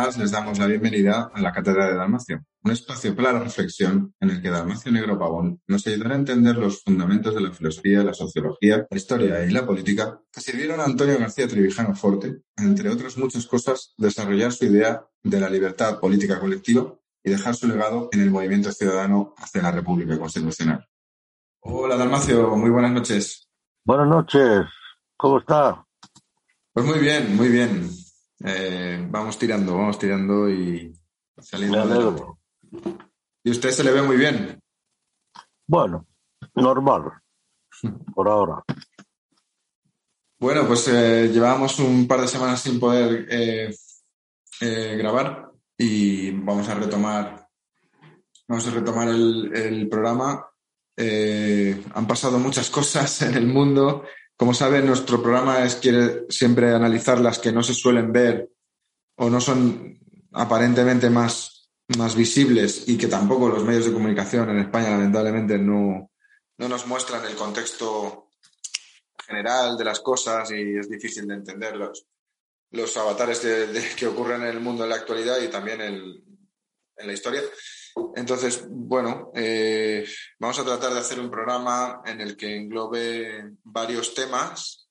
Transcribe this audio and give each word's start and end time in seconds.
Más 0.00 0.16
les 0.16 0.30
damos 0.30 0.58
la 0.58 0.66
bienvenida 0.66 1.30
a 1.34 1.40
la 1.42 1.52
Cátedra 1.52 1.86
de 1.86 1.94
Dalmacio, 1.94 2.42
un 2.64 2.72
espacio 2.72 3.14
para 3.14 3.34
la 3.34 3.40
reflexión 3.40 4.14
en 4.18 4.30
el 4.30 4.40
que 4.40 4.48
Dalmacio 4.48 4.90
Negro 4.90 5.18
Pavón 5.18 5.60
nos 5.66 5.86
ayudará 5.86 6.14
a 6.14 6.18
entender 6.18 6.56
los 6.56 6.82
fundamentos 6.82 7.34
de 7.34 7.42
la 7.42 7.52
filosofía, 7.52 8.02
la 8.02 8.14
sociología, 8.14 8.86
la 8.90 8.96
historia 8.96 9.44
y 9.44 9.50
la 9.50 9.66
política 9.66 10.18
que 10.32 10.40
sirvieron 10.40 10.80
a 10.80 10.84
Antonio 10.84 11.18
García 11.18 11.46
Trevijano 11.46 11.94
Forte, 11.94 12.40
entre 12.56 12.88
otras 12.88 13.18
muchas 13.18 13.44
cosas, 13.46 13.92
desarrollar 13.98 14.52
su 14.52 14.64
idea 14.64 15.06
de 15.22 15.38
la 15.38 15.50
libertad 15.50 16.00
política 16.00 16.40
colectiva 16.40 16.94
y 17.22 17.30
dejar 17.30 17.54
su 17.54 17.68
legado 17.68 18.08
en 18.12 18.22
el 18.22 18.30
movimiento 18.30 18.72
ciudadano 18.72 19.34
hacia 19.36 19.60
la 19.60 19.70
República 19.70 20.18
Constitucional. 20.18 20.88
Hola 21.60 21.96
Dalmacio, 21.96 22.56
muy 22.56 22.70
buenas 22.70 22.92
noches. 22.92 23.50
Buenas 23.84 24.08
noches, 24.08 24.64
¿cómo 25.18 25.40
está? 25.40 25.84
Pues 26.72 26.86
muy 26.86 27.00
bien, 27.00 27.36
muy 27.36 27.48
bien. 27.48 27.99
Eh, 28.44 29.06
vamos 29.10 29.38
tirando, 29.38 29.76
vamos 29.76 29.98
tirando 29.98 30.48
y 30.48 30.92
saliendo 31.38 31.80
adelante. 31.80 32.22
Y 33.44 33.50
usted 33.50 33.70
se 33.70 33.84
le 33.84 33.92
ve 33.92 34.02
muy 34.02 34.16
bien. 34.16 34.60
Bueno, 35.66 36.06
normal, 36.54 37.12
por 38.14 38.28
ahora. 38.28 38.64
Bueno, 40.40 40.66
pues 40.66 40.88
eh, 40.88 41.28
llevábamos 41.30 41.78
un 41.80 42.08
par 42.08 42.22
de 42.22 42.28
semanas 42.28 42.62
sin 42.62 42.80
poder 42.80 43.26
eh, 43.30 43.74
eh, 44.62 44.96
grabar 44.96 45.52
y 45.76 46.30
vamos 46.30 46.66
a 46.70 46.74
retomar, 46.74 47.46
vamos 48.48 48.66
a 48.66 48.70
retomar 48.70 49.08
el, 49.08 49.54
el 49.54 49.88
programa. 49.88 50.46
Han 50.96 52.06
pasado 52.06 52.38
muchas 52.38 52.68
cosas 52.68 53.22
en 53.22 53.34
el 53.34 53.46
mundo. 53.46 54.04
Como 54.40 54.54
saben, 54.54 54.86
nuestro 54.86 55.20
programa 55.22 55.62
es 55.66 55.74
quiere 55.74 56.24
siempre 56.30 56.72
analizar 56.74 57.20
las 57.20 57.38
que 57.38 57.52
no 57.52 57.62
se 57.62 57.74
suelen 57.74 58.10
ver 58.10 58.50
o 59.18 59.28
no 59.28 59.38
son 59.38 60.00
aparentemente 60.32 61.10
más, 61.10 61.70
más 61.98 62.14
visibles 62.16 62.84
y 62.88 62.96
que 62.96 63.06
tampoco 63.06 63.50
los 63.50 63.64
medios 63.64 63.84
de 63.84 63.92
comunicación 63.92 64.48
en 64.48 64.60
España 64.60 64.92
lamentablemente 64.92 65.58
no, 65.58 66.10
no 66.56 66.68
nos 66.70 66.86
muestran 66.86 67.22
el 67.26 67.34
contexto 67.36 68.30
general 69.26 69.76
de 69.76 69.84
las 69.84 70.00
cosas 70.00 70.50
y 70.52 70.78
es 70.78 70.88
difícil 70.88 71.28
de 71.28 71.34
entender 71.34 71.76
los, 71.76 72.06
los 72.70 72.96
avatares 72.96 73.42
de- 73.42 73.90
que 73.94 74.06
ocurren 74.06 74.40
en 74.40 74.48
el 74.48 74.60
mundo 74.60 74.84
en 74.84 74.88
la 74.88 74.96
actualidad 74.96 75.38
y 75.42 75.48
también 75.48 75.82
en 75.82 76.24
la 76.96 77.12
historia. 77.12 77.42
Entonces, 78.14 78.66
bueno, 78.68 79.30
eh, 79.34 80.04
vamos 80.38 80.58
a 80.58 80.64
tratar 80.64 80.92
de 80.92 81.00
hacer 81.00 81.20
un 81.20 81.30
programa 81.30 82.02
en 82.04 82.20
el 82.20 82.36
que 82.36 82.56
englobe 82.56 83.52
varios 83.64 84.14
temas. 84.14 84.88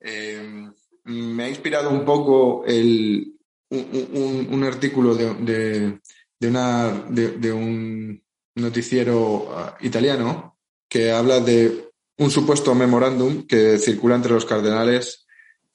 Eh, 0.00 0.68
me 1.04 1.44
ha 1.44 1.48
inspirado 1.48 1.90
un 1.90 2.04
poco 2.04 2.64
el, 2.66 3.34
un, 3.70 4.64
artículo 4.64 5.14
de, 5.14 6.00
de- 6.38 6.48
una, 6.48 6.90
de, 7.08 7.52
un 7.52 8.22
noticiero 8.54 9.48
ah, 9.56 9.76
italiano 9.80 10.58
que 10.88 11.12
habla 11.12 11.40
de 11.40 11.90
un 12.18 12.30
supuesto 12.30 12.74
memorándum 12.74 13.46
que 13.46 13.78
circula 13.78 14.16
entre 14.16 14.32
los 14.32 14.44
cardenales 14.44 15.26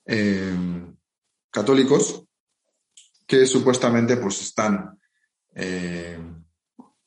eh, 0.05 0.53
católicos 1.49 2.23
que 3.25 3.45
supuestamente 3.45 4.17
pues 4.17 4.41
están 4.41 4.99
eh, 5.55 6.19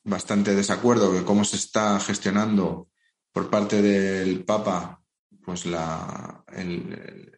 bastante 0.05 0.55
desacuerdo 0.55 1.13
de 1.13 1.25
cómo 1.25 1.45
se 1.45 1.57
está 1.57 2.01
gestionando 2.01 2.89
por 3.33 3.51
parte 3.51 3.83
del 3.83 4.45
Papa 4.45 5.03
pues 5.45 5.67
la 5.67 6.45
el, 6.55 7.33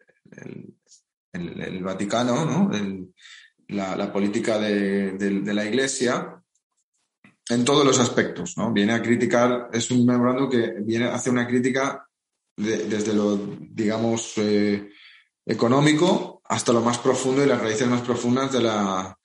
el- 1.32 1.82
Vaticano, 1.82 2.44
¿no? 2.44 2.70
La, 3.68 4.12
política 4.12 4.58
de, 4.58 5.12
de- 5.12 5.54
la 5.54 5.64
Iglesia 5.64 6.42
en 7.48 7.64
todos 7.64 7.84
los 7.84 7.98
aspectos, 7.98 8.56
¿no? 8.56 8.72
Viene 8.72 8.92
a 8.92 9.02
criticar, 9.02 9.68
es 9.72 9.90
un 9.90 10.04
memorándum 10.04 10.50
que 10.50 10.74
viene 10.82 11.06
a 11.06 11.14
hacer 11.14 11.32
una 11.32 11.46
crítica 11.46 12.06
de- 12.56 12.84
desde 12.88 13.14
lo, 13.14 13.36
digamos, 13.36 14.34
eh, 14.38 14.90
económico 15.46 16.42
hasta 16.44 16.72
lo 16.72 16.80
más 16.80 16.98
profundo 16.98 17.44
y 17.44 17.48
las 17.48 17.60
raíces 17.60 17.88
más 17.88 18.02
profundas 18.02 18.52
de 18.52 18.62
la, 18.62 19.16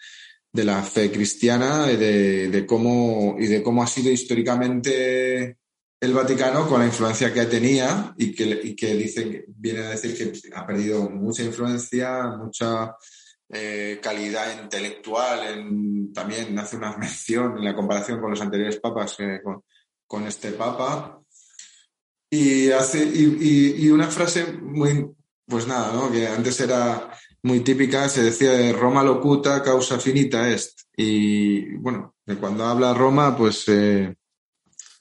de 0.55 0.63
la 0.63 0.81
fe 0.83 1.11
cristiana 1.11 1.91
y 1.91 1.97
de, 1.97 2.47
de 2.49 2.65
cómo, 2.65 3.35
y 3.37 3.47
de 3.47 3.61
cómo 3.61 3.83
ha 3.83 3.87
sido 3.87 4.09
históricamente 4.11 5.57
el 5.99 6.13
Vaticano 6.13 6.67
con 6.67 6.79
la 6.79 6.85
influencia 6.85 7.33
que 7.33 7.45
tenía 7.45 8.13
y 8.17 8.33
que, 8.33 8.43
y 8.63 8.75
que 8.75 8.93
dice, 8.95 9.45
viene 9.47 9.79
a 9.79 9.89
decir 9.89 10.15
que 10.17 10.31
ha 10.55 10.65
perdido 10.65 11.09
mucha 11.09 11.43
influencia, 11.43 12.27
mucha 12.37 12.95
eh, 13.49 13.99
calidad 14.01 14.61
intelectual. 14.63 15.39
En, 15.47 16.13
también 16.13 16.57
hace 16.59 16.77
una 16.77 16.95
mención 16.97 17.57
en 17.57 17.65
la 17.65 17.75
comparación 17.75 18.21
con 18.21 18.29
los 18.31 18.41
anteriores 18.41 18.79
papas, 18.79 19.15
eh, 19.19 19.41
con, 19.43 19.61
con 20.07 20.25
este 20.27 20.51
papa. 20.51 21.19
Y, 22.29 22.69
hace, 22.71 23.03
y, 23.03 23.37
y- 23.39 23.85
y 23.85 23.89
una 23.89 24.07
frase 24.07 24.45
muy, 24.53 25.05
pues 25.47 25.67
nada, 25.67 25.93
¿no? 25.93 26.11
que 26.11 26.27
antes 26.27 26.59
era 26.59 27.09
muy 27.45 27.59
típica, 27.59 28.09
se 28.09 28.23
decía 28.23 28.51
de 28.53 28.73
Roma 28.73 29.03
locuta, 29.03 29.61
causa 29.61 29.99
finita 29.99 30.49
est. 30.49 30.79
Y 30.97 31.75
bueno, 31.77 32.15
de 32.25 32.35
cuando 32.37 32.65
habla 32.65 32.93
Roma, 32.93 33.37
pues 33.37 33.67
eh, 33.67 34.15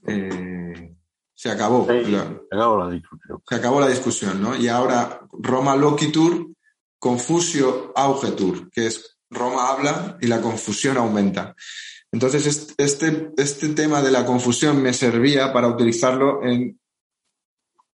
eh, 0.06 0.94
se 1.34 1.50
acabó. 1.50 1.87
Sí, 1.91 2.10
La- 2.10 2.38
llegado 2.50 2.78
la 2.78 2.91
discusión. 2.91 3.43
se 3.49 3.55
acabó 3.55 3.81
la 3.81 3.88
discusión, 3.88 4.43
¿no? 4.43 4.55
Y 4.56 4.69
ahora 4.69 5.21
Roma 5.32 5.75
loquitur, 5.77 6.50
Confusio 6.99 7.93
augetur, 7.97 8.71
que 8.71 8.87
es 8.87 9.19
Roma 9.31 9.69
habla 9.71 10.16
y 10.22 10.26
la 10.26 10.41
confusión 10.41 10.97
aumenta. 10.97 11.55
Entonces, 12.12 12.47
est- 12.47 12.72
este, 12.78 13.31
este 13.37 13.69
tema 13.71 14.00
de 14.03 14.11
la 14.11 14.25
confusión 14.25 14.81
me 14.82 14.93
servía 14.94 15.53
para 15.53 15.69
utilizarlo 15.69 16.43
en, 16.44 16.78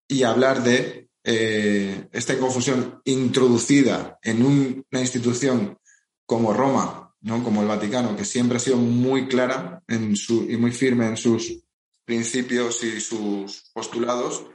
y 0.09 0.23
hablar 0.23 0.63
de 0.63 1.06
eh, 1.29 2.07
esta 2.13 2.37
confusión 2.39 3.01
introducida 3.03 4.17
en 4.23 4.45
un- 4.45 4.85
una 4.91 5.01
institución 5.01 5.77
como 6.25 6.53
Roma, 6.53 7.13
¿no? 7.21 7.43
como 7.43 7.61
el 7.61 7.67
Vaticano, 7.67 8.15
que 8.15 8.23
siempre 8.23 8.55
ha 8.57 8.59
sido 8.61 8.77
muy 8.77 9.27
clara 9.27 9.83
en 9.89 10.15
su, 10.15 10.45
y 10.49 10.55
muy 10.57 10.71
firme 10.71 11.05
en 11.07 11.17
sus 11.17 11.63
principios 12.05 12.81
y 12.83 13.01
sus 13.01 13.69
postulados, 13.73 14.45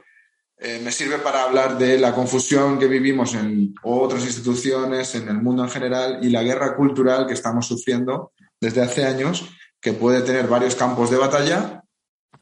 eh, 0.57 0.81
me 0.83 0.91
sirve 0.91 1.19
para 1.19 1.43
hablar 1.43 1.77
de 1.77 1.99
la 1.99 2.15
confusión 2.15 2.79
que 2.79 2.87
vivimos 2.87 3.35
en 3.35 3.75
otras 3.83 4.23
instituciones, 4.25 5.13
en 5.13 5.27
el 5.27 5.41
mundo 5.41 5.63
en 5.63 5.69
general 5.69 6.19
y 6.23 6.29
la 6.29 6.41
guerra 6.41 6.75
cultural 6.75 7.27
que 7.27 7.33
estamos 7.33 7.67
sufriendo 7.67 8.31
desde 8.59 8.81
hace 8.81 9.03
años, 9.05 9.45
que 9.79 9.93
puede 9.93 10.21
tener 10.21 10.47
varios 10.47 10.75
campos 10.75 11.11
de 11.11 11.17
batalla 11.17 11.83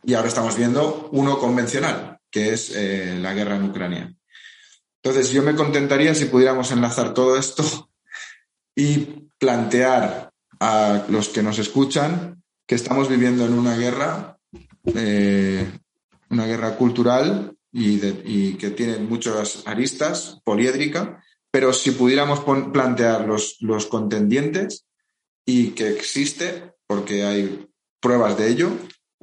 y 0.03 0.13
ahora 0.13 0.29
estamos 0.29 0.55
viendo 0.55 1.09
uno 1.11 1.37
convencional, 1.37 2.19
que 2.29 2.53
es 2.53 2.71
eh, 2.75 3.17
la 3.19 3.33
guerra 3.33 3.55
en 3.57 3.63
Ucrania. 3.69 4.13
Entonces, 5.03 5.31
yo 5.31 5.41
me 5.41 5.55
contentaría 5.55 6.13
si 6.13 6.25
pudiéramos 6.25 6.71
enlazar 6.71 7.13
todo 7.13 7.37
esto 7.37 7.63
y 8.75 9.29
plantear 9.39 10.31
a 10.59 11.05
los 11.09 11.29
que 11.29 11.41
nos 11.41 11.57
escuchan 11.57 12.43
que 12.67 12.75
estamos 12.75 13.09
viviendo 13.09 13.45
en 13.45 13.53
una 13.53 13.75
guerra, 13.75 14.37
eh, 14.95 15.69
una 16.29 16.45
guerra 16.45 16.75
cultural 16.75 17.57
y, 17.71 18.53
que 18.53 18.69
tiene 18.69 18.99
muchas 18.99 19.63
aristas, 19.65 20.39
poliédrica, 20.43 21.23
pero 21.49 21.73
si 21.73 21.91
pudiéramos 21.91 22.41
plantear 22.71 23.27
los, 23.27 23.57
los 23.61 23.87
contendientes 23.87 24.85
y 25.45 25.69
que 25.69 25.89
existe, 25.89 26.75
porque 26.85 27.25
hay 27.25 27.67
pruebas 27.99 28.37
de 28.37 28.49
ello, 28.49 28.71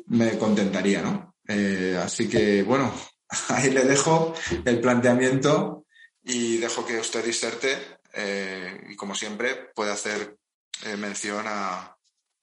me 0.06 0.36
contentaría, 0.38 1.02
¿no? 1.02 1.34
Eh, 1.46 1.98
así 2.02 2.28
que, 2.28 2.62
bueno, 2.62 2.92
ahí 3.48 3.70
le 3.70 3.84
dejo 3.84 4.34
el 4.64 4.80
planteamiento 4.80 5.86
y 6.22 6.58
dejo 6.58 6.84
que 6.84 6.98
usted 6.98 7.24
diserte 7.24 7.98
eh, 8.12 8.86
y, 8.90 8.96
como 8.96 9.14
siempre, 9.14 9.70
puede 9.74 9.92
hacer 9.92 10.38
eh, 10.84 10.96
mención 10.96 11.44
a 11.46 11.96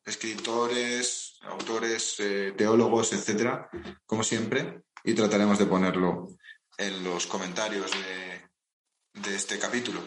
escritores, 0.04 1.40
autores, 1.42 2.20
eh, 2.20 2.54
teólogos, 2.56 3.14
etcétera, 3.14 3.70
como 4.06 4.24
siempre, 4.24 4.84
y 5.04 5.14
trataremos 5.14 5.58
de 5.58 5.66
ponerlo 5.66 6.30
en 6.78 7.04
los 7.04 7.26
comentarios 7.28 7.92
de, 7.92 9.22
de 9.22 9.36
este 9.36 9.58
capítulo. 9.58 10.02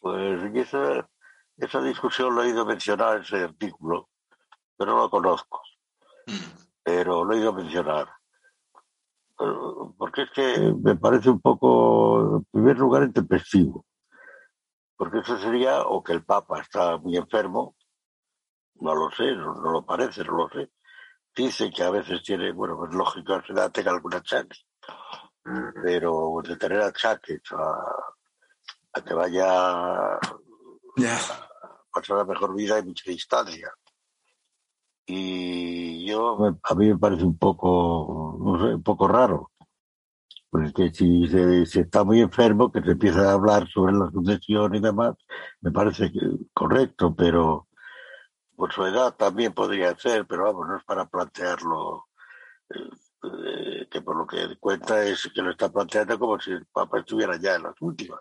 Pues 0.00 0.54
esa, 0.54 1.08
esa 1.56 1.82
discusión 1.82 2.34
lo 2.34 2.42
he 2.42 2.48
oído 2.48 2.64
mencionar 2.64 3.16
en 3.16 3.22
ese 3.22 3.36
artículo, 3.36 4.08
pero 4.76 4.92
no 4.92 4.98
lo 5.02 5.10
conozco. 5.10 5.60
Mm. 6.26 6.64
Pero 6.82 7.24
lo 7.24 7.34
he 7.34 7.38
oído 7.38 7.52
mencionar. 7.52 8.08
Pero- 9.36 9.94
Porque 9.98 10.22
es 10.22 10.30
que 10.32 10.74
me 10.82 10.96
parece 10.96 11.30
un 11.30 11.40
poco, 11.40 12.36
en 12.36 12.44
primer 12.50 12.78
lugar, 12.78 13.02
intempestivo. 13.04 13.84
Porque 14.96 15.18
eso 15.18 15.38
sería 15.38 15.82
o 15.82 16.02
que 16.02 16.12
el 16.12 16.24
Papa 16.24 16.60
está 16.60 16.96
muy 16.98 17.16
enfermo, 17.16 17.74
no 18.76 18.94
lo 18.94 19.10
sé, 19.10 19.32
no, 19.36 19.54
no 19.54 19.70
lo 19.70 19.84
parece, 19.84 20.24
no 20.24 20.32
lo 20.36 20.48
sé. 20.50 20.70
Dice 21.34 21.70
que 21.70 21.82
a 21.82 21.90
veces 21.90 22.22
tiene, 22.22 22.52
bueno, 22.52 22.76
pues 22.76 22.94
lógico 22.94 23.40
que 23.46 23.52
da 23.54 23.68
tenga 23.70 23.90
algún 23.90 24.14
achaque, 24.14 24.56
pero 25.82 26.40
de 26.44 26.56
tener 26.56 26.80
achaques 26.80 27.40
a, 27.52 27.82
a 28.92 29.00
que 29.04 29.14
vaya 29.14 30.18
Ya. 30.96 31.18
pasar 31.92 32.18
la 32.18 32.24
mejor 32.24 32.54
vida 32.54 32.76
hay 32.76 32.84
mucha 32.84 33.10
distancia. 33.10 33.72
Y 35.06 36.06
yo, 36.06 36.38
a 36.62 36.74
mí 36.76 36.88
me 36.88 36.98
parece 36.98 37.24
un 37.24 37.36
poco, 37.36 38.23
un 38.44 38.82
poco 38.82 39.08
raro. 39.08 39.50
Porque 40.50 40.92
si 40.92 41.26
se, 41.26 41.62
está 41.80 42.04
muy 42.04 42.20
enfermo, 42.20 42.70
que 42.70 42.80
se 42.80 42.92
empieza 42.92 43.28
a 43.28 43.32
hablar 43.32 43.68
sobre 43.68 43.92
la 43.92 44.10
sucesión 44.10 44.74
y 44.74 44.80
demás, 44.80 45.16
me 45.60 45.72
parece 45.72 46.12
correcto, 46.52 47.14
pero 47.14 47.66
por 48.54 48.72
su 48.72 48.84
edad 48.84 49.16
también 49.16 49.52
podría 49.52 49.98
ser, 49.98 50.26
pero 50.26 50.44
vamos, 50.44 50.68
no 50.68 50.76
es 50.76 50.84
para 50.84 51.06
plantearlo, 51.06 52.06
eh, 52.70 52.88
eh, 53.24 53.88
que 53.90 54.00
por 54.00 54.16
lo 54.16 54.26
que 54.26 54.56
cuenta 54.60 55.02
es 55.02 55.28
que 55.34 55.42
lo 55.42 55.50
está 55.50 55.72
planteando 55.72 56.18
como 56.20 56.38
si 56.38 56.52
el 56.52 56.66
Papa 56.66 57.00
estuviera 57.00 57.36
ya 57.36 57.56
en 57.56 57.64
las 57.64 57.74
últimas. 57.80 58.20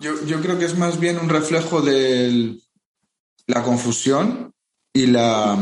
Yo, 0.00 0.14
yo 0.24 0.40
creo 0.40 0.58
que 0.58 0.64
es 0.64 0.78
más 0.78 0.98
bien 0.98 1.18
un 1.18 1.28
reflejo 1.28 1.82
de 1.82 2.56
la 3.46 3.62
confusión 3.62 4.54
y 4.90 5.08
la, 5.08 5.58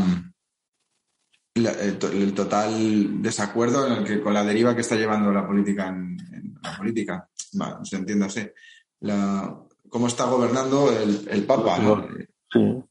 la- 1.55 1.71
el, 1.71 1.97
to- 1.99 2.11
el 2.11 2.33
total 2.33 3.21
desacuerdo 3.21 3.87
en 3.87 3.93
el 3.93 4.03
que, 4.03 4.21
con 4.21 4.33
la 4.33 4.43
deriva 4.43 4.75
que 4.75 4.81
está 4.81 4.95
llevando 4.95 5.31
la 5.31 5.45
política 5.47 5.87
en, 5.87 6.17
en 6.33 6.57
la 6.61 6.77
política, 6.77 7.29
se 7.83 7.95
entiende 7.95 8.25
así, 8.25 8.47
la, 9.01 9.59
cómo 9.89 10.07
está 10.07 10.25
gobernando 10.25 10.91
el, 10.91 11.27
el 11.29 11.43
Papa. 11.45 11.77
¿no? 11.79 12.07
Sí. 12.51 12.83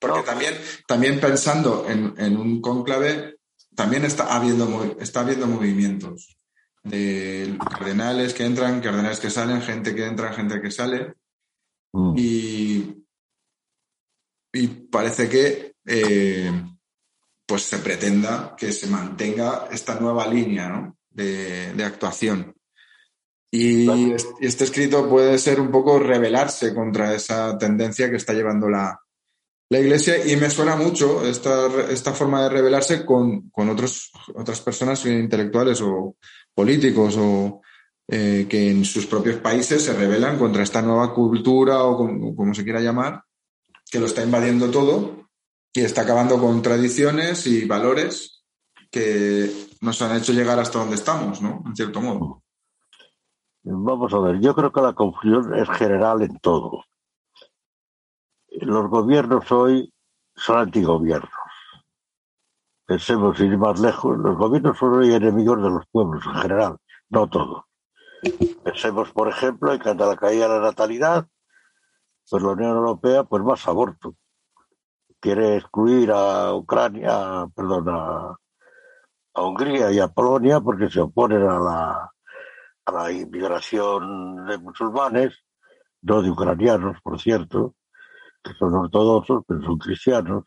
Porque 0.00 0.22
también, 0.22 0.54
también 0.86 1.20
pensando 1.20 1.86
en, 1.88 2.14
en 2.18 2.36
un 2.36 2.60
cónclave, 2.60 3.38
también 3.74 4.04
está 4.04 4.34
habiendo, 4.34 4.96
está 5.00 5.20
habiendo 5.20 5.46
movimientos 5.46 6.36
de 6.84 7.56
cardenales 7.70 8.32
que 8.34 8.44
entran, 8.44 8.80
cardenales 8.80 9.20
que 9.20 9.30
salen, 9.30 9.60
gente 9.60 9.94
que 9.94 10.06
entra, 10.06 10.32
gente 10.32 10.60
que 10.60 10.70
sale. 10.70 11.14
Mm. 11.92 12.14
Y, 12.16 13.04
y 14.52 14.66
parece 14.68 15.28
que 15.28 15.74
eh, 15.84 16.52
pues 17.48 17.62
se 17.62 17.78
pretenda 17.78 18.54
que 18.58 18.72
se 18.72 18.88
mantenga 18.88 19.68
esta 19.72 19.98
nueva 19.98 20.26
línea 20.26 20.68
¿no? 20.68 20.98
de, 21.08 21.72
de 21.72 21.84
actuación. 21.84 22.54
Y 23.50 23.86
Claro. 23.86 24.16
este 24.40 24.64
escrito 24.64 25.08
puede 25.08 25.38
ser 25.38 25.58
un 25.58 25.70
poco 25.70 25.98
rebelarse 25.98 26.74
contra 26.74 27.14
esa 27.14 27.56
tendencia 27.56 28.10
que 28.10 28.16
está 28.16 28.34
llevando 28.34 28.68
la, 28.68 29.00
la 29.70 29.78
Iglesia 29.80 30.26
y 30.30 30.36
me 30.36 30.50
suena 30.50 30.76
mucho 30.76 31.24
esta, 31.26 31.68
esta 31.90 32.12
forma 32.12 32.42
de 32.42 32.50
rebelarse 32.50 33.06
con, 33.06 33.48
con 33.48 33.70
otros, 33.70 34.12
otras 34.34 34.60
personas 34.60 35.06
intelectuales 35.06 35.80
o 35.80 36.16
políticos 36.54 37.16
o 37.18 37.62
eh, 38.08 38.44
que 38.46 38.70
en 38.70 38.84
sus 38.84 39.06
propios 39.06 39.36
países 39.36 39.82
se 39.82 39.94
rebelan 39.94 40.38
contra 40.38 40.62
esta 40.62 40.82
nueva 40.82 41.14
cultura 41.14 41.82
o 41.84 41.96
como, 41.96 42.36
como 42.36 42.52
se 42.52 42.64
quiera 42.64 42.82
llamar, 42.82 43.22
que 43.90 43.98
lo 43.98 44.04
está 44.04 44.22
invadiendo 44.22 44.70
todo 44.70 45.17
y 45.78 45.82
está 45.82 46.02
acabando 46.02 46.40
con 46.40 46.60
tradiciones 46.60 47.46
y 47.46 47.64
valores 47.64 48.44
que 48.90 49.48
nos 49.80 50.02
han 50.02 50.16
hecho 50.16 50.32
llegar 50.32 50.58
hasta 50.58 50.80
donde 50.80 50.96
estamos, 50.96 51.40
¿no? 51.40 51.62
En 51.66 51.76
cierto 51.76 52.00
modo. 52.00 52.42
Vamos 53.62 54.12
a 54.12 54.18
ver, 54.18 54.40
yo 54.40 54.54
creo 54.56 54.72
que 54.72 54.80
la 54.80 54.92
confusión 54.94 55.54
es 55.54 55.68
general 55.70 56.22
en 56.22 56.36
todo. 56.40 56.84
Los 58.48 58.88
gobiernos 58.88 59.50
hoy 59.52 59.92
son 60.34 60.58
antigobiernos. 60.58 61.30
Pensemos, 62.84 63.38
ir 63.38 63.56
más 63.56 63.78
lejos, 63.78 64.18
los 64.18 64.36
gobiernos 64.36 64.78
son 64.78 64.94
hoy 64.94 65.12
enemigos 65.12 65.62
de 65.62 65.70
los 65.70 65.86
pueblos 65.92 66.24
en 66.26 66.34
general, 66.34 66.76
no 67.10 67.28
todos. 67.28 67.64
Pensemos, 68.64 69.12
por 69.12 69.28
ejemplo, 69.28 69.72
en 69.72 69.78
que 69.78 69.90
ante 69.90 70.04
la 70.04 70.16
caída 70.16 70.48
de 70.48 70.54
la 70.58 70.66
natalidad, 70.66 71.28
pues 72.28 72.42
la 72.42 72.48
Unión 72.48 72.70
Europea, 72.70 73.22
pues 73.22 73.44
más 73.44 73.68
aborto. 73.68 74.16
Quiere 75.20 75.56
excluir 75.56 76.12
a 76.12 76.54
Ucrania, 76.54 77.46
perdón, 77.54 77.88
a, 77.88 78.36
a 79.34 79.42
Hungría 79.42 79.90
y 79.90 79.98
a 79.98 80.08
Polonia 80.08 80.60
porque 80.60 80.88
se 80.88 81.00
oponen 81.00 81.42
a 81.42 81.58
la, 81.58 82.12
a 82.86 82.92
la 82.92 83.12
inmigración 83.12 84.46
de 84.46 84.58
musulmanes, 84.58 85.34
no 86.02 86.22
de 86.22 86.30
ucranianos, 86.30 86.98
por 87.02 87.20
cierto, 87.20 87.74
que 88.42 88.52
son 88.54 88.74
ortodoxos, 88.74 89.42
pero 89.46 89.60
son 89.62 89.78
cristianos, 89.78 90.44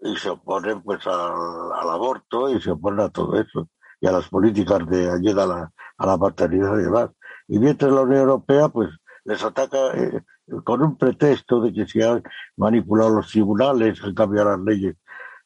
y 0.00 0.16
se 0.16 0.30
oponen 0.30 0.82
pues 0.82 1.06
al, 1.06 1.72
al 1.72 1.90
aborto 1.90 2.48
y 2.48 2.60
se 2.60 2.70
oponen 2.70 3.00
a 3.00 3.10
todo 3.10 3.38
eso, 3.38 3.68
y 4.00 4.06
a 4.06 4.12
las 4.12 4.28
políticas 4.28 4.86
de 4.88 5.10
ayuda 5.10 5.44
a 5.44 5.46
la, 5.46 5.72
a 5.98 6.06
la 6.06 6.16
maternidad 6.16 6.78
y 6.78 6.84
demás. 6.84 7.10
Y 7.46 7.58
mientras 7.58 7.92
la 7.92 8.00
Unión 8.00 8.22
Europea 8.22 8.68
pues 8.68 8.88
les 9.24 9.42
ataca 9.44 9.94
eh, 9.94 10.22
con 10.64 10.82
un 10.82 10.96
pretexto 10.96 11.60
de 11.60 11.72
que 11.72 11.86
se 11.86 12.02
han 12.02 12.22
manipulado 12.56 13.10
los 13.10 13.28
tribunales, 13.30 14.02
han 14.02 14.14
cambiado 14.14 14.50
las 14.50 14.60
leyes, 14.60 14.96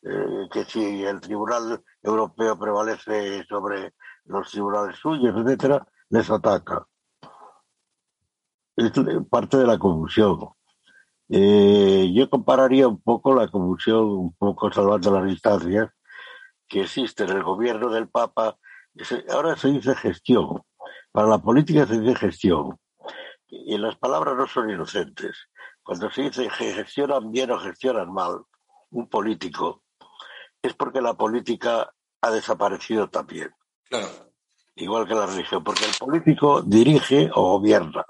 eh, 0.02 0.48
que 0.50 0.64
si 0.64 1.04
el 1.04 1.20
Tribunal 1.20 1.82
Europeo 2.02 2.58
prevalece 2.58 3.44
sobre 3.44 3.94
los 4.26 4.50
tribunales 4.50 4.96
suyos, 4.96 5.34
etcétera, 5.36 5.86
les 6.10 6.30
ataca. 6.30 6.86
Es 8.76 8.92
parte 9.30 9.58
de 9.58 9.66
la 9.66 9.78
confusión. 9.78 10.50
Eh, 11.28 12.10
yo 12.12 12.28
compararía 12.28 12.88
un 12.88 13.00
poco 13.00 13.34
la 13.34 13.48
confusión, 13.48 14.04
un 14.04 14.34
poco 14.34 14.70
salvando 14.72 15.10
las 15.10 15.24
distancias, 15.24 15.90
que 16.68 16.82
existe 16.82 17.24
en 17.24 17.30
el 17.30 17.42
gobierno 17.42 17.90
del 17.90 18.08
Papa. 18.08 18.58
Ahora 19.30 19.56
se 19.56 19.68
dice 19.68 19.94
gestión. 19.94 20.62
Para 21.12 21.28
la 21.28 21.38
política 21.38 21.86
se 21.86 22.00
dice 22.00 22.14
gestión. 22.16 22.78
Y 23.66 23.78
las 23.78 23.96
palabras 23.96 24.36
no 24.36 24.46
son 24.48 24.70
inocentes. 24.70 25.36
Cuando 25.82 26.10
se 26.10 26.22
dice 26.22 26.48
que 26.58 26.72
gestionan 26.72 27.30
bien 27.30 27.50
o 27.50 27.58
gestionan 27.58 28.12
mal 28.12 28.40
un 28.90 29.08
político, 29.08 29.82
es 30.62 30.74
porque 30.74 31.00
la 31.00 31.14
política 31.14 31.92
ha 32.20 32.30
desaparecido 32.30 33.08
también 33.08 33.50
Claro. 33.88 34.08
igual 34.76 35.06
que 35.06 35.14
la 35.14 35.26
religión, 35.26 35.62
porque 35.62 35.84
el 35.84 35.92
político 35.98 36.62
dirige 36.62 37.30
o 37.34 37.58
gobierna, 37.58 38.04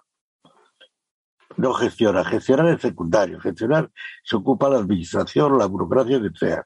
no 1.56 1.72
gestiona. 1.74 2.24
Gestionar 2.24 2.68
es 2.68 2.80
secundario, 2.80 3.40
gestionar 3.40 3.90
se 4.24 4.36
ocupa 4.36 4.68
la 4.68 4.78
administración, 4.78 5.58
la 5.58 5.66
burocracia, 5.66 6.20
que 6.20 6.30
sea. 6.36 6.64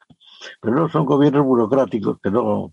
Pero 0.60 0.74
no 0.76 0.88
son 0.88 1.04
gobiernos 1.04 1.44
burocráticos 1.44 2.18
que 2.22 2.30
no. 2.30 2.72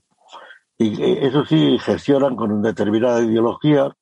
Y 0.78 1.02
eh, 1.02 1.26
eso 1.26 1.46
sí, 1.46 1.78
gestionan 1.80 2.36
con 2.36 2.52
una 2.52 2.70
determinada 2.70 3.22
ideología, 3.22 3.96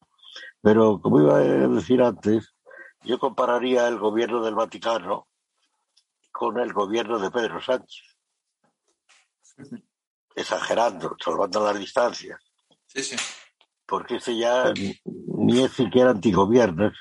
pero 0.64 1.02
como 1.02 1.20
iba 1.20 1.36
a 1.36 1.40
decir 1.40 2.02
antes, 2.02 2.56
yo 3.04 3.20
compararía 3.20 3.86
el 3.90 4.00
gobierno 4.00 4.42
del 4.42 4.56
Vaticano 4.56 5.28
con 6.32 6.58
el 6.58 6.72
gobierno 6.72 7.20
de 7.20 7.30
Pedro 7.30 7.62
Sánchez, 7.62 8.18
exagerando, 10.36 11.18
salvando 11.24 11.64
las 11.66 11.78
distancias 11.78 12.40
Sí, 12.88 13.04
sí. 13.04 13.16
porque 13.86 14.16
ese 14.16 14.38
ya 14.38 14.74
ni 15.06 15.60
es 15.60 15.74
siquiera 15.74 16.12
antigobierno, 16.12 16.88
es, 16.88 16.94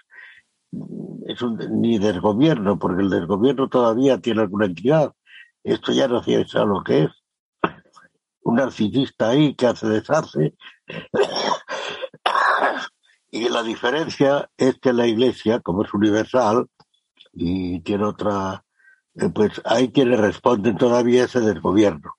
es 1.29 1.41
un, 1.41 1.57
ni 1.81 2.01
desgobierno, 2.01 2.81
porque 2.81 3.03
el 3.03 3.11
desgobierno 3.11 3.69
todavía 3.69 4.19
tiene 4.19 4.43
alguna 4.43 4.67
entidad. 4.67 5.13
Esto 5.63 5.93
ya 5.93 6.09
no 6.09 6.21
sé 6.21 6.45
sabe 6.49 6.67
lo 6.67 6.83
que 6.83 7.05
es. 7.05 7.11
Un 8.43 8.57
narcisista 8.57 9.29
ahí 9.29 9.55
que 9.55 9.69
hace 9.69 9.87
deshace. 9.87 10.57
Y 13.35 13.49
la 13.49 13.63
diferencia 13.63 14.51
es 14.59 14.79
que 14.79 14.93
la 14.93 15.07
iglesia, 15.07 15.61
como 15.61 15.83
es 15.83 15.95
universal 15.95 16.69
y 17.33 17.81
tiene 17.81 18.05
otra, 18.05 18.63
eh, 19.15 19.31
pues 19.31 19.61
hay 19.65 19.91
quienes 19.91 20.21
responden 20.21 20.77
todavía 20.77 21.23
a 21.23 21.25
ese 21.25 21.41
desgobierno. 21.41 22.13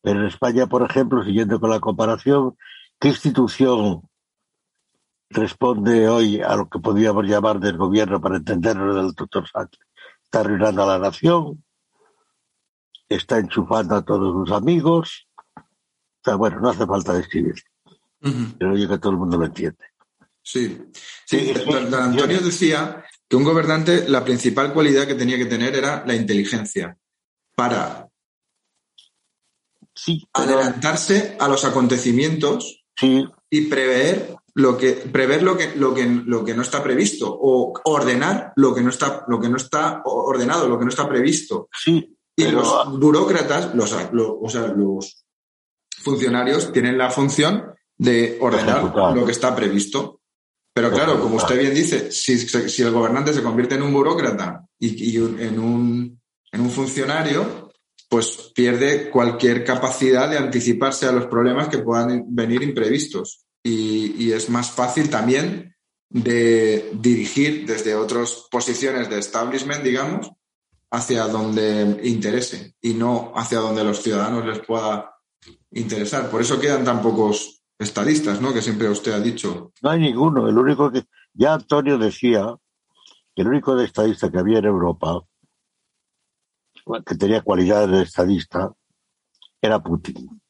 Pero 0.00 0.20
en 0.20 0.26
España, 0.26 0.68
por 0.68 0.88
ejemplo, 0.88 1.24
siguiendo 1.24 1.58
con 1.58 1.68
la 1.68 1.80
comparación, 1.80 2.56
¿qué 3.00 3.08
institución 3.08 4.02
responde 5.30 6.08
hoy 6.08 6.40
a 6.40 6.54
lo 6.54 6.68
que 6.68 6.78
podríamos 6.78 7.26
llamar 7.26 7.58
del 7.58 7.76
gobierno 7.76 8.20
para 8.20 8.36
entenderlo 8.36 8.94
del 8.94 9.12
doctor 9.14 9.48
Sánchez? 9.48 9.80
Está 10.22 10.40
arruinando 10.40 10.84
a 10.84 10.86
la 10.86 10.98
nación, 11.00 11.64
está 13.08 13.38
enchufando 13.38 13.96
a 13.96 14.04
todos 14.04 14.32
sus 14.32 14.56
amigos. 14.56 15.26
O 15.56 16.22
sea, 16.22 16.36
bueno, 16.36 16.60
no 16.60 16.68
hace 16.68 16.86
falta 16.86 17.14
describir, 17.14 17.56
Ujú. 18.22 18.56
pero 18.60 18.76
yo 18.76 18.88
que 18.88 18.98
todo 18.98 19.10
el 19.10 19.18
mundo 19.18 19.36
lo 19.36 19.46
entiende. 19.46 19.91
Sí, 20.42 20.78
Don, 21.66 21.94
Antonio 21.94 22.40
decía 22.40 23.04
que 23.28 23.36
un 23.36 23.44
gobernante, 23.44 24.08
la 24.08 24.24
principal 24.24 24.72
cualidad 24.72 25.06
que 25.06 25.14
tenía 25.14 25.36
que 25.38 25.46
tener 25.46 25.74
era 25.76 26.04
la 26.06 26.14
inteligencia 26.14 26.96
para 27.56 28.08
Sí, 29.94 30.26
pero 30.32 30.54
adelantarse 30.58 31.36
a 31.38 31.48
los 31.48 31.64
acontecimientos 31.64 32.84
sí, 32.96 33.24
y 33.50 33.62
prever 33.66 34.34
lo 34.54 34.76
que 34.78 34.92
prever 34.92 35.42
lo 35.42 35.56
que 35.56 35.74
lo 35.76 35.94
que 35.94 36.06
lo 36.06 36.44
que 36.44 36.54
no 36.54 36.62
está 36.62 36.82
previsto 36.82 37.28
o 37.30 37.74
ordenar 37.84 38.52
lo 38.56 38.74
que 38.74 38.80
no 38.82 38.88
está 38.90 39.24
lo 39.28 39.38
que 39.38 39.48
no 39.50 39.58
está 39.58 40.00
ordenado, 40.04 40.66
lo 40.68 40.78
que 40.78 40.84
no 40.84 40.90
está 40.90 41.06
previsto. 41.08 41.68
sí, 41.78 42.16
Y 42.34 42.44
pero 42.44 42.58
los 42.60 42.98
burócratas, 43.00 43.74
los, 43.74 43.94
lo- 44.12 44.40
o 44.40 44.48
sea, 44.48 44.68
los 44.68 45.24
funcionarios 46.02 46.72
tienen 46.72 46.96
la 46.96 47.10
función 47.10 47.74
de 47.98 48.38
ordenar 48.40 48.82
lo 49.14 49.24
que 49.26 49.32
está 49.32 49.54
previsto. 49.54 50.21
Pero 50.74 50.90
claro, 50.90 51.20
como 51.20 51.36
usted 51.36 51.58
bien 51.58 51.74
dice, 51.74 52.10
si, 52.10 52.38
si 52.38 52.82
el 52.82 52.90
gobernante 52.92 53.32
se 53.32 53.42
convierte 53.42 53.74
en 53.74 53.82
un 53.82 53.92
burócrata 53.92 54.64
y, 54.78 55.12
y 55.12 55.18
un- 55.18 55.38
en, 55.38 55.58
un, 55.58 56.20
en 56.50 56.60
un 56.60 56.70
funcionario, 56.70 57.70
pues 58.08 58.52
pierde 58.54 59.10
cualquier 59.10 59.64
capacidad 59.64 60.30
de 60.30 60.38
anticiparse 60.38 61.06
a 61.06 61.12
los 61.12 61.26
problemas 61.26 61.68
que 61.68 61.78
puedan 61.78 62.24
venir 62.34 62.62
imprevistos. 62.62 63.44
Y, 63.62 64.14
y 64.24 64.32
es 64.32 64.48
más 64.50 64.70
fácil 64.70 65.08
también 65.08 65.74
de 66.08 66.90
dirigir 66.94 67.64
desde 67.66 67.94
otras 67.94 68.46
posiciones 68.50 69.08
de 69.08 69.18
establishment, 69.18 69.82
digamos, 69.82 70.30
hacia 70.90 71.24
donde 71.26 72.00
interese 72.04 72.74
y 72.82 72.92
no 72.94 73.32
hacia 73.34 73.58
donde 73.60 73.84
los 73.84 74.02
ciudadanos 74.02 74.44
les 74.46 74.58
pueda 74.60 75.14
interesar. 75.70 76.28
Por 76.30 76.42
eso 76.42 76.60
quedan 76.60 76.84
tan 76.84 77.00
pocos 77.00 77.61
estadistas, 77.82 78.40
¿no? 78.40 78.52
Que 78.52 78.62
siempre 78.62 78.88
usted 78.88 79.12
ha 79.12 79.20
dicho. 79.20 79.72
no 79.82 79.90
hay 79.90 80.00
ninguno. 80.00 80.48
El 80.48 80.56
único 80.58 80.90
que. 80.90 81.04
Ya 81.34 81.54
Antonio 81.54 81.96
decía 81.98 82.54
que 83.34 83.42
el 83.42 83.48
único 83.48 83.74
de 83.74 83.84
estadista 83.86 84.30
que 84.30 84.38
había 84.38 84.58
en 84.58 84.66
Europa 84.66 85.20
que 87.06 87.14
tenía 87.14 87.42
cualidades 87.42 87.90
de 87.90 88.02
estadista 88.02 88.72
era 89.60 89.78
Putin. 89.82 90.40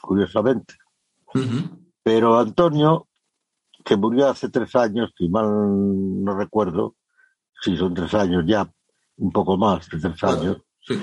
Curiosamente. 0.00 0.74
Pero 2.02 2.38
Antonio, 2.38 3.08
que 3.84 3.96
murió 3.96 4.28
hace 4.28 4.48
tres 4.50 4.74
años, 4.76 5.12
si 5.16 5.28
mal 5.28 5.46
no 6.24 6.36
recuerdo, 6.36 6.96
si 7.62 7.76
son 7.76 7.94
tres 7.94 8.12
años 8.14 8.44
ya, 8.46 8.70
un 9.16 9.32
poco 9.32 9.56
más 9.56 9.88
de 9.88 9.98
tres 10.00 10.22
años, 10.24 10.58
Sí. 10.80 11.00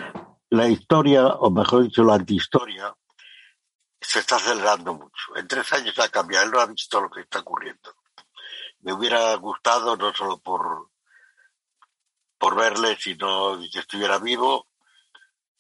la 0.52 0.68
historia, 0.70 1.26
o 1.28 1.50
mejor 1.50 1.84
dicho, 1.84 2.04
la 2.04 2.16
antihistoria, 2.16 2.94
se 4.12 4.20
está 4.20 4.36
acelerando 4.36 4.94
mucho. 4.94 5.36
En 5.38 5.48
tres 5.48 5.72
años 5.72 5.98
ha 6.00 6.10
cambiado, 6.10 6.46
él 6.46 6.52
no 6.52 6.60
ha 6.60 6.66
visto 6.66 7.00
lo 7.00 7.10
que 7.10 7.22
está 7.22 7.40
ocurriendo. 7.40 7.96
Me 8.82 8.92
hubiera 8.92 9.34
gustado, 9.36 9.96
no 9.96 10.14
solo 10.14 10.38
por, 10.40 10.90
por 12.38 12.56
verle, 12.56 12.98
sino 13.00 13.58
que 13.72 13.80
estuviera 13.80 14.18
vivo, 14.20 14.68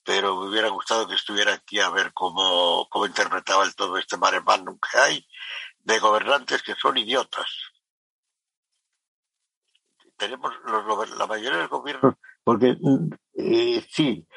pero 0.03 0.36
me 0.36 0.50
hubiera 0.50 0.67
gustado 0.67 1.08
que 1.08 1.15
estuviera 1.15 1.53
aquí 1.53 1.79
a 1.79 1.91
ver 1.91 2.12
cómo, 2.12 2.89
cómo 2.89 3.05
interpretaba 3.05 3.63
el 3.63 3.74
todo 3.74 3.98
este 3.98 4.17
mare 4.17 4.41
que 4.43 4.98
hay 4.98 5.25
de 5.79 6.00
gobernantes 6.00 6.62
que 6.62 6.75
son 6.75 6.98
idiotas. 6.98 7.48
Tenemos 10.17 10.53
los, 10.65 11.17
la 11.17 11.25
mayoría 11.25 11.51
de 11.51 11.62
los 11.63 11.70
gobiernos, 11.70 12.15
porque 12.43 12.75
eh, 13.36 13.88
sí, 13.89 14.27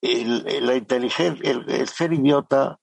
la 0.00 0.74
inteligencia, 0.74 1.50
el, 1.50 1.70
el 1.70 1.88
ser 1.88 2.14
idiota, 2.14 2.78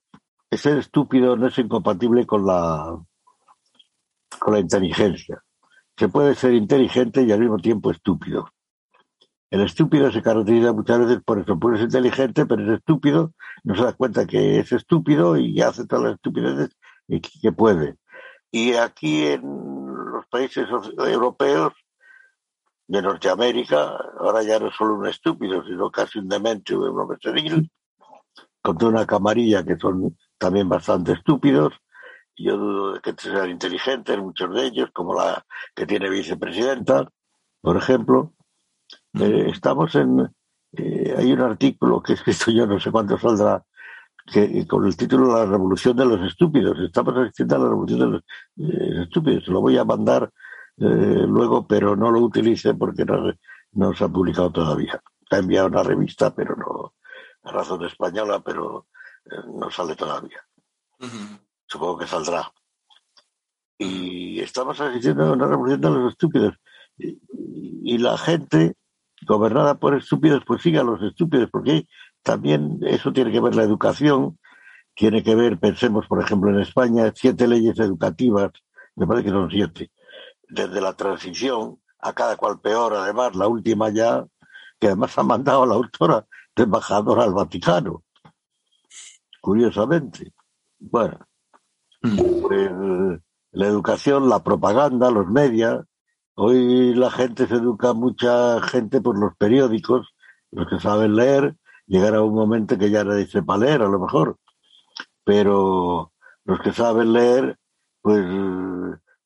ser 0.58 0.77
estúpido 0.79 1.36
no 1.36 1.48
es 1.48 1.58
incompatible 1.58 2.25
con 2.25 2.46
la 2.46 2.98
con 4.39 4.53
la 4.53 4.60
inteligencia. 4.60 5.44
Se 5.98 6.08
puede 6.08 6.34
ser 6.36 6.53
inteligente 6.53 7.24
y 7.24 7.32
al 7.32 7.39
mismo 7.39 7.58
tiempo 7.58 7.91
estúpido. 7.91 8.50
El 9.51 9.62
estúpido 9.62 10.12
se 10.12 10.22
caracteriza 10.22 10.74
muchas 10.74 11.00
veces 11.00 11.24
por 11.25 11.39
eso, 11.39 11.60
por 11.60 11.75
ser 11.75 11.86
inteligente, 11.86 12.46
pero 12.46 12.63
es 12.63 12.79
estúpido, 12.79 13.34
no 13.63 13.75
se 13.75 13.84
da 13.84 13.94
cuenta 13.94 14.25
que 14.25 14.60
es 14.60 14.72
estúpido 14.72 15.38
y 15.38 15.60
hace 15.62 15.88
todas 15.88 16.06
las 16.06 16.13
estupideces 16.15 16.77
que 17.41 17.51
puede. 17.51 17.96
Y 18.51 18.74
aquí 18.74 19.25
en 19.25 19.41
los 19.41 20.25
países 20.27 20.68
europeos 20.98 21.74
de 22.88 23.01
Norteamérica, 23.01 23.98
ahora 24.20 24.44
ya 24.44 24.60
no 24.60 24.68
es 24.68 24.75
solo 24.75 24.96
un 24.96 25.08
estúpido, 25.08 25.63
sino 25.63 25.89
casi 25.91 26.20
un 26.20 26.27
demente 26.27 26.75
un 26.75 27.00
hombre 27.00 27.18
senil, 27.22 27.72
con 28.62 28.77
toda 28.77 28.91
una 28.91 29.06
camarilla 29.06 29.63
que 29.63 29.77
son 29.77 30.15
también 30.39 30.67
bastante 30.67 31.13
estúpidos. 31.13 31.74
Yo 32.36 32.58
dudo 32.58 32.93
de 32.93 33.01
que 33.01 33.13
sean 33.17 33.50
inteligentes, 33.50 34.17
muchos 34.17 34.53
de 34.55 34.65
ellos, 34.65 34.89
como 34.93 35.13
la 35.13 35.46
que 35.75 35.86
tiene 35.86 36.10
vicepresidenta, 36.10 37.08
por 37.62 37.77
ejemplo. 37.77 38.34
Eh, 39.13 39.50
estamos 39.50 39.93
en. 39.96 40.29
eh, 40.72 41.15
hay 41.17 41.31
un 41.34 41.41
artículo 41.41 42.01
que 42.01 42.13
he 42.13 42.15
escrito 42.15 42.51
yo, 42.51 42.65
no 42.65 42.79
sé 42.79 42.91
cuánto 42.91 43.17
saldrá, 43.19 43.63
que 44.31 44.65
con 44.67 44.86
el 44.86 44.96
título 44.96 45.34
La 45.36 45.46
revolución 45.46 45.98
de 45.98 46.05
los 46.05 46.22
estúpidos. 46.22 46.79
Estamos 46.79 47.15
asistiendo 47.17 47.55
a 47.55 47.60
la 47.60 47.69
revolución 47.69 48.00
de 48.00 48.08
los 48.08 48.22
eh, 48.58 49.03
estúpidos. 49.03 49.48
Lo 49.48 49.62
voy 49.62 49.77
a 49.77 49.84
mandar 49.84 50.31
eh, 50.77 51.25
luego, 51.27 51.67
pero 51.67 51.96
no 51.96 52.12
lo 52.12 52.22
utilice 52.22 52.74
porque 52.74 53.05
no, 53.05 53.34
no 53.74 53.93
se 53.93 54.03
ha 54.03 54.08
publicado 54.08 54.51
todavía. 54.51 55.01
Ha 55.31 55.38
enviado 55.38 55.67
una 55.67 55.84
revista, 55.84 56.34
pero 56.34 56.55
no, 56.55 56.93
a 57.43 57.51
razón 57.51 57.84
española, 57.86 58.41
pero 58.43 58.88
eh, 58.88 58.99
no 59.48 59.70
sale 59.72 59.96
todavía. 59.96 60.42
Supongo 61.68 62.00
que 62.00 62.08
saldrá. 62.08 62.52
Y 63.78 64.40
estamos 64.40 64.80
asistiendo 64.80 65.26
a 65.26 65.32
una 65.32 65.48
revolución 65.48 65.82
de 65.82 65.90
los 65.90 66.12
estúpidos. 66.12 66.56
Y, 66.98 67.20
y 67.84 67.98
la 67.98 68.18
gente 68.18 68.76
gobernada 69.26 69.76
por 69.76 69.96
estúpidos, 69.96 70.44
pues 70.46 70.62
sigue 70.62 70.80
a 70.80 70.84
los 70.84 71.02
estúpidos, 71.02 71.50
porque 71.52 71.88
también 72.24 72.80
eso 72.82 73.12
tiene 73.12 73.32
que 73.32 73.40
ver 73.40 73.56
la 73.56 73.64
educación, 73.64 74.38
tiene 74.96 75.24
que 75.24 75.36
ver, 75.36 75.60
pensemos, 75.60 76.08
por 76.08 76.22
ejemplo, 76.22 76.50
en 76.52 76.60
España, 76.60 77.12
siete 77.16 77.48
leyes 77.48 77.80
educativas, 77.80 78.52
me 78.96 79.08
parece 79.08 79.26
que 79.26 79.32
son 79.32 79.50
siete, 79.50 79.92
desde 80.48 80.82
la 80.82 80.94
transición 80.94 81.80
a 82.00 82.14
cada 82.14 82.38
cual 82.38 82.60
peor, 82.60 82.94
además, 82.94 83.36
la 83.36 83.48
última 83.48 83.90
ya, 83.90 84.26
que 84.80 84.88
además 84.88 85.18
ha 85.18 85.24
mandado 85.24 85.64
a 85.64 85.68
la 85.68 85.76
autora 85.76 86.26
de 86.56 86.64
embajadora 86.64 87.24
al 87.24 87.34
Vaticano, 87.34 88.04
curiosamente. 89.50 90.32
Bueno, 90.77 91.18
pues 92.00 92.72
la 93.51 93.65
educación, 93.65 94.29
la 94.29 94.44
propaganda, 94.44 95.10
los 95.10 95.25
medios, 95.25 95.86
hoy 96.36 96.94
la 96.94 97.10
gente 97.10 97.48
se 97.48 97.56
educa, 97.56 97.94
mucha 97.94 98.62
gente 98.62 99.01
por 99.01 99.18
los 99.18 99.36
periódicos, 99.38 100.13
los 100.51 100.68
que 100.68 100.79
saben 100.79 101.15
leer, 101.15 101.56
llegará 101.88 102.22
un 102.22 102.36
momento 102.36 102.77
que 102.77 102.91
ya 102.91 103.03
nadie 103.03 103.25
sepa 103.25 103.58
leer, 103.58 103.82
a 103.82 103.88
lo 103.88 104.00
mejor, 104.00 104.38
pero 105.24 106.13
los 106.46 106.60
que 106.62 106.72
saben 106.72 107.12
leer, 107.13 107.58
pues 108.03 108.24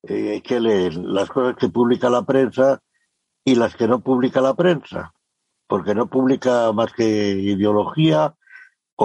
eh, 0.03 0.41
que 0.41 0.61
leen 0.61 1.13
las 1.13 1.29
cosas 1.29 1.57
que 1.57 1.67
publica 1.67 2.09
la 2.09 2.23
prensa 2.23 2.81
y 3.43 3.55
las 3.55 3.75
que 3.75 3.89
no 3.89 3.99
publica 3.99 4.39
la 4.39 4.53
prensa, 4.53 5.13
porque 5.67 5.93
no 5.93 6.07
publica 6.07 6.71
más 6.71 6.93
que 6.93 7.31
ideología 7.31 8.37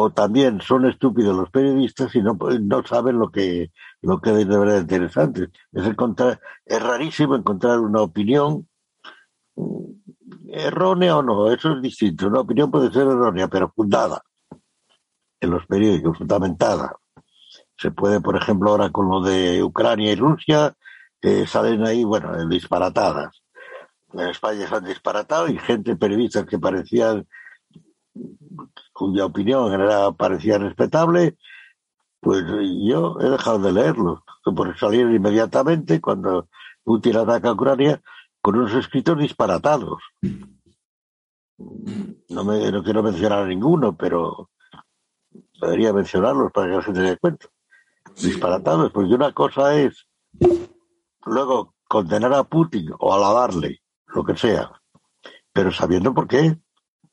o 0.00 0.10
también 0.10 0.60
son 0.60 0.86
estúpidos 0.86 1.36
los 1.36 1.50
periodistas 1.50 2.14
y 2.14 2.22
no, 2.22 2.38
no 2.60 2.86
saben 2.86 3.18
lo 3.18 3.30
que 3.30 3.70
lo 4.02 4.20
que 4.20 4.30
es 4.30 4.48
de 4.48 4.58
verdad 4.58 4.80
interesante. 4.80 5.48
Es, 5.72 5.86
encontrar, 5.86 6.40
es 6.64 6.82
rarísimo 6.82 7.34
encontrar 7.34 7.80
una 7.80 8.02
opinión 8.02 8.68
mm, 9.56 10.50
errónea 10.50 11.16
o 11.16 11.22
no, 11.22 11.50
eso 11.50 11.72
es 11.72 11.82
distinto. 11.82 12.28
Una 12.28 12.40
opinión 12.40 12.70
puede 12.70 12.92
ser 12.92 13.02
errónea, 13.02 13.48
pero 13.48 13.72
fundada 13.74 14.22
en 15.40 15.50
los 15.50 15.66
periódicos, 15.66 16.18
fundamentada. 16.18 16.96
Se 17.76 17.90
puede, 17.90 18.20
por 18.20 18.36
ejemplo, 18.36 18.70
ahora 18.70 18.90
con 18.90 19.08
lo 19.08 19.20
de 19.22 19.62
Ucrania 19.62 20.12
y 20.12 20.16
Rusia, 20.16 20.76
eh, 21.22 21.46
salen 21.46 21.84
ahí, 21.86 22.04
bueno, 22.04 22.48
disparatadas. 22.48 23.42
En 24.12 24.20
España 24.20 24.66
se 24.66 24.74
han 24.74 24.84
disparatado 24.84 25.48
y 25.48 25.58
gente, 25.58 25.94
periodistas 25.96 26.46
que 26.46 26.58
parecían, 26.58 27.26
cuya 28.98 29.26
opinión 29.26 29.72
era, 29.72 30.12
parecía 30.12 30.58
respetable, 30.58 31.36
pues 32.20 32.44
yo 32.88 33.16
he 33.20 33.28
dejado 33.30 33.58
de 33.60 33.72
leerlos, 33.72 34.20
por 34.44 34.76
salir 34.78 35.06
inmediatamente 35.06 36.00
cuando 36.00 36.48
Putin 36.82 37.16
ataca 37.16 37.50
a 37.50 37.52
Ucrania 37.52 38.02
con 38.40 38.56
unos 38.56 38.74
escritos 38.74 39.18
disparatados. 39.18 40.02
No, 41.58 42.44
me, 42.44 42.70
no 42.70 42.82
quiero 42.82 43.02
mencionar 43.02 43.46
ninguno, 43.46 43.96
pero 43.96 44.50
Debería 45.60 45.92
mencionarlos 45.92 46.52
para 46.52 46.68
que 46.68 46.76
la 46.76 46.82
gente 46.82 47.00
se 47.00 47.06
dé 47.06 47.16
cuenta. 47.16 47.46
Disparatados, 48.22 48.92
porque 48.92 49.14
una 49.14 49.32
cosa 49.32 49.74
es 49.76 50.06
luego 51.26 51.74
condenar 51.88 52.32
a 52.34 52.44
Putin 52.44 52.90
o 52.98 53.14
alabarle, 53.14 53.82
lo 54.06 54.24
que 54.24 54.36
sea, 54.36 54.70
pero 55.52 55.72
sabiendo 55.72 56.14
por 56.14 56.26
qué 56.28 56.56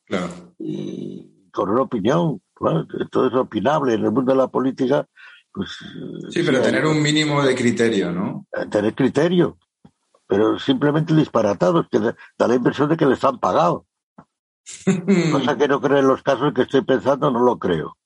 Claro. 0.05 0.53
y 0.59 1.34
con 1.55 1.69
una 1.69 1.81
opinión. 1.81 2.41
Claro, 2.53 2.85
todo 3.09 3.27
es 3.27 3.33
opinable 3.33 3.93
en 3.95 4.05
el 4.05 4.11
mundo 4.11 4.31
de 4.31 4.37
la 4.37 4.47
política. 4.47 5.07
Pues, 5.51 5.69
Sí, 6.29 6.43
pero 6.45 6.61
tener 6.61 6.85
un 6.85 7.01
mínimo 7.01 7.41
de 7.41 7.55
criterio, 7.55 8.11
¿no? 8.11 8.45
eh, 8.51 8.65
tener 8.67 8.93
criterio, 8.93 9.57
pero 10.27 10.59
simplemente 10.59 11.15
disparatados, 11.15 11.87
que 11.89 11.99
da 11.99 12.47
la 12.47 12.55
impresión 12.55 12.89
de 12.89 12.97
que 12.97 13.05
les 13.05 13.23
han 13.23 13.39
pagado. 13.39 13.85
Cosa 15.31 15.57
que 15.57 15.67
no 15.67 15.79
creo 15.79 15.99
en 15.99 16.07
los 16.07 16.23
casos 16.23 16.53
que 16.53 16.63
estoy 16.63 16.81
pensando, 16.81 17.31
no 17.31 17.39
lo 17.39 17.57
creo. 17.57 17.97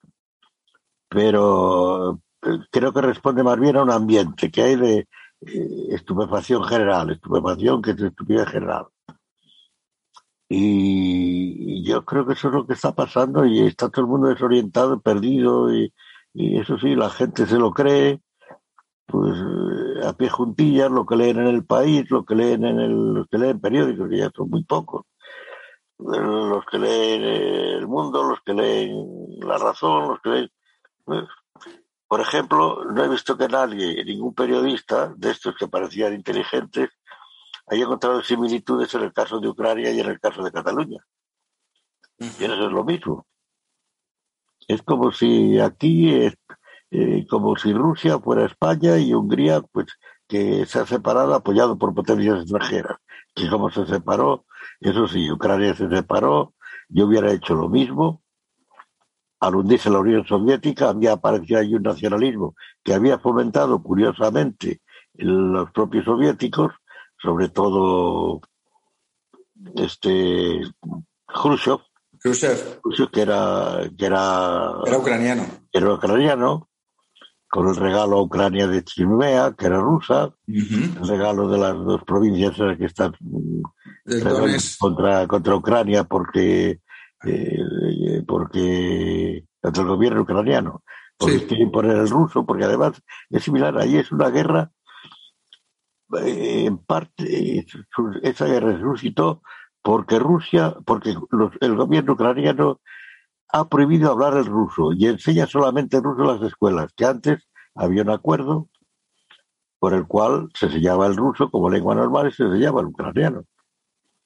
Pero 1.10 2.22
eh, 2.44 2.60
creo 2.72 2.94
que 2.94 3.02
responde 3.02 3.44
más 3.44 3.60
bien 3.60 3.78
a 3.78 3.84
un 3.84 3.92
ambiente 3.92 4.52
que 4.52 4.62
hay 4.62 4.76
de 4.76 5.08
eh, 5.42 5.88
estupefacción 5.92 6.64
general, 6.64 7.10
estupefacción 7.12 7.82
que 7.82 7.92
es 7.92 8.02
estupidez 8.02 8.48
general. 8.50 8.86
Y, 10.50 11.29
y 11.58 11.84
yo 11.84 12.06
creo 12.06 12.26
que 12.26 12.34
eso 12.34 12.50
es 12.50 12.54
lo 12.54 12.68
que 12.68 12.74
está 12.74 12.94
pasando 12.94 13.46
y 13.46 13.60
está 13.60 13.90
todo 13.90 14.06
el 14.06 14.12
mundo 14.12 14.28
desorientado, 14.28 15.02
perdido 15.02 15.74
y, 15.74 15.94
y 16.34 16.60
eso 16.60 16.78
sí, 16.78 16.96
la 16.96 17.10
gente 17.10 17.46
se 17.46 17.58
lo 17.58 17.72
cree, 17.72 18.22
pues 19.06 19.34
eh, 19.38 20.08
a 20.08 20.14
pie 20.14 20.30
juntillas, 20.30 20.92
lo 20.92 21.06
que 21.06 21.16
leen 21.16 21.40
en 21.40 21.48
el 21.48 21.66
país, 21.66 22.10
lo 22.12 22.26
que 22.26 22.36
leen 22.36 22.66
en 22.66 22.80
el, 22.80 23.14
los 23.14 23.28
que 23.28 23.38
leen 23.38 23.60
periódicos, 23.60 24.10
que 24.10 24.18
ya 24.18 24.32
son 24.36 24.50
muy 24.50 24.64
pocos 24.64 25.06
los 26.00 26.66
que 26.66 26.80
leen 26.80 27.24
El 27.24 27.88
Mundo, 27.88 28.24
los 28.24 28.42
que 28.42 28.54
leen 28.54 29.40
La 29.42 29.58
Razón, 29.58 30.10
los 30.10 30.22
que 30.22 30.30
leen... 30.30 30.52
pues, 31.04 31.26
Por 32.08 32.22
ejemplo, 32.22 32.86
no 32.86 33.04
he 33.04 33.10
visto 33.10 33.38
que 33.38 33.48
nadie, 33.48 34.04
ningún 34.06 34.34
periodista 34.34 35.14
de 35.16 35.32
estos 35.32 35.56
que 35.56 35.68
parecían 35.68 36.14
inteligentes, 36.14 36.90
haya 37.68 37.84
encontrado 37.84 38.24
similitudes 38.24 38.94
en 38.96 39.04
el 39.04 39.14
caso 39.14 39.40
de 39.40 39.50
Ucrania 39.50 39.92
y 39.92 40.00
en 40.00 40.08
el 40.08 40.20
caso 40.20 40.42
de 40.42 40.52
Cataluña. 40.52 41.06
Y 42.20 42.44
eso 42.44 42.66
es 42.66 42.72
lo 42.72 42.84
mismo. 42.84 43.26
Es 44.68 44.82
como 44.84 45.12
si 45.12 45.60
aquí, 45.60 46.14
eh, 46.92 47.26
como 47.30 47.56
si 47.56 47.74
Rusia 47.74 48.20
fuera 48.20 48.46
España 48.46 48.98
y 48.98 49.14
Hungría, 49.14 49.62
pues 49.62 49.88
que 50.28 50.66
se 50.68 50.80
ha 50.80 50.86
separado 50.86 51.34
apoyado 51.34 51.78
por 51.78 51.96
potencias 51.96 52.42
extranjeras. 52.42 52.98
Que 53.34 53.50
como 53.50 53.72
se 53.72 53.86
separó, 53.86 54.46
eso 54.80 55.08
sí, 55.08 55.32
Ucrania 55.32 55.74
se 55.74 55.90
separó, 55.90 56.54
yo 56.90 57.08
hubiera 57.08 57.32
hecho 57.32 57.56
lo 57.56 57.70
mismo. 57.70 58.22
Al 59.40 59.56
hundirse 59.56 59.90
la 59.90 60.00
Unión 60.00 60.26
Soviética 60.26 60.90
había 60.90 61.14
aparecido 61.14 61.60
ahí 61.60 61.74
un 61.74 61.84
nacionalismo 61.84 62.56
que 62.84 62.94
había 62.94 63.20
fomentado 63.20 63.82
curiosamente 63.82 64.82
los 65.14 65.72
propios 65.72 66.06
soviéticos, 66.06 66.74
sobre 67.22 67.50
todo 67.50 68.42
este 69.76 70.62
Khrushchev, 71.28 71.80
Khrushchev 72.22 73.10
que 73.12 73.22
era 73.22 73.90
que 73.98 74.06
era, 74.06 74.72
era 74.86 74.98
ucraniano. 74.98 75.46
era 75.72 75.94
ucraniano, 75.94 76.70
con 77.50 77.68
el 77.70 77.76
regalo 77.76 78.18
a 78.18 78.22
Ucrania 78.22 78.68
de 78.68 78.84
Crimea, 78.84 79.54
que 79.58 79.66
era 79.68 79.80
rusa, 79.80 80.34
Ujú. 80.48 81.02
el 81.02 81.08
regalo 81.08 81.48
de 81.50 81.58
las 81.58 81.74
dos 81.76 82.04
provincias 82.04 82.56
que 82.78 82.86
están 82.86 83.14
contra, 84.80 85.28
contra 85.28 85.56
Ucrania 85.56 86.04
porque 86.04 86.82
eh, 87.26 88.24
porque 88.28 89.46
contra 89.62 89.84
el 89.84 89.90
gobierno 89.90 90.22
ucraniano 90.22 90.84
porque 91.18 91.40
Sí. 91.40 91.46
quieren 91.48 91.68
imponer 91.68 91.98
el 91.98 92.10
ruso 92.10 92.46
porque 92.46 92.64
además 92.64 93.02
es 93.30 93.44
similar 93.44 93.78
ahí 93.78 93.98
es 93.98 94.10
una 94.14 94.30
guerra 94.30 94.72
eh, 96.18 96.64
en 96.66 96.78
parte 96.78 97.66
esa 98.24 98.46
guerra 98.46 98.74
se 98.78 98.82
suscitó 98.82 99.42
porque 99.82 100.20
Rusia 100.20 100.76
porque 100.86 101.16
los- 101.32 101.54
el 101.62 101.76
gobierno 101.76 102.14
ucraniano 102.14 102.80
ha 103.54 103.70
prohibido 103.70 104.12
hablar 104.12 104.36
el 104.38 104.46
ruso 104.48 104.94
y 104.94 105.08
enseña 105.08 105.48
solamente 105.48 106.02
ruso 106.02 106.22
en 106.24 106.28
las 106.28 106.44
escuelas 106.44 106.94
que 106.96 107.06
antes 107.06 107.48
había 107.76 108.04
un 108.04 108.12
acuerdo 108.12 108.70
por 109.80 109.94
el 109.94 110.08
cual 110.08 110.50
se 110.54 110.66
enseñaba 110.68 111.08
el 111.08 111.16
ruso 111.16 111.50
como 111.50 111.70
lengua 111.70 111.96
normal 111.96 112.28
y 112.28 112.32
se 112.32 112.44
enseñaba 112.44 112.82
el 112.82 112.88
ucraniano. 112.88 113.44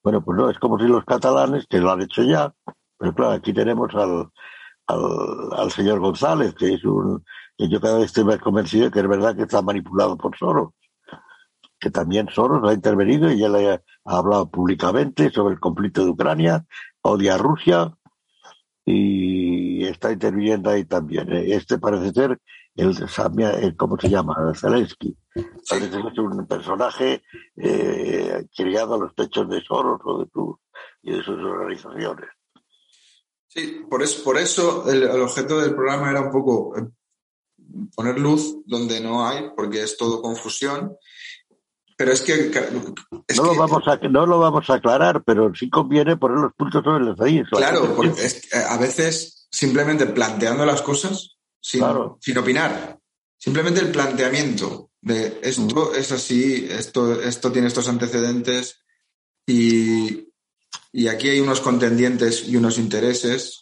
Bueno, 0.04 0.24
pues 0.24 0.38
no, 0.38 0.50
es 0.50 0.60
como 0.60 0.80
si 0.80 0.86
los 0.88 1.06
catalanes, 1.06 1.68
que 1.68 1.80
lo 1.80 1.92
han 1.92 2.02
hecho 2.04 2.24
ya, 2.24 2.54
pero 2.98 3.13
claro, 3.16 3.34
aquí 3.34 3.54
tenemos 3.54 3.94
al, 3.96 4.30
al, 4.88 5.02
al 5.58 5.72
señor 5.72 6.00
González, 6.00 6.56
que 6.56 6.76
es 6.76 6.86
un, 6.86 7.24
que 7.58 7.70
yo 7.70 7.82
cada 7.82 7.98
vez 7.98 8.08
estoy 8.08 8.26
más 8.26 8.39
convencido 8.39 8.86
de 8.86 8.92
que 8.92 9.02
es 9.02 9.08
verdad 9.10 9.36
que 9.36 9.44
está 9.44 9.62
manipulado 9.62 10.18
por 10.18 10.38
Soros, 10.38 10.72
que 11.84 11.91
también 11.91 12.30
Soros 12.30 12.67
ha 12.67 12.74
intervenido 12.74 13.30
y 13.30 13.39
ya 13.39 13.50
le 13.50 13.74
ha 13.74 13.82
hablado 14.06 14.50
públicamente 14.50 15.30
sobre 15.30 15.56
el 15.56 15.60
conflicto 15.60 16.06
de 16.06 16.12
Ucrania, 16.12 16.65
odia 17.02 17.36
a 17.36 17.38
Rusia 17.38 17.93
y 18.86 19.84
está 19.86 20.13
interviniendo 20.13 20.69
ahí 20.69 20.86
también. 20.86 21.30
Eh, 21.34 21.54
Este 21.56 21.80
parece 21.80 22.12
ser 22.12 22.39
el, 22.76 22.96
el 23.62 23.76
¿cómo 23.76 24.00
se 24.00 24.10
llama? 24.10 24.54
Zelensky. 24.56 25.17
Parece 25.69 25.91
ser 25.91 26.19
un 26.22 26.48
personaje 26.48 27.22
eh, 27.58 28.48
criado 28.56 28.96
a 28.96 29.00
los 29.00 29.13
techos 29.13 29.50
de 29.50 29.62
Soros 29.62 30.00
o 30.06 30.19
de 30.24 30.30
sus, 30.32 30.56
y 31.02 31.12
de 31.12 31.22
sus 31.22 31.38
organizaciones. 31.38 32.30
Sí, 33.48 33.86
por 33.89 34.02
eso, 34.02 34.24
por 34.24 34.38
eso 34.38 34.89
el, 34.89 35.04
el 35.04 35.22
objeto 35.22 35.60
del 35.60 35.76
programa 35.76 36.10
era 36.10 36.22
un 36.22 36.32
poco 36.32 36.78
eh, 36.78 36.88
poner 37.93 38.17
luz 38.17 38.63
donde 38.65 39.02
no 39.02 39.28
hay, 39.28 39.52
porque 39.54 39.84
es 39.84 39.98
todo 39.98 40.22
confusión. 40.22 40.96
Pero 41.97 42.12
es 42.12 42.21
que. 42.21 42.34
es 43.27 43.38
no, 43.38 43.43
lo 43.45 43.56
vamos 43.56 43.88
a, 43.88 43.95
no 44.10 44.25
lo 44.25 44.39
vamos 44.39 44.69
a 44.69 44.75
aclarar, 44.75 45.23
pero 45.23 45.53
sí 45.53 45.69
conviene 45.69 46.17
poner 46.17 46.38
los 46.39 46.53
puntos 46.53 46.84
sobre 46.84 47.03
las 47.06 47.19
IES. 47.32 47.47
Claro, 47.51 47.95
porque 47.95 48.25
es 48.25 48.41
que, 48.47 48.58
eh, 48.58 48.63
a 48.67 48.77
veces 48.77 49.47
simplemente 49.51 50.06
planteando 50.08 50.65
las 50.65 50.82
cosas 50.82 51.38
sin, 51.62 51.82
Claro. 51.82 52.17
sin 52.21 52.38
opinar. 52.38 52.99
Simplemente 53.38 53.82
el 53.82 53.91
planteamiento 53.91 54.89
de 55.01 55.39
esto 55.43 55.93
es 55.93 56.12
así, 56.12 56.67
esto, 56.71 57.21
esto 57.21 57.51
tiene 57.51 57.67
estos 57.67 57.88
antecedentes 57.89 58.79
y, 59.45 60.29
y 60.91 61.08
aquí 61.08 61.29
hay 61.29 61.39
unos 61.41 61.60
contendientes 61.60 62.47
y 62.47 62.56
unos 62.56 62.77
intereses 62.77 63.62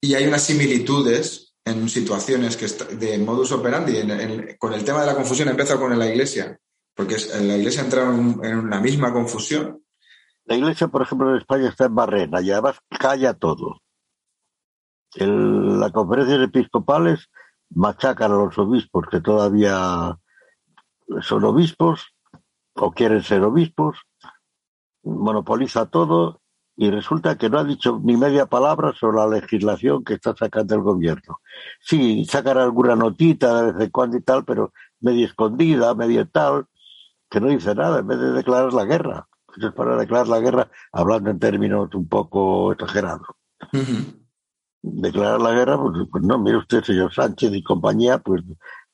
y 0.00 0.14
hay 0.14 0.26
unas 0.26 0.42
similitudes 0.42 1.54
en 1.64 1.88
situaciones 1.88 2.56
que 2.56 2.66
está- 2.66 2.84
de 2.86 3.18
modus 3.18 3.52
operandi. 3.52 3.96
En- 3.98 4.10
en- 4.10 4.56
con 4.58 4.72
el 4.74 4.84
tema 4.84 5.00
de 5.00 5.06
la 5.06 5.14
confusión 5.14 5.48
empieza 5.48 5.76
con 5.78 5.96
la 5.98 6.06
iglesia, 6.08 6.58
porque 6.96 7.16
en 7.34 7.46
la 7.46 7.56
iglesia 7.56 7.82
entra 7.82 8.02
en, 8.02 8.40
en 8.42 8.58
una 8.58 8.80
misma 8.80 9.12
confusión. 9.12 9.82
La 10.46 10.56
iglesia, 10.56 10.88
por 10.88 11.02
ejemplo, 11.02 11.30
en 11.30 11.36
España 11.36 11.68
está 11.68 11.84
en 11.86 11.94
barrena 11.94 12.40
y 12.40 12.50
además 12.50 12.78
calla 12.98 13.34
todo. 13.34 13.82
El- 15.14 15.78
la 15.78 15.90
conferencia 15.90 16.38
de 16.38 16.44
episcopales 16.44 17.28
machacan 17.70 18.32
a 18.32 18.36
los 18.36 18.58
obispos 18.58 19.06
que 19.10 19.20
todavía 19.20 20.16
son 21.20 21.44
obispos 21.44 22.06
o 22.74 22.92
quieren 22.92 23.22
ser 23.22 23.42
obispos, 23.42 23.98
monopoliza 25.02 25.86
todo 25.86 26.40
y 26.76 26.90
resulta 26.90 27.38
que 27.38 27.48
no 27.48 27.58
ha 27.58 27.64
dicho 27.64 28.00
ni 28.02 28.16
media 28.16 28.46
palabra 28.46 28.92
sobre 28.92 29.16
la 29.18 29.28
legislación 29.28 30.04
que 30.04 30.14
está 30.14 30.34
sacando 30.36 30.74
el 30.74 30.82
gobierno. 30.82 31.40
Sí, 31.80 32.24
sacan 32.26 32.58
alguna 32.58 32.94
notita 32.94 33.62
de 33.62 33.72
vez 33.72 33.84
en 33.84 33.90
cuando 33.90 34.16
y 34.18 34.22
tal, 34.22 34.44
pero 34.44 34.72
medio 35.00 35.26
escondida, 35.26 35.94
medio 35.94 36.28
tal, 36.28 36.66
que 37.30 37.40
no 37.40 37.48
dice 37.48 37.74
nada 37.74 38.00
en 38.00 38.06
vez 38.06 38.18
de 38.18 38.32
declarar 38.32 38.72
la 38.72 38.84
guerra. 38.84 39.28
Eso 39.56 39.68
es 39.68 39.74
para 39.74 39.96
declarar 39.96 40.28
la 40.28 40.40
guerra 40.40 40.70
hablando 40.92 41.30
en 41.30 41.38
términos 41.38 41.94
un 41.94 42.08
poco 42.08 42.72
exagerados. 42.72 43.26
Declarar 44.82 45.40
la 45.40 45.52
guerra, 45.52 45.78
pues, 45.78 46.08
pues 46.10 46.24
no, 46.24 46.38
mire 46.38 46.58
usted, 46.58 46.82
señor 46.84 47.12
Sánchez 47.12 47.52
y 47.54 47.62
compañía, 47.62 48.18
pues, 48.18 48.42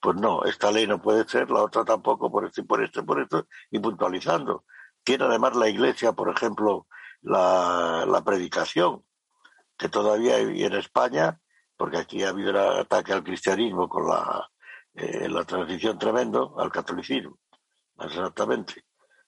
pues 0.01 0.17
no, 0.17 0.45
esta 0.45 0.71
ley 0.71 0.87
no 0.87 1.03
puede 1.03 1.29
ser, 1.29 1.51
la 1.51 1.63
otra 1.63 1.85
tampoco, 1.85 2.31
por 2.31 2.47
esto 2.47 2.61
y 2.61 2.65
por 2.65 2.83
esto 2.83 3.01
y 3.01 3.03
por 3.05 3.21
esto, 3.21 3.47
y 3.71 3.79
puntualizando. 3.79 4.65
Tiene 5.05 5.25
además 5.25 5.57
la 5.57 5.69
Iglesia, 5.69 6.13
por 6.13 6.29
ejemplo, 6.29 6.87
la, 7.23 8.05
la 8.07 8.25
predicación, 8.25 9.03
que 9.77 9.89
todavía 9.89 10.37
hay 10.37 10.65
en 10.65 10.75
España, 10.75 11.41
porque 11.77 11.99
aquí 11.99 12.23
ha 12.23 12.29
habido 12.29 12.51
un 12.51 12.57
ataque 12.57 13.13
al 13.13 13.25
cristianismo 13.25 13.89
con 13.89 14.07
la, 14.07 14.49
eh, 14.95 15.29
la 15.29 15.45
transición 15.45 15.99
tremendo 15.99 16.55
al 16.59 16.71
catolicismo, 16.71 17.39
exactamente. 18.05 18.85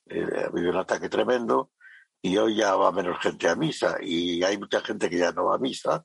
Eh, 0.06 0.26
ha 0.36 0.46
habido 0.48 0.70
un 0.70 0.76
ataque 0.76 1.08
tremendo 1.08 1.72
y 2.20 2.36
hoy 2.36 2.56
ya 2.56 2.74
va 2.76 2.92
menos 2.92 3.18
gente 3.20 3.48
a 3.48 3.56
misa 3.56 3.96
y 4.00 4.42
hay 4.42 4.58
mucha 4.58 4.80
gente 4.80 5.08
que 5.08 5.18
ya 5.18 5.32
no 5.32 5.46
va 5.46 5.56
a 5.56 5.58
misa, 5.58 6.04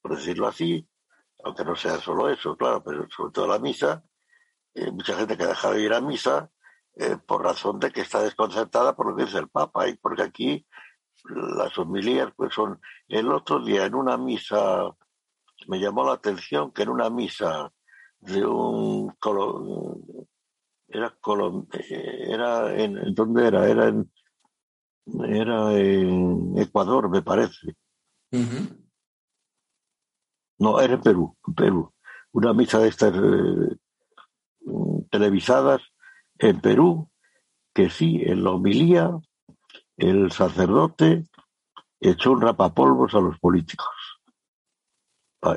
por 0.00 0.16
decirlo 0.16 0.48
así, 0.48 0.86
aunque 1.44 1.64
no 1.64 1.76
sea 1.76 1.98
solo 1.98 2.28
eso, 2.30 2.56
claro, 2.56 2.82
pero 2.82 3.06
sobre 3.14 3.32
todo 3.32 3.46
la 3.46 3.58
misa, 3.58 4.02
eh, 4.74 4.90
mucha 4.90 5.16
gente 5.16 5.36
que 5.36 5.44
ha 5.44 5.48
dejado 5.48 5.74
de 5.74 5.82
ir 5.82 5.92
a 5.92 6.00
misa 6.00 6.50
eh, 6.96 7.16
por 7.16 7.42
razón 7.42 7.78
de 7.78 7.90
que 7.90 8.02
está 8.02 8.22
desconcertada 8.22 8.94
por 8.94 9.10
lo 9.10 9.16
que 9.16 9.24
dice 9.24 9.38
el 9.38 9.48
Papa 9.48 9.88
y 9.88 9.96
porque 9.96 10.22
aquí 10.22 10.66
las 11.24 11.76
homilías 11.78 12.32
pues 12.36 12.52
son 12.54 12.80
el 13.08 13.30
otro 13.32 13.62
día 13.62 13.84
en 13.84 13.94
una 13.94 14.16
misa 14.16 14.84
me 15.66 15.78
llamó 15.78 16.04
la 16.04 16.14
atención 16.14 16.72
que 16.72 16.82
en 16.82 16.88
una 16.88 17.10
misa 17.10 17.72
de 18.18 18.44
un 18.44 19.14
era 20.90 21.16
colom- 21.20 21.66
eh, 21.72 22.26
era 22.28 22.74
en 22.76 23.14
dónde 23.14 23.46
era 23.46 23.68
era 23.68 23.88
en 23.88 24.10
era 25.24 25.72
en 25.74 26.58
Ecuador 26.58 27.08
me 27.08 27.22
parece. 27.22 27.74
No 30.58 30.80
era 30.80 30.94
en 30.94 31.00
Perú 31.00 31.36
en 31.46 31.54
Perú. 31.54 31.92
Una 32.32 32.52
misa 32.52 32.78
de 32.78 32.88
estas 32.88 33.14
eh, 33.14 33.76
televisadas 35.10 35.80
en 36.38 36.60
Perú 36.60 37.10
que 37.74 37.88
sí 37.90 38.20
en 38.24 38.44
la 38.44 38.50
homilía 38.50 39.10
el 39.96 40.30
sacerdote 40.32 41.24
echó 42.00 42.32
un 42.32 42.40
rapapolvos 42.40 43.14
a 43.14 43.20
los 43.20 43.38
políticos 43.38 43.88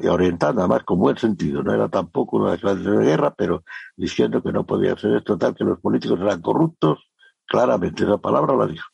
Y 0.02 0.08
orientando 0.08 0.62
además 0.62 0.84
con 0.84 1.00
buen 1.00 1.17
sentido. 1.17 1.62
No 1.63 1.74
era 1.74 1.89
tampoco 1.89 2.38
una 2.38 2.52
declaración 2.54 3.00
de 3.00 3.06
guerra 3.06 3.34
pero 3.36 3.63
diciendo 3.96 4.41
que 4.41 4.52
no 4.52 4.65
podía 4.65 4.96
ser 4.98 5.15
esto 5.15 5.38
tal 5.38 5.56
que 5.56 5.63
los 5.65 5.80
políticos 5.80 6.19
eran 6.22 6.41
corruptos. 6.41 7.00
Claramente 7.46 8.04
esa 8.04 8.17
palabra 8.17 8.56
la 8.56 8.67
dijo. 8.67 8.88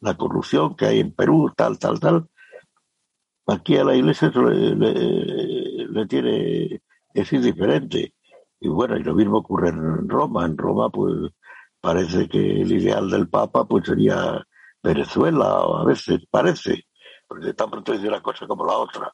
La 0.00 0.16
corrupción 0.16 0.76
que 0.76 0.86
hay 0.86 1.00
en 1.00 1.12
Perú 1.14 1.52
tal 1.56 1.78
tal 1.78 1.98
tal 2.00 2.28
aquí 3.46 3.76
a 3.76 3.84
la 3.84 3.94
iglesia 3.96 4.30
le, 4.34 4.74
le- 4.76 6.06
tiene 6.06 6.80
es 7.14 7.32
indiferente. 7.32 8.14
Y 8.60 8.68
bueno 8.68 8.96
y 8.96 9.02
lo 9.02 9.14
mismo 9.14 9.38
ocurre 9.38 9.70
en 9.70 10.08
Roma. 10.08 10.44
En 10.46 10.56
Roma 10.56 10.90
pues 10.90 11.30
parece 11.80 12.28
que 12.28 12.62
el 12.62 12.72
ideal 12.72 13.10
del 13.10 13.28
Papa 13.28 13.66
pues 13.66 13.86
sería 13.86 14.42
Venezuela 14.82 15.60
a 15.80 15.84
veces 15.84 16.20
parece 16.30 16.84
porque 17.28 17.54
tan 17.54 17.70
pronto 17.70 17.92
dice 17.92 18.08
una 18.08 18.22
cosa 18.22 18.46
como 18.46 18.64
la 18.66 18.74
otra. 18.76 19.10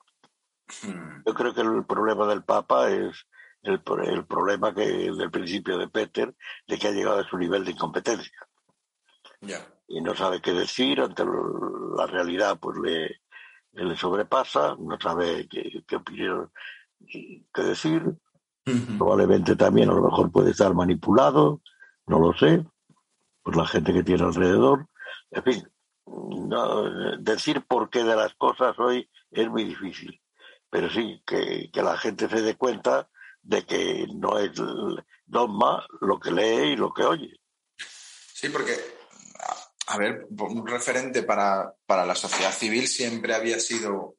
Yo 1.26 1.34
creo 1.34 1.54
que 1.54 1.60
el 1.60 1.84
problema 1.84 2.26
del 2.26 2.42
Papa 2.44 2.90
es 2.90 3.26
el, 3.62 3.80
pro- 3.82 4.02
el 4.02 4.24
problema 4.26 4.74
que 4.74 5.10
del 5.12 5.30
principio 5.30 5.78
de 5.78 5.88
Peter 5.88 6.34
de 6.66 6.78
que 6.78 6.88
ha 6.88 6.92
llegado 6.92 7.20
a 7.20 7.28
su 7.28 7.36
nivel 7.38 7.64
de 7.64 7.72
incompetencia. 7.72 8.32
Y 9.88 10.00
no 10.00 10.14
sabe 10.14 10.40
qué 10.40 10.52
decir 10.52 11.00
ante 11.00 11.24
la 11.24 12.06
realidad 12.06 12.58
pues 12.60 12.78
le, 12.78 13.20
le 13.72 13.96
sobrepasa 13.96 14.76
no 14.78 14.98
sabe 15.00 15.46
qué, 15.48 15.84
qué 15.86 15.96
opinión 15.96 16.50
qué 17.06 17.62
decir. 17.62 18.02
Probablemente 18.98 19.56
también 19.56 19.90
a 19.90 19.94
lo 19.94 20.02
mejor 20.02 20.30
puede 20.30 20.52
estar 20.52 20.72
manipulado 20.74 21.60
no 22.06 22.18
lo 22.18 22.32
sé 22.34 22.64
por 23.42 23.56
la 23.56 23.66
gente 23.66 23.92
que 23.92 24.02
tiene 24.04 24.22
alrededor. 24.24 24.86
En 25.30 25.42
fin 25.42 25.68
no, 26.06 27.16
decir 27.18 27.64
por 27.66 27.90
qué 27.90 28.02
de 28.04 28.16
las 28.16 28.34
cosas 28.34 28.78
hoy 28.78 29.08
es 29.30 29.48
muy 29.48 29.64
difícil 29.64 30.21
pero 30.72 30.88
sí 30.88 31.22
que, 31.26 31.68
que 31.70 31.82
la 31.82 31.98
gente 31.98 32.30
se 32.30 32.40
dé 32.40 32.56
cuenta 32.56 33.10
de 33.42 33.66
que 33.66 34.06
no 34.14 34.38
es 34.38 34.52
dogma 35.26 35.86
lo 36.00 36.18
que 36.18 36.30
lee 36.30 36.72
y 36.72 36.76
lo 36.76 36.94
que 36.94 37.02
oye. 37.04 37.38
Sí, 37.76 38.48
porque, 38.48 38.72
a, 39.88 39.98
ver, 39.98 40.26
un 40.30 40.66
referente 40.66 41.24
para, 41.24 41.74
para 41.84 42.06
la 42.06 42.14
sociedad 42.14 42.52
civil 42.52 42.88
siempre 42.88 43.34
había 43.34 43.60
sido 43.60 44.14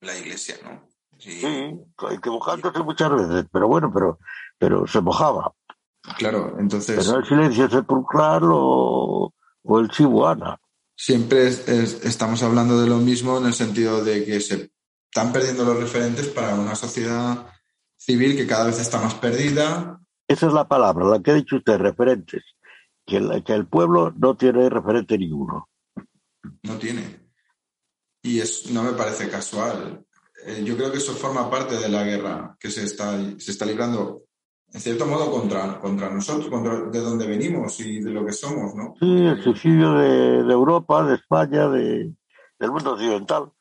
la 0.00 0.16
iglesia, 0.16 0.56
¿no? 0.64 0.88
Sí, 1.18 1.40
sí 1.40 1.78
equivocándose 2.10 2.80
muchas 2.80 3.08
veces 3.12 3.46
pero 3.52 3.68
bueno 3.68 3.90
pero 3.94 4.18
pero 4.58 4.86
se 4.86 5.00
mojaba. 5.00 5.54
Claro, 6.18 6.56
entonces 6.58 6.96
pero 7.04 7.18
el 7.18 7.26
silencio 7.26 7.68
sepulcral 7.68 8.42
o, 8.52 9.32
o 9.62 9.78
el 9.80 9.88
chihuana 9.90 10.58
siempre 10.96 11.46
es- 11.48 11.68
es- 11.68 12.04
estamos 12.04 12.42
hablando 12.42 12.80
de 12.80 12.88
lo 12.88 12.96
mismo 12.96 13.36
en 13.38 13.46
el 13.46 13.54
sentido 13.54 14.02
de 14.02 14.24
que 14.24 14.40
se 14.40 14.70
están 15.14 15.32
perdiendo 15.32 15.64
los 15.64 15.78
referentes 15.78 16.26
para 16.26 16.56
una 16.56 16.74
sociedad 16.74 17.46
civil 17.96 18.36
que 18.36 18.48
cada 18.48 18.66
vez 18.66 18.80
está 18.80 19.00
más 19.00 19.14
perdida. 19.14 20.00
Esa 20.26 20.48
es 20.48 20.52
la 20.52 20.66
palabra, 20.66 21.06
la 21.06 21.22
que 21.22 21.30
ha 21.30 21.34
dicho 21.34 21.54
usted, 21.54 21.78
referentes. 21.78 22.42
Que 23.06 23.18
el, 23.18 23.44
que 23.44 23.52
el 23.52 23.68
pueblo 23.68 24.12
no 24.16 24.36
tiene 24.36 24.68
referente 24.68 25.16
ninguno. 25.16 25.68
No 26.64 26.74
tiene. 26.78 27.28
Y 28.22 28.40
es, 28.40 28.72
no 28.72 28.82
me 28.82 28.94
parece 28.94 29.28
casual. 29.28 30.04
Eh, 30.46 30.64
yo 30.64 30.76
creo 30.76 30.90
que 30.90 30.98
eso 30.98 31.12
forma 31.12 31.48
parte 31.48 31.76
de 31.76 31.88
la 31.88 32.02
guerra 32.02 32.56
que 32.58 32.72
se 32.72 32.82
está, 32.82 33.16
se 33.38 33.52
está 33.52 33.66
librando, 33.66 34.24
en 34.72 34.80
cierto 34.80 35.06
modo, 35.06 35.30
contra, 35.30 35.78
contra 35.78 36.10
nosotros, 36.10 36.48
contra 36.48 36.90
de 36.90 36.98
donde 36.98 37.28
venimos 37.28 37.78
y 37.78 38.00
de 38.00 38.10
lo 38.10 38.26
que 38.26 38.32
somos, 38.32 38.74
¿no? 38.74 38.94
Sí, 38.98 39.26
el 39.26 39.40
suicidio 39.44 39.92
de, 39.92 40.42
de 40.42 40.52
Europa, 40.52 41.04
de 41.04 41.14
España, 41.14 41.68
de, 41.68 42.12
del 42.58 42.72
mundo 42.72 42.94
occidental. 42.94 43.52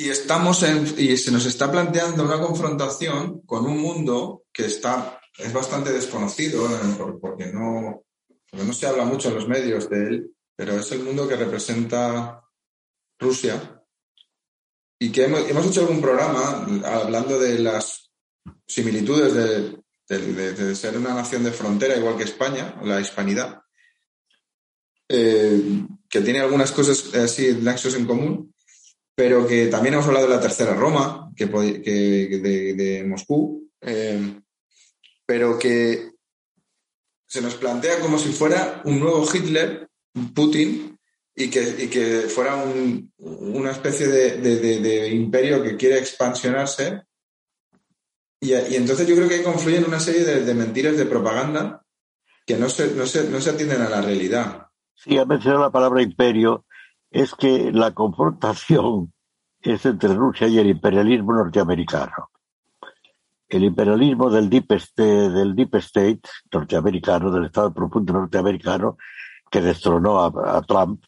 Y 0.00 0.10
estamos 0.10 0.62
en, 0.62 0.86
y 0.96 1.16
se 1.16 1.32
nos 1.32 1.44
está 1.44 1.72
planteando 1.72 2.22
una 2.22 2.40
confrontación 2.40 3.40
con 3.40 3.66
un 3.66 3.78
mundo 3.78 4.44
que 4.52 4.66
está, 4.66 5.20
es 5.36 5.52
bastante 5.52 5.92
desconocido, 5.92 6.68
por- 6.96 7.18
porque 7.18 7.46
no, 7.46 8.04
porque 8.48 8.64
no 8.64 8.72
se 8.72 8.86
habla 8.86 9.04
mucho 9.04 9.28
en 9.28 9.34
los 9.34 9.48
medios 9.48 9.90
de 9.90 9.96
él, 10.06 10.30
pero 10.54 10.78
es 10.78 10.92
el 10.92 11.00
mundo 11.02 11.26
que 11.26 11.34
representa 11.34 12.40
Rusia. 13.18 13.82
Y 15.00 15.10
que 15.10 15.24
hemos, 15.24 15.48
hemos 15.50 15.66
hecho 15.66 15.80
algún 15.80 16.00
programa 16.00 16.64
hablando 16.84 17.36
de 17.40 17.58
las 17.58 18.08
similitudes 18.68 19.34
de, 19.34 19.78
de- 20.08 20.32
de- 20.32 20.52
de 20.52 20.76
ser 20.76 20.96
una 20.96 21.12
nación 21.12 21.42
de 21.42 21.50
frontera, 21.50 21.96
igual 21.96 22.16
que 22.16 22.22
España, 22.22 22.80
la 22.84 23.00
hispanidad, 23.00 23.62
eh, 25.08 25.84
que 26.08 26.20
tiene 26.20 26.38
algunas 26.38 26.70
cosas 26.70 27.12
así, 27.16 27.58
nexos 27.60 27.94
en 27.96 28.06
común, 28.06 28.54
pero 29.18 29.44
que 29.48 29.66
también 29.66 29.94
hemos 29.94 30.06
hablado 30.06 30.28
de 30.28 30.36
la 30.36 30.40
tercera 30.40 30.74
Roma, 30.74 31.32
que, 31.34 31.50
que- 31.50 32.38
de, 32.40 32.74
de 32.74 33.02
Moscú, 33.02 33.68
eh, 33.80 34.38
pero 35.26 35.58
que 35.58 36.12
se 37.26 37.42
nos 37.42 37.56
plantea 37.56 37.98
como 37.98 38.16
si 38.16 38.28
fuera 38.28 38.80
un 38.84 39.00
nuevo 39.00 39.26
Hitler, 39.34 39.88
Putin, 40.32 40.96
y 41.34 41.50
que, 41.50 41.62
y 41.80 41.88
que 41.88 42.28
fuera 42.28 42.54
un- 42.62 43.12
una 43.18 43.72
especie 43.72 44.06
de, 44.06 44.36
de- 44.36 44.78
de- 44.78 45.08
imperio 45.08 45.64
que 45.64 45.76
quiere 45.76 45.98
expansionarse. 45.98 47.02
Y, 48.40 48.54
y 48.54 48.76
entonces 48.76 49.04
yo 49.08 49.16
creo 49.16 49.28
que 49.28 49.42
confluyen 49.42 49.84
una 49.84 49.98
serie 49.98 50.22
de 50.24 50.54
mentiras 50.54 50.96
de 50.96 51.06
propaganda 51.06 51.84
que 52.46 52.56
no 52.56 52.68
se, 52.68 52.94
no, 52.94 53.04
se, 53.04 53.28
no 53.28 53.40
se 53.40 53.50
atienden 53.50 53.82
a 53.82 53.88
la 53.88 54.00
realidad. 54.00 54.68
Sí, 54.94 55.18
ha 55.18 55.24
mencionado 55.24 55.62
la 55.64 55.72
palabra 55.72 56.02
imperio. 56.02 56.64
Es 57.10 57.34
que 57.34 57.72
la 57.72 57.92
confrontación 57.94 59.12
es 59.60 59.84
entre 59.86 60.14
Rusia 60.14 60.46
y 60.48 60.58
el 60.58 60.68
imperialismo 60.68 61.32
norteamericano. 61.32 62.30
El 63.48 63.64
imperialismo 63.64 64.30
del 64.30 64.50
Deep, 64.50 64.72
State, 64.72 65.30
del 65.30 65.54
Deep 65.54 65.74
State 65.76 66.20
norteamericano, 66.52 67.30
del 67.30 67.46
Estado 67.46 67.72
profundo 67.72 68.12
norteamericano, 68.12 68.98
que 69.50 69.62
destronó 69.62 70.22
a, 70.22 70.62
Trump, 70.62 71.02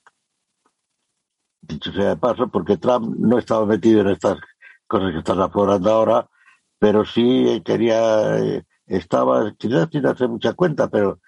dicho 1.61 1.93
sea 1.93 2.11
de 2.11 2.17
paso, 2.17 2.49
porque 2.49 2.79
Trump 2.79 3.15
no 3.19 3.39
estaba 3.39 3.67
metido 3.67 4.01
en 4.01 4.09
estas 4.09 4.39
cosas 4.87 5.13
que 5.13 5.19
están 5.19 5.41
aflorando 5.41 5.91
ahora, 5.91 6.31
pero 6.79 7.05
sí 7.05 7.63
quería, 7.63 8.39
eh, 8.39 8.65
estaba, 8.87 9.53
quizás 9.59 9.89
sin 9.93 10.07
hacer 10.07 10.29
mucha 10.29 10.55
cuenta, 10.55 10.89
pero 10.89 11.21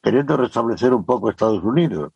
queriendo 0.00 0.36
restablecer 0.36 0.94
un 0.94 1.04
poco 1.04 1.28
Estados 1.28 1.62
Unidos 1.64 2.12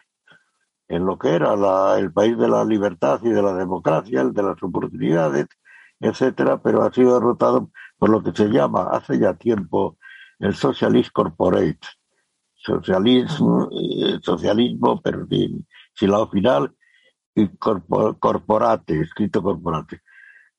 en 0.90 1.07
lo 1.07 1.16
que 1.16 1.29
era 1.31 1.55
la- 1.57 1.96
el 1.98 2.12
país 2.12 2.37
de 2.37 2.48
la 2.48 2.64
libertad 2.64 3.20
y 3.22 3.31
de 3.31 3.40
la 3.40 3.55
democracia, 3.55 4.20
el 4.22 4.33
de 4.33 4.42
las 4.42 4.61
oportunidades, 4.62 5.46
etcétera, 6.00 6.61
pero 6.61 6.83
ha 6.83 6.92
sido 6.92 7.14
derrotado 7.14 7.70
por 7.96 8.09
lo 8.11 8.22
que 8.22 8.33
se 8.33 8.48
llama 8.48 8.88
hace 8.90 9.18
ya 9.18 9.35
tiempo 9.35 9.96
el 10.40 10.55
Socialist 10.55 11.12
Corporate. 11.12 11.79
Socialismo, 12.57 13.70
eh, 13.72 14.18
socialismo, 14.22 15.00
pero 15.00 15.26
sin, 15.29 15.66
sin 15.94 16.11
la 16.11 16.26
final, 16.26 16.74
y 17.35 17.46
corpo- 17.57 18.18
corporate, 18.18 19.00
escrito 19.00 19.42
corporate. 19.42 20.00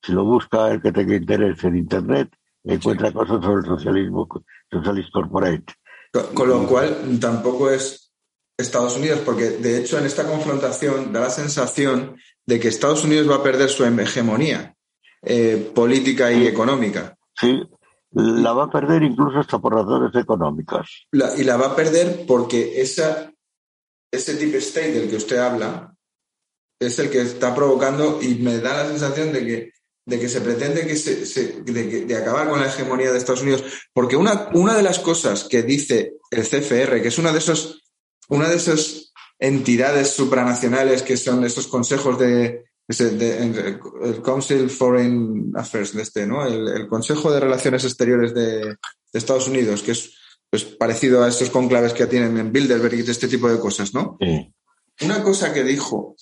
Si 0.01 0.13
lo 0.13 0.23
busca 0.23 0.71
el 0.71 0.81
que 0.81 0.91
tenga 0.91 1.15
interés 1.15 1.63
en 1.63 1.77
Internet, 1.77 2.29
encuentra 2.63 3.11
cosas 3.11 3.43
sobre 3.43 3.59
el 3.61 3.65
socialismo, 3.65 4.27
Socialist 4.71 5.11
Corporate. 5.11 5.73
Con, 6.13 6.33
con 6.33 6.49
lo 6.49 6.67
cual 6.67 7.19
tampoco 7.19 7.69
es 7.69 8.10
Estados 8.57 8.95
Unidos, 8.97 9.21
porque 9.25 9.49
de 9.49 9.79
hecho 9.79 9.97
en 9.97 10.05
esta 10.05 10.25
confrontación 10.27 11.11
da 11.11 11.21
la 11.21 11.29
sensación 11.29 12.15
de 12.45 12.59
que 12.59 12.67
Estados 12.67 13.03
Unidos 13.03 13.29
va 13.29 13.37
a 13.37 13.43
perder 13.43 13.69
su 13.69 13.83
hegemonía 13.85 14.75
eh, 15.23 15.71
política 15.73 16.31
y 16.31 16.47
económica. 16.47 17.17
Sí, 17.39 17.61
la 18.11 18.53
va 18.53 18.65
a 18.65 18.69
perder 18.69 19.03
incluso 19.03 19.39
hasta 19.39 19.59
por 19.59 19.73
razones 19.73 20.11
económicas. 20.21 20.87
La- 21.11 21.35
y 21.37 21.43
la 21.43 21.57
va 21.57 21.67
a 21.67 21.75
perder 21.75 22.25
porque 22.27 22.81
esa, 22.81 23.31
ese 24.11 24.35
deep 24.35 24.55
state 24.55 24.91
del 24.91 25.09
que 25.09 25.15
usted 25.15 25.37
habla 25.37 25.95
es 26.79 26.97
el 26.99 27.09
que 27.09 27.21
está 27.21 27.53
provocando 27.55 28.19
y 28.21 28.35
me 28.35 28.57
da 28.59 28.83
la 28.83 28.89
sensación 28.89 29.31
de 29.31 29.45
que, 29.45 29.71
de 30.05 30.19
que 30.19 30.27
se 30.29 30.41
pretende 30.41 30.85
que 30.85 30.95
se, 30.95 31.25
se- 31.25 31.61
de, 31.61 32.05
de 32.05 32.15
acabar 32.15 32.49
con 32.49 32.59
la 32.59 32.67
hegemonía 32.67 33.11
de 33.11 33.17
Estados 33.19 33.43
Unidos. 33.43 33.63
Porque 33.93 34.15
una, 34.17 34.49
una 34.53 34.75
de 34.75 34.83
las 34.83 34.99
cosas 34.99 35.45
que 35.45 35.61
dice 35.63 36.13
el 36.31 36.43
CFR, 36.43 37.01
que 37.01 37.07
es 37.09 37.17
una 37.19 37.31
de 37.31 37.37
esos, 37.37 37.81
una 38.29 38.47
de 38.49 38.55
esas 38.55 39.13
entidades 39.39 40.11
supranacionales 40.11 41.01
que 41.03 41.17
son 41.17 41.43
esos 41.43 41.67
consejos 41.67 42.17
de, 42.19 42.63
el 42.87 44.21
Council 44.23 44.69
Foreign 44.69 45.51
Affairs 45.55 45.93
de 45.93 46.01
este, 46.03 46.27
¿no? 46.27 46.45
El, 46.45 46.67
el 46.67 46.87
Consejo 46.87 47.31
de 47.31 47.39
Relaciones 47.39 47.83
Exteriores 47.85 48.33
de, 48.33 48.65
de 48.65 48.75
Estados 49.13 49.47
Unidos, 49.47 49.81
que 49.81 49.91
es 49.91 50.11
pues, 50.49 50.65
parecido 50.65 51.23
a 51.23 51.29
estos 51.29 51.49
conclaves 51.49 51.93
que 51.93 52.05
tienen 52.07 52.37
en 52.37 52.51
Bilderberg 52.51 52.93
y 52.95 53.09
este 53.09 53.27
tipo 53.27 53.49
de 53.49 53.59
cosas, 53.59 53.93
¿no? 53.93 54.17
Sí. 54.19 54.53
Una 55.03 55.23
cosa 55.23 55.53
que 55.53 55.63
dijo, 55.63 56.15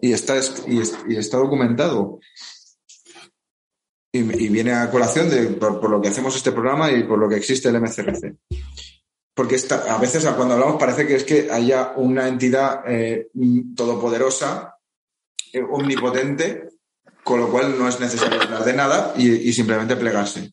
y 0.00 0.12
está, 0.12 0.36
es- 0.36 0.62
y 0.68 0.80
es- 0.80 0.94
y 1.08 1.16
está 1.16 1.36
documentado, 1.38 2.20
y, 4.12 4.18
y 4.20 4.48
viene 4.48 4.72
a 4.72 4.90
colación 4.90 5.28
de, 5.30 5.46
por, 5.48 5.80
por 5.80 5.90
lo 5.90 6.00
que 6.00 6.08
hacemos 6.08 6.36
este 6.36 6.52
programa 6.52 6.90
y 6.92 7.02
por 7.04 7.18
lo 7.18 7.28
que 7.28 7.36
existe 7.36 7.68
el 7.68 7.80
MCRC. 7.80 8.36
Porque 9.34 9.56
a 9.88 9.98
veces 9.98 10.26
cuando 10.36 10.54
hablamos 10.54 10.76
parece 10.78 11.06
que 11.06 11.16
es 11.16 11.24
que 11.24 11.50
haya 11.50 11.92
una 11.96 12.28
entidad 12.28 12.82
eh, 12.86 13.28
todopoderosa, 13.74 14.76
eh, 15.52 15.62
omnipotente, 15.62 16.68
con 17.24 17.40
lo 17.40 17.50
cual 17.50 17.78
no 17.78 17.88
es 17.88 17.98
necesario 17.98 18.42
hablar 18.42 18.64
de 18.64 18.74
nada 18.74 19.14
y, 19.16 19.52
simplemente 19.52 19.96
plegarse. 19.96 20.52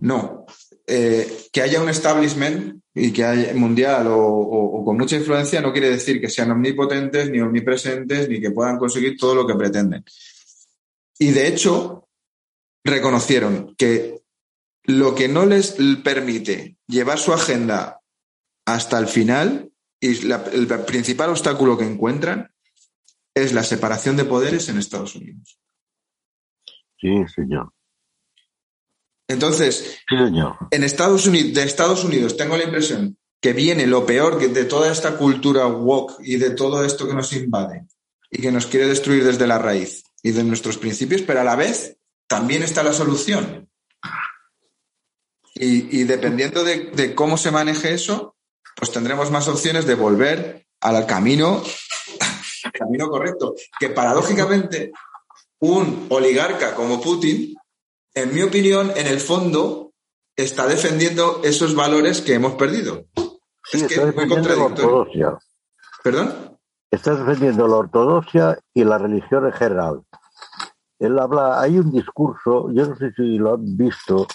No. 0.00 0.46
Eh, 0.86 1.46
que 1.52 1.62
haya 1.62 1.80
un 1.80 1.88
establishment 1.88 2.82
y 2.94 3.12
que 3.12 3.24
haya 3.24 3.54
mundial 3.54 4.08
o 4.08 4.82
con 4.84 4.96
mucha 4.96 5.16
influencia 5.16 5.60
no 5.60 5.72
quiere 5.72 5.90
decir 5.90 6.20
que 6.20 6.28
sean 6.28 6.50
omnipotentes, 6.50 7.30
ni 7.30 7.40
omnipresentes, 7.40 8.28
ni 8.28 8.40
que 8.40 8.50
puedan 8.50 8.78
conseguir 8.78 9.16
todo 9.16 9.34
lo 9.34 9.46
que 9.46 9.54
pretenden. 9.54 10.04
Y 11.18 11.30
de 11.30 11.46
hecho, 11.46 12.08
reconocieron 12.82 13.74
que 13.76 14.22
lo 14.84 15.14
que 15.14 15.28
no 15.28 15.46
les 15.46 15.76
permite 16.02 16.76
llevar 16.86 17.18
su 17.18 17.32
agenda 17.32 17.99
hasta 18.66 18.98
el 18.98 19.06
final 19.08 19.70
y 20.00 20.22
la- 20.22 20.44
el 20.52 20.66
principal 20.84 21.30
obstáculo 21.30 21.76
que 21.76 21.84
encuentran 21.84 22.52
es 23.34 23.52
la 23.52 23.62
separación 23.64 24.16
de 24.16 24.24
poderes 24.24 24.68
en 24.68 24.78
Estados 24.78 25.14
Unidos. 25.14 25.58
Sí, 26.98 27.08
señor. 27.34 27.72
Entonces, 29.28 29.98
Sí, 30.08 30.16
señor. 30.16 30.56
en 30.70 30.84
Estados 30.84 31.26
Unidos, 31.26 31.54
de 31.54 31.62
Estados 31.62 32.04
Unidos 32.04 32.36
tengo 32.36 32.56
la 32.56 32.64
impresión 32.64 33.16
que 33.40 33.52
viene 33.52 33.86
lo 33.86 34.04
peor 34.04 34.38
que- 34.38 34.48
de 34.48 34.64
toda 34.64 34.90
esta 34.92 35.16
cultura 35.16 35.66
woke 35.66 36.16
y 36.20 36.36
de 36.36 36.50
todo 36.50 36.84
esto 36.84 37.06
que 37.06 37.14
nos 37.14 37.32
invade 37.32 37.86
y 38.30 38.42
que 38.42 38.52
nos 38.52 38.66
quiere 38.66 38.86
destruir 38.86 39.24
desde 39.24 39.46
la 39.46 39.58
raíz 39.58 40.02
y 40.22 40.32
de 40.32 40.44
nuestros 40.44 40.76
principios, 40.78 41.22
pero 41.22 41.40
a 41.40 41.44
la 41.44 41.56
vez 41.56 41.96
también 42.26 42.62
está 42.62 42.82
la 42.82 42.92
solución. 42.92 43.68
Y, 45.54 46.00
y 46.00 46.04
dependiendo 46.04 46.62
de, 46.64 46.90
de 46.90 47.14
cómo 47.14 47.36
se 47.36 47.50
maneje 47.50 47.92
eso, 47.94 48.36
pues 48.80 48.90
tendremos 48.92 49.30
más 49.30 49.46
opciones 49.46 49.86
de 49.86 49.94
volver 49.94 50.66
al 50.80 51.06
camino, 51.06 51.62
al 52.64 52.72
camino 52.72 53.08
correcto. 53.10 53.54
Que 53.78 53.90
paradójicamente, 53.90 54.90
un 55.60 56.06
oligarca 56.08 56.74
como 56.74 56.98
Putin, 57.00 57.54
en 58.14 58.34
mi 58.34 58.42
opinión, 58.42 58.90
en 58.96 59.06
el 59.06 59.20
fondo, 59.20 59.92
está 60.34 60.66
defendiendo 60.66 61.42
esos 61.44 61.74
valores 61.74 62.22
que 62.22 62.32
hemos 62.34 62.54
perdido. 62.54 63.04
Sí, 63.70 63.76
Es 63.76 63.82
que 63.84 63.94
está 63.94 64.08
es 64.08 64.14
muy 64.16 64.24
defendiendo 64.24 64.48
la 64.48 64.54
contradictorio. 64.56 64.96
ortodoxia. 64.96 65.38
¿Perdón? 66.02 66.58
Está 66.90 67.14
defendiendo 67.14 67.68
la 67.68 67.76
ortodoxia 67.76 68.58
y 68.72 68.82
la 68.84 68.96
religión 68.96 69.44
en 69.44 69.52
general. 69.52 70.00
Él 70.98 71.18
habla, 71.18 71.60
hay 71.60 71.78
un 71.78 71.92
discurso, 71.92 72.72
yo 72.72 72.86
no 72.86 72.96
sé 72.96 73.12
si 73.12 73.36
lo 73.38 73.54
han 73.54 73.76
visto, 73.76 74.26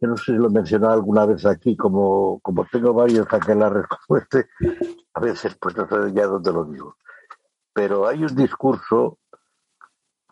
yo 0.00 0.08
no 0.08 0.16
sé 0.16 0.32
si 0.32 0.32
lo 0.32 0.46
he 0.46 0.50
mencionado 0.50 0.94
alguna 0.94 1.26
vez 1.26 1.44
aquí, 1.44 1.76
como, 1.76 2.40
como 2.40 2.64
tengo 2.66 2.94
varios 2.94 3.26
a 3.32 3.38
que 3.38 3.54
la 3.54 3.68
respuesta, 3.68 4.44
a 5.14 5.20
veces 5.20 5.56
pues 5.60 5.76
no 5.76 5.86
sé 5.88 6.12
ya 6.14 6.26
dónde 6.26 6.52
lo 6.52 6.64
digo. 6.64 6.96
Pero 7.72 8.08
hay 8.08 8.24
un 8.24 8.34
discurso, 8.34 9.18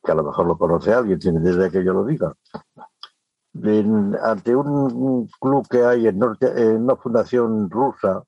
que 0.02 0.12
a 0.12 0.14
lo 0.14 0.24
mejor 0.24 0.46
lo 0.46 0.56
conoce 0.56 0.92
alguien, 0.92 1.18
tiene 1.18 1.40
desde 1.40 1.70
que 1.70 1.84
yo 1.84 1.92
lo 1.92 2.04
diga, 2.04 2.34
ante 4.22 4.54
un 4.54 5.28
club 5.40 5.66
que 5.68 5.84
hay 5.84 6.06
en, 6.06 6.18
norte, 6.18 6.46
en 6.46 6.84
una 6.84 6.96
fundación 6.96 7.68
rusa, 7.68 8.22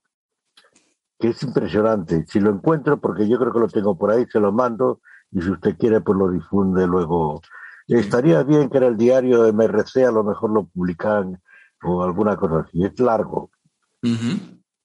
que 1.17 1.29
es 1.29 1.43
impresionante. 1.43 2.25
Si 2.27 2.39
lo 2.39 2.49
encuentro, 2.49 2.99
porque 2.99 3.27
yo 3.27 3.37
creo 3.37 3.53
que 3.53 3.59
lo 3.59 3.67
tengo 3.67 3.97
por 3.97 4.11
ahí, 4.11 4.25
se 4.25 4.39
lo 4.39 4.51
mando 4.51 4.99
y 5.31 5.41
si 5.41 5.51
usted 5.51 5.77
quiere, 5.77 6.01
pues 6.01 6.17
lo 6.17 6.29
difunde 6.29 6.85
luego. 6.87 7.41
Estaría 7.87 8.43
bien 8.43 8.69
que 8.69 8.77
en 8.77 8.83
el 8.83 8.97
diario 8.97 9.51
MRC 9.51 10.05
a 10.05 10.11
lo 10.11 10.23
mejor 10.23 10.51
lo 10.51 10.63
publican 10.65 11.41
o 11.83 12.03
alguna 12.03 12.37
cosa 12.37 12.59
así. 12.59 12.83
Es 12.83 12.99
largo, 12.99 13.49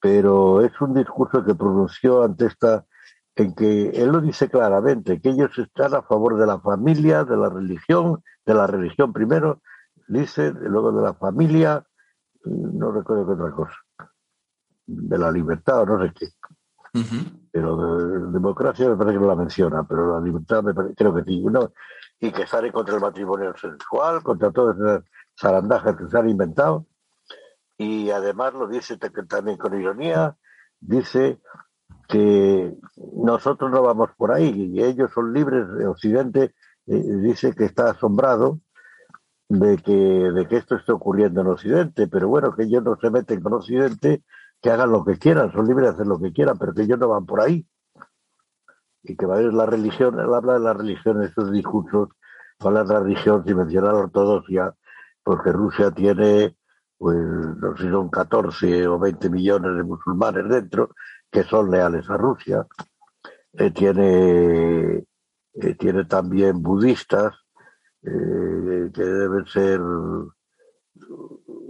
pero 0.01 0.61
es 0.61 0.73
un 0.81 0.95
discurso 0.95 1.45
que 1.45 1.55
pronunció 1.55 2.23
ante 2.23 2.47
esta, 2.47 2.85
en 3.35 3.55
que 3.55 3.91
él 3.91 4.11
lo 4.11 4.21
dice 4.21 4.49
claramente, 4.49 5.21
que 5.21 5.31
ellos 5.31 5.51
están 5.59 5.95
a 5.95 6.03
favor 6.03 6.39
de 6.39 6.47
la 6.47 6.59
familia, 6.59 7.25
de 7.25 7.37
la 7.37 7.49
religión, 7.49 8.23
de 8.45 8.55
la 8.55 8.67
religión 8.67 9.13
primero, 9.13 9.61
dice, 10.09 10.53
luego 10.53 10.93
de 10.93 11.03
la 11.03 11.15
familia, 11.15 11.85
no 12.45 12.93
recuerdo 12.93 13.27
qué 13.27 13.33
otra 13.33 13.51
cosa, 13.53 13.77
de 14.87 15.19
la 15.19 15.31
libertad 15.31 15.83
o 15.83 15.87
no 15.87 16.03
sé 16.03 16.13
qué 16.15 16.27
pero 17.51 17.97
de, 17.97 18.33
democracia 18.33 18.89
me 18.89 18.97
parece 18.97 19.15
que 19.15 19.21
no 19.21 19.29
la 19.29 19.37
menciona, 19.37 19.85
pero 19.89 20.19
la 20.19 20.25
libertad 20.25 20.63
me 20.63 20.75
parece, 20.75 20.95
creo 20.95 21.15
que 21.15 21.25
sí. 21.25 21.45
Y 22.21 22.31
que 22.33 22.47
sale 22.47 22.73
contra 22.73 22.95
el 22.95 23.01
matrimonio 23.01 23.55
sexual, 23.57 24.23
contra 24.23 24.51
todas 24.51 24.77
esas 24.77 25.05
zarandajas 25.39 25.97
que 25.97 26.09
se 26.09 26.19
han 26.19 26.29
inventado. 26.29 26.87
Y 27.79 28.11
además 28.11 28.55
lo 28.55 28.67
dice 28.69 28.97
también 29.29 29.59
con 29.59 29.79
ironía, 29.79 30.37
dice 30.81 31.41
que 32.09 32.75
nosotros 33.17 33.71
no 33.71 33.83
vamos 33.83 34.11
por 34.17 34.33
ahí 34.33 34.73
y 34.75 34.83
ellos 34.83 35.11
son 35.13 35.33
libres, 35.33 35.67
de 35.73 35.87
Occidente 35.87 36.55
eh, 36.87 37.03
dice 37.23 37.53
que 37.55 37.65
está 37.65 37.91
asombrado 37.91 38.61
de 39.49 39.77
que, 39.79 39.93
de 39.93 40.47
que 40.47 40.57
esto 40.57 40.77
esté 40.77 40.93
ocurriendo 40.93 41.41
en 41.41 41.49
Occidente, 41.49 42.09
pero 42.09 42.29
bueno, 42.29 42.55
que 42.55 42.65
ellos 42.65 42.83
no 42.83 42.97
se 43.01 43.11
meten 43.11 43.41
con 43.41 43.55
Occidente, 43.55 44.23
que 44.61 44.71
hagan 44.71 44.91
lo 44.91 45.05
que 45.05 45.19
quieran, 45.19 45.53
son 45.53 45.67
libres 45.67 45.89
de 45.89 45.95
hacer 45.95 46.07
lo 46.07 46.19
que 46.19 46.33
quieran, 46.33 46.59
pero 46.59 46.75
que 46.75 46.83
ellos 46.83 46.99
no 46.99 47.09
van 47.09 47.27
por 47.27 47.41
ahí. 47.41 47.67
Y 49.03 49.17
que 49.17 49.27
va 49.27 49.37
a 49.37 49.43
ir 49.43 49.53
la 49.53 49.67
religión, 49.67 50.19
él 50.19 50.33
habla 50.35 50.55
de 50.55 50.61
la 50.61 50.73
religión 50.75 51.19
en 51.19 51.29
estos 51.29 51.53
discursos, 51.53 52.09
habla 52.59 52.83
de 52.85 52.95
la 52.95 53.01
religión 53.01 53.45
sin 53.45 53.57
mencionar 53.57 53.93
la 53.93 54.01
ortodoxia, 54.01 54.75
porque 55.23 55.53
Rusia 55.53 55.91
tiene, 55.91 56.57
pues, 56.99 57.17
no 57.17 57.77
sé 57.77 57.85
si 57.85 57.91
son 57.91 58.09
14 58.11 58.87
o 58.89 58.99
20 58.99 59.31
millones 59.31 59.77
de 59.77 59.83
musulmanes 59.85 60.49
dentro, 60.49 60.91
que 61.31 61.45
son 61.45 61.71
leales 61.71 62.09
a 62.11 62.17
Rusia. 62.17 62.67
Eh, 63.53 63.71
tiene, 63.71 65.05
eh, 65.55 65.75
tiene 65.79 66.05
también 66.05 66.63
budistas, 66.63 67.35
eh, 68.03 68.91
que 68.93 69.05
deben 69.05 69.47
ser 69.47 69.81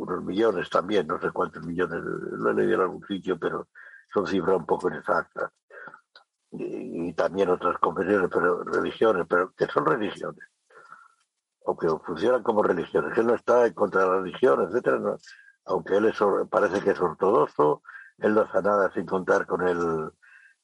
unos 0.07 0.25
millones 0.25 0.71
también, 0.71 1.07
no 1.07 1.21
sé 1.21 1.31
cuántos 1.31 1.65
millones, 1.65 2.01
lo 2.03 2.51
he 2.51 2.55
leído 2.55 2.75
en 2.77 2.81
algún 2.83 3.07
sitio, 3.07 3.39
pero 3.39 3.69
son 4.13 4.27
cifras 4.27 4.57
un 4.57 4.67
poco 4.67 4.89
inexactas. 4.89 5.51
Y, 6.53 7.13
también 7.15 7.51
otras 7.51 7.79
confesiones, 7.79 8.31
pero 8.33 8.63
religiones, 8.65 9.27
pero 9.29 9.53
que 9.55 9.67
son 9.67 9.85
religiones, 9.85 10.45
o 11.65 11.77
que 11.77 11.89
funcionan 12.05 12.43
como 12.43 12.63
religiones. 12.63 13.17
Él 13.19 13.27
no 13.27 13.35
está 13.35 13.67
en 13.67 13.75
contra 13.75 14.03
de 14.03 14.09
la 14.09 14.17
religión, 14.21 14.63
etcétera, 14.63 15.01
aunque 15.67 15.97
él 15.97 16.07
es, 16.07 16.19
parece 16.51 16.81
que 16.81 16.91
es 16.91 17.01
ortodoxo, 17.01 17.83
él 18.19 18.35
no 18.35 18.43
hace 18.43 18.63
nada 18.63 18.91
sin 18.93 19.07
contar 19.07 19.47
con 19.47 19.67
el 19.67 20.11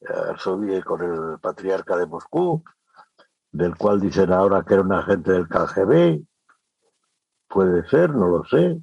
eh, 0.00 0.82
con 0.84 1.02
el 1.02 1.38
patriarca 1.38 1.96
de 1.96 2.06
Moscú, 2.06 2.64
del 3.50 3.76
cual 3.76 4.00
dicen 4.00 4.32
ahora 4.32 4.64
que 4.64 4.74
era 4.74 4.82
un 4.82 4.92
agente 4.92 5.32
del 5.32 5.48
KGB, 5.48 6.24
puede 7.48 7.86
ser, 7.88 8.10
no 8.10 8.28
lo 8.28 8.44
sé, 8.44 8.80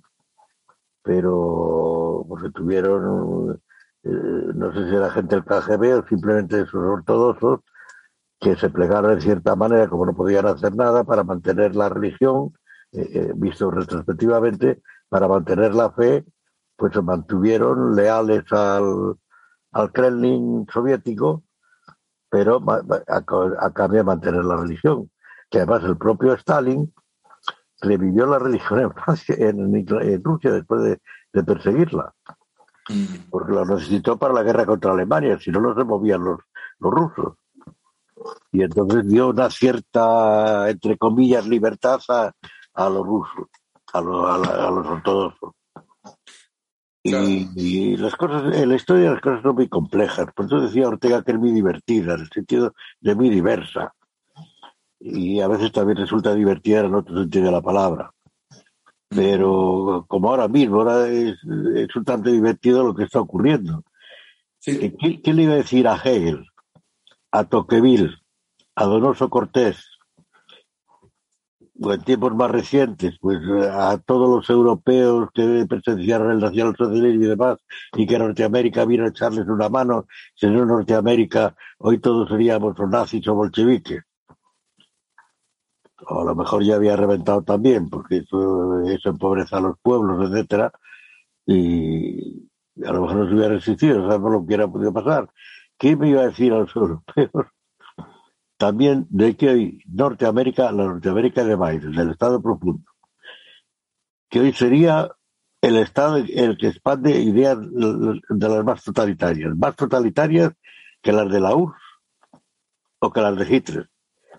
pero 1.09 2.23
porque 2.29 2.51
tuvieron, 2.51 3.59
eh, 4.03 4.09
no 4.53 4.71
sé 4.71 4.87
si 4.87 4.95
era 4.95 5.09
gente 5.09 5.37
del 5.37 5.43
KGB 5.43 5.97
o 5.97 6.07
simplemente 6.07 6.61
esos 6.61 6.75
ortodoxos 6.75 7.61
que 8.39 8.55
se 8.55 8.69
plegaron 8.69 9.15
de 9.15 9.21
cierta 9.21 9.55
manera, 9.55 9.87
como 9.87 10.05
no 10.05 10.13
podían 10.13 10.45
hacer 10.45 10.75
nada 10.75 11.03
para 11.03 11.23
mantener 11.23 11.75
la 11.75 11.89
religión, 11.89 12.53
eh, 12.91 13.09
eh, 13.11 13.31
visto 13.35 13.71
retrospectivamente, 13.71 14.83
para 15.09 15.27
mantener 15.27 15.73
la 15.73 15.89
fe, 15.89 16.25
pues 16.75 16.93
se 16.93 17.01
mantuvieron 17.01 17.95
leales 17.95 18.43
al, 18.51 19.15
al 19.71 19.91
Kremlin 19.91 20.67
soviético, 20.71 21.43
pero 22.29 22.63
a, 22.67 23.23
a 23.65 23.73
cambio 23.73 23.97
de 23.97 24.03
mantener 24.03 24.45
la 24.45 24.57
religión. 24.57 25.09
Que 25.49 25.57
además 25.57 25.83
el 25.85 25.97
propio 25.97 26.33
Stalin 26.33 26.93
revivió 27.81 28.25
la 28.25 28.39
religión 28.39 28.79
en, 28.81 28.91
Francia, 28.93 29.35
en, 29.37 29.75
en 29.75 30.23
Rusia 30.23 30.51
después 30.51 30.81
de, 30.83 30.99
de 31.33 31.43
perseguirla, 31.43 32.13
porque 33.29 33.53
lo 33.53 33.65
necesitó 33.65 34.17
para 34.17 34.33
la 34.33 34.43
guerra 34.43 34.65
contra 34.65 34.91
Alemania, 34.91 35.39
si 35.39 35.51
no, 35.51 35.61
no 35.61 35.75
se 35.75 35.83
movían 35.83 36.23
los, 36.23 36.39
los 36.79 36.91
rusos. 36.91 37.35
Y 38.51 38.63
entonces 38.63 39.07
dio 39.07 39.29
una 39.29 39.49
cierta, 39.49 40.69
entre 40.69 40.97
comillas, 40.97 41.47
libertad 41.47 41.99
a, 42.09 42.31
a 42.73 42.89
los 42.89 43.05
rusos, 43.05 43.47
a, 43.93 44.01
lo- 44.01 44.27
a 44.27 44.37
la- 44.37 44.67
a 44.67 44.71
los 44.71 44.85
ortodoxos. 44.87 45.53
Y, 47.01 47.11
Claro. 47.11 47.25
y 47.55 47.95
las 47.95 48.15
cosas, 48.17 48.53
en 48.55 48.67
la 48.69 48.75
historia 48.75 49.11
las 49.11 49.21
cosas 49.21 49.41
son 49.41 49.55
muy 49.55 49.69
complejas. 49.69 50.27
Por 50.35 50.47
eso 50.47 50.59
decía 50.59 50.89
Ortega 50.89 51.23
que 51.23 51.31
es 51.31 51.39
muy 51.39 51.51
divertida, 51.51 52.15
en 52.15 52.19
el 52.21 52.29
sentido 52.29 52.73
de 52.99 53.15
muy 53.15 53.29
diversa. 53.29 53.93
Y 54.99 55.39
a 55.39 55.47
veces 55.47 55.71
también 55.71 55.97
resulta 55.97 56.35
divertida 56.35 56.81
en 56.81 56.95
otro 56.95 57.15
sentido 57.17 57.45
de 57.45 57.51
la 57.51 57.61
palabra. 57.61 58.11
Pero 59.07 60.05
como 60.07 60.29
ahora 60.29 60.47
mismo, 60.47 60.77
ahora 60.77 61.07
es, 61.07 61.37
es 61.75 61.95
un 61.95 62.05
tanto 62.05 62.29
divertido 62.29 62.83
lo 62.83 62.93
que 62.93 63.05
está 63.05 63.19
ocurriendo. 63.19 63.83
Sí, 64.59 64.93
¿Qué, 64.99 65.21
qué 65.21 65.33
le 65.33 65.43
iba 65.43 65.53
a 65.53 65.57
decir 65.57 65.87
a 65.87 65.95
Hegel, 65.95 66.45
a 67.31 67.45
Tocqueville, 67.45 68.17
a 68.75 68.85
Donoso 68.85 69.29
Cortés, 69.29 69.89
o 71.81 71.93
en 71.93 72.01
tiempos 72.01 72.35
más 72.35 72.51
recientes, 72.51 73.17
pues 73.19 73.39
eh, 73.39 73.69
a 73.71 73.97
todos 73.97 74.29
los 74.29 74.49
europeos 74.49 75.29
que 75.33 75.65
presenciaron 75.67 76.31
el 76.31 76.39
nacionalsocialismo 76.39 77.23
y 77.23 77.27
demás, 77.27 77.57
y 77.93 78.05
que 78.05 78.19
Norteamérica 78.19 78.85
vino 78.85 79.05
a 79.05 79.09
echarles 79.09 79.47
una 79.47 79.69
mano, 79.69 80.07
si 80.35 80.47
no 80.47 80.65
Norteamérica, 80.65 81.55
hoy 81.77 81.99
todos 81.99 82.29
seríamos 82.29 82.77
o 82.79 82.87
nazis 82.87 83.27
o 83.27 83.33
bolcheviques. 83.33 84.03
O 86.07 86.21
a 86.21 86.25
lo 86.25 86.35
mejor 86.35 86.63
ya 86.63 86.75
había 86.75 86.95
reventado 86.95 87.41
también, 87.43 87.89
porque 87.89 88.17
eso, 88.17 88.81
eso 88.87 89.09
empobrece 89.09 89.55
a 89.55 89.59
los 89.59 89.77
pueblos, 89.79 90.29
etcétera, 90.29 90.71
y 91.45 92.49
a 92.85 92.91
lo 92.93 93.01
mejor 93.01 93.17
no 93.17 93.27
se 93.27 93.35
hubiera 93.35 93.55
resistido, 93.55 94.07
sabemos 94.07 94.31
lo 94.31 94.39
que 94.39 94.45
hubiera 94.45 94.67
podido 94.67 94.93
pasar. 94.93 95.29
¿Qué 95.77 95.95
me 95.95 96.09
iba 96.09 96.21
a 96.21 96.27
decir 96.27 96.53
a 96.53 96.59
los 96.59 96.75
europeos? 96.75 97.47
También 98.57 99.07
de 99.09 99.35
que 99.37 99.49
hoy 99.49 99.83
Norteamérica, 99.87 100.71
la 100.71 100.83
Norteamérica 100.85 101.43
de 101.43 101.55
Biden, 101.55 101.91
del 101.93 102.11
Estado 102.11 102.41
profundo, 102.41 102.83
que 104.29 104.41
hoy 104.41 104.53
sería 104.53 105.09
el 105.61 105.77
Estado 105.77 106.17
el 106.17 106.57
que 106.57 106.67
expande 106.67 107.19
ideas 107.19 107.57
de 107.59 108.49
las 108.49 108.63
más 108.63 108.83
totalitarias, 108.83 109.55
más 109.55 109.75
totalitarias 109.75 110.53
que 111.01 111.11
las 111.11 111.31
de 111.31 111.39
la 111.39 111.55
URSS 111.55 111.81
o 112.99 113.11
que 113.11 113.21
las 113.21 113.37
de 113.37 113.55
Hitler. 113.55 113.89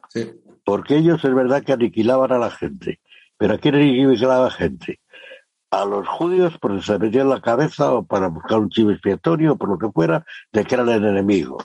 sí. 0.09 0.31
Porque 0.71 0.97
ellos 0.99 1.25
es 1.25 1.35
verdad 1.35 1.65
que 1.65 1.73
aniquilaban 1.73 2.31
a 2.31 2.39
la 2.39 2.49
gente. 2.53 3.01
¿Pero 3.37 3.55
a 3.55 3.59
quién 3.59 3.75
aniquilaba 3.75 4.45
la 4.45 4.51
gente? 4.53 5.01
A 5.73 5.85
los 5.85 6.07
judíos 6.07 6.57
porque 6.61 6.81
se 6.81 6.97
metían 6.97 7.29
la 7.29 7.41
cabeza 7.41 7.93
o 7.93 8.05
para 8.05 8.29
buscar 8.29 8.61
un 8.61 8.69
chivo 8.71 8.93
expiatorio 8.93 9.55
o 9.55 9.57
por 9.57 9.69
lo 9.69 9.79
que 9.79 9.91
fuera, 9.91 10.25
de 10.53 10.65
que 10.65 10.75
eran 10.77 10.89
el 10.89 11.05
enemigo. 11.05 11.59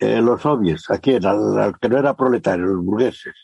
Eh, 0.00 0.20
los 0.20 0.42
soviets, 0.42 0.90
¿a 0.90 0.98
quién? 0.98 1.24
Al, 1.24 1.56
al 1.60 1.78
que 1.78 1.88
no 1.88 1.96
era 1.96 2.16
proletario, 2.16 2.66
los 2.66 2.84
burgueses. 2.84 3.34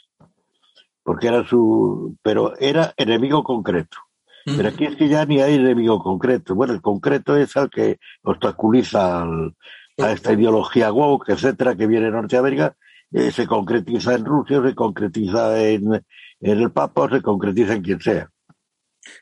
Porque 1.05 1.29
era 1.29 1.47
su. 1.47 2.17
Pero 2.21 2.57
era 2.59 2.93
enemigo 2.97 3.45
concreto. 3.45 3.99
Pero 4.45 4.71
aquí 4.71 4.87
es 4.87 4.97
que 4.97 5.09
ya 5.09 5.25
ni 5.25 5.41
hay 5.41 5.55
enemigo 5.55 6.03
concreto. 6.03 6.57
Bueno, 6.57 6.73
el 6.73 6.81
concreto 6.83 7.37
es 7.37 7.57
al 7.57 7.71
que 7.71 8.01
obstaculiza 8.23 9.23
al- 9.23 9.55
a 10.01 10.11
esta 10.13 10.33
ideología 10.33 10.91
woke, 10.93 11.29
etcétera, 11.29 11.77
que 11.77 11.87
viene 11.87 12.07
de 12.07 12.13
Norteamérica, 12.13 12.77
eh, 13.13 13.31
se 13.33 13.47
concretiza 13.47 14.15
en 14.15 14.25
Rusia, 14.25 14.63
se 14.63 14.75
concretiza 14.75 15.61
en, 15.63 15.95
en 16.41 16.61
el 16.61 16.73
Papa, 16.73 17.09
se 17.11 17.23
concretiza 17.23 17.75
en 17.75 17.83
quien 17.83 18.01
sea. 18.01 18.31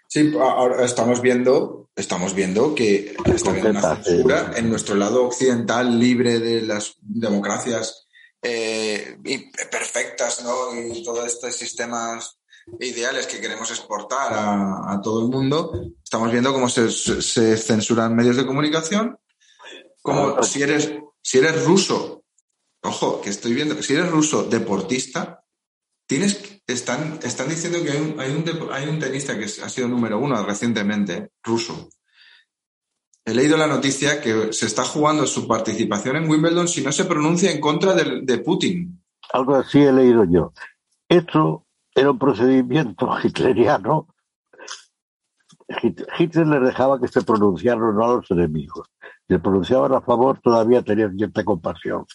Sí, 0.08 0.34
ahora 0.40 0.84
estamos 0.84 1.20
viendo, 1.20 1.90
estamos 1.94 2.34
viendo 2.34 2.74
que 2.74 3.14
está 3.26 3.50
habiendo 3.50 3.70
una 3.70 3.96
censura 3.96 4.52
en 4.56 4.68
nuestro 4.68 4.96
lado 4.96 5.24
occidental 5.24 5.98
libre 5.98 6.40
de 6.40 6.62
las 6.62 6.96
democracias 7.00 8.08
eh, 8.42 9.16
y 9.24 9.50
perfectas, 9.70 10.42
¿no? 10.42 10.74
Y 10.80 11.04
todos 11.04 11.26
estos 11.26 11.54
sistemas 11.54 12.38
ideales 12.80 13.28
que 13.28 13.40
queremos 13.40 13.70
exportar 13.70 14.32
a, 14.32 14.92
a 14.92 15.00
todo 15.00 15.22
el 15.22 15.28
mundo. 15.28 15.72
Estamos 16.02 16.32
viendo 16.32 16.52
cómo 16.52 16.68
se, 16.68 16.90
se 16.90 17.56
censuran 17.56 18.16
medios 18.16 18.36
de 18.36 18.46
comunicación, 18.46 19.16
como 20.02 20.42
si 20.42 20.62
eres, 20.62 20.92
si 21.22 21.38
eres 21.38 21.64
ruso, 21.64 22.24
ojo, 22.86 23.20
que 23.20 23.30
estoy 23.30 23.54
viendo, 23.54 23.80
si 23.82 23.94
eres 23.94 24.10
ruso 24.10 24.44
deportista, 24.44 25.44
tienes, 26.08 26.62
están, 26.66 27.18
están 27.22 27.48
diciendo 27.48 27.78
que 27.82 27.90
hay 27.90 28.00
un, 28.00 28.20
hay, 28.72 28.88
un, 28.88 28.98
tenista 28.98 29.36
que 29.38 29.44
ha 29.44 29.68
sido 29.68 29.88
número 29.88 30.18
uno 30.18 30.42
recientemente, 30.44 31.30
ruso. 31.42 31.88
He 33.24 33.34
leído 33.34 33.56
la 33.56 33.66
noticia 33.66 34.20
que 34.20 34.52
se 34.52 34.66
está 34.66 34.84
jugando 34.84 35.26
su 35.26 35.48
participación 35.48 36.16
en 36.16 36.30
Wimbledon 36.30 36.68
si 36.68 36.82
no 36.82 36.92
se 36.92 37.04
pronuncia 37.06 37.50
en 37.50 37.60
contra 37.60 37.92
del- 37.92 38.24
de, 38.24 38.38
Putin. 38.38 39.02
Algo 39.32 39.56
así 39.56 39.80
he 39.80 39.92
leído 39.92 40.24
yo. 40.24 40.52
Esto 41.08 41.66
era 41.94 42.12
un 42.12 42.18
procedimiento 42.20 43.08
hitleriano. 43.24 44.06
Hit- 45.82 46.06
Hitler 46.18 46.46
les 46.46 46.62
dejaba 46.62 47.00
que 47.00 47.08
se 47.08 47.22
pronunciaran 47.22 47.96
no 47.96 48.04
a 48.04 48.14
los 48.16 48.30
enemigos. 48.30 48.88
Se 49.28 49.40
pronunciaban 49.40 49.92
a 49.94 50.00
favor, 50.00 50.38
todavía 50.40 50.82
tenían 50.82 51.16
cierta 51.16 51.42
compasión. 51.44 52.06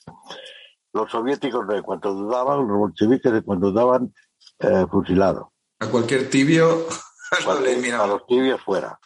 Los 0.93 1.09
soviéticos 1.11 1.67
de 1.67 1.81
cuanto 1.81 2.13
dudaban, 2.13 2.67
los 2.67 2.77
bolcheviques 2.77 3.31
de 3.31 3.41
cuando 3.43 3.71
dudaban, 3.71 4.13
eh, 4.59 4.85
fusilado. 4.91 5.53
A 5.79 5.87
cualquier 5.87 6.29
tibio 6.29 6.85
Cualquier- 7.45 7.95
a 7.95 8.07
los 8.07 8.25
tibios 8.25 8.61
fuera. 8.61 8.99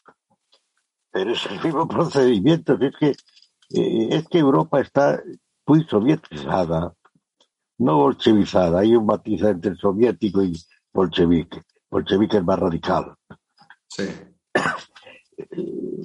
Pero 1.12 1.32
es 1.32 1.46
el 1.46 1.62
mismo 1.64 1.88
procedimiento. 1.88 2.74
Es 2.74 2.94
que, 3.00 3.10
eh, 3.10 4.08
es 4.12 4.28
que 4.28 4.40
Europa 4.40 4.80
está 4.82 5.22
muy 5.68 5.84
sovietizada, 5.86 6.94
no 7.78 7.98
bolchevizada. 7.98 8.80
Hay 8.80 8.96
un 8.96 9.06
matiz 9.06 9.42
entre 9.44 9.76
soviético 9.76 10.42
y 10.44 10.54
bolchevique. 10.94 11.62
Bolchevique 11.90 12.38
es 12.38 12.44
más 12.44 12.60
radical. 12.60 13.14
Sí. 13.88 14.10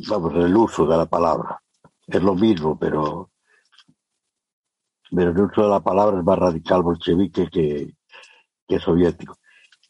Vamos, 0.08 0.34
el 0.34 0.56
uso 0.56 0.86
de 0.86 0.96
la 0.96 1.06
palabra. 1.06 1.60
Es 2.06 2.22
lo 2.22 2.34
mismo, 2.34 2.78
pero, 2.78 3.29
pero 5.14 5.30
el 5.30 5.40
uso 5.40 5.62
de 5.62 5.68
la 5.68 5.80
palabra 5.80 6.18
es 6.18 6.24
más 6.24 6.38
radical 6.38 6.82
bolchevique 6.82 7.48
que, 7.50 7.94
que 8.68 8.78
soviético. 8.78 9.36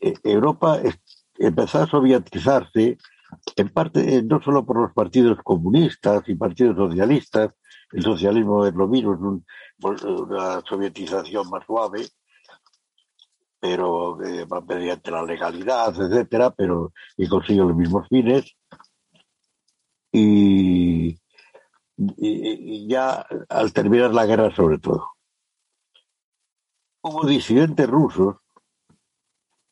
Eh, 0.00 0.14
Europa 0.24 0.78
es- 0.83 1.00
empezó 1.38 1.83
a 1.83 1.87
sovietizarse 1.87 2.98
en 3.56 3.68
parte 3.68 4.16
eh, 4.16 4.22
no 4.22 4.42
solo 4.42 4.64
por 4.66 4.80
los 4.80 4.92
partidos 4.92 5.38
comunistas 5.44 6.22
y 6.28 6.35
partidos 6.35 6.76
socialistas, 6.76 7.50
el 7.92 8.02
socialismo 8.02 8.66
es 8.66 8.74
lo 8.74 8.88
mismo, 8.88 9.14
es 9.14 9.20
un- 9.20 9.44
una 10.28 10.61
sovietización 10.68 11.48
más 11.50 11.64
suave, 11.66 12.06
pero 13.61 14.20
eh, 14.24 14.46
mediante 14.66 15.11
la 15.11 15.22
legalidad, 15.22 15.94
etcétera, 16.00 16.50
pero 16.50 16.92
y 17.16 17.28
consigue 17.28 17.61
los 17.61 17.76
mismos 17.76 18.09
fines. 18.09 18.56
Y, 20.12 21.19
y- 22.16 22.84
y 22.84 22.88
ya 22.88 23.26
al 23.48 23.72
terminar 23.72 24.12
la 24.14 24.26
guerra, 24.26 24.54
sobre 24.54 24.78
todo. 24.78 25.10
Hubo 27.02 27.26
disidentes 27.26 27.88
rusos 27.88 28.36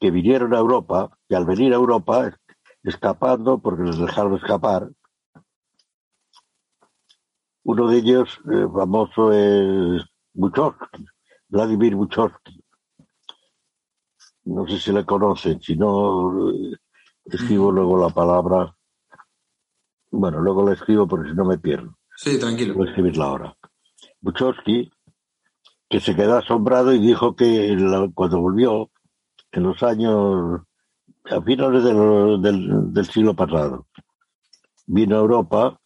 que 0.00 0.10
vinieron 0.10 0.54
a 0.54 0.58
Europa 0.58 1.10
y 1.28 1.34
al 1.34 1.44
venir 1.44 1.72
a 1.72 1.76
Europa, 1.76 2.36
escapando, 2.82 3.58
porque 3.58 3.82
les 3.82 3.98
dejaron 3.98 4.36
escapar, 4.36 4.88
uno 7.64 7.88
de 7.88 7.98
ellos, 7.98 8.40
eh, 8.50 8.66
famoso, 8.72 9.32
es 9.32 10.02
Buchowski, 10.32 11.04
Vladimir 11.48 11.94
Buchowski. 11.96 12.62
No 14.44 14.66
sé 14.66 14.78
si 14.78 14.92
le 14.92 15.04
conocen, 15.04 15.60
si 15.60 15.76
no, 15.76 16.50
eh, 16.50 16.76
escribo 17.26 17.70
luego 17.70 17.98
la 17.98 18.08
palabra. 18.08 18.74
Bueno, 20.10 20.40
luego 20.40 20.64
la 20.64 20.72
escribo 20.72 21.06
porque 21.06 21.30
si 21.30 21.34
no 21.36 21.44
me 21.44 21.58
pierdo. 21.58 21.97
Sí, 22.20 22.36
tranquilo. 22.36 22.74
Voy 22.74 22.88
a 22.88 22.90
escribirla 22.90 23.26
ahora. 23.26 23.56
Buchowski, 24.20 24.90
que 25.88 26.00
se 26.00 26.16
quedó 26.16 26.36
asombrado 26.36 26.92
y 26.92 26.98
dijo 26.98 27.36
que 27.36 27.76
la- 27.76 28.10
cuando 28.12 28.40
volvió, 28.40 28.90
en 29.52 29.62
los 29.62 29.80
años, 29.84 30.62
a 31.30 31.40
finales 31.42 31.84
de 31.84 31.94
lo- 31.94 32.38
del, 32.38 32.92
del 32.92 33.06
siglo 33.06 33.34
pasado, 33.34 33.86
vino 34.86 35.14
a 35.16 35.20
Europa 35.20 35.80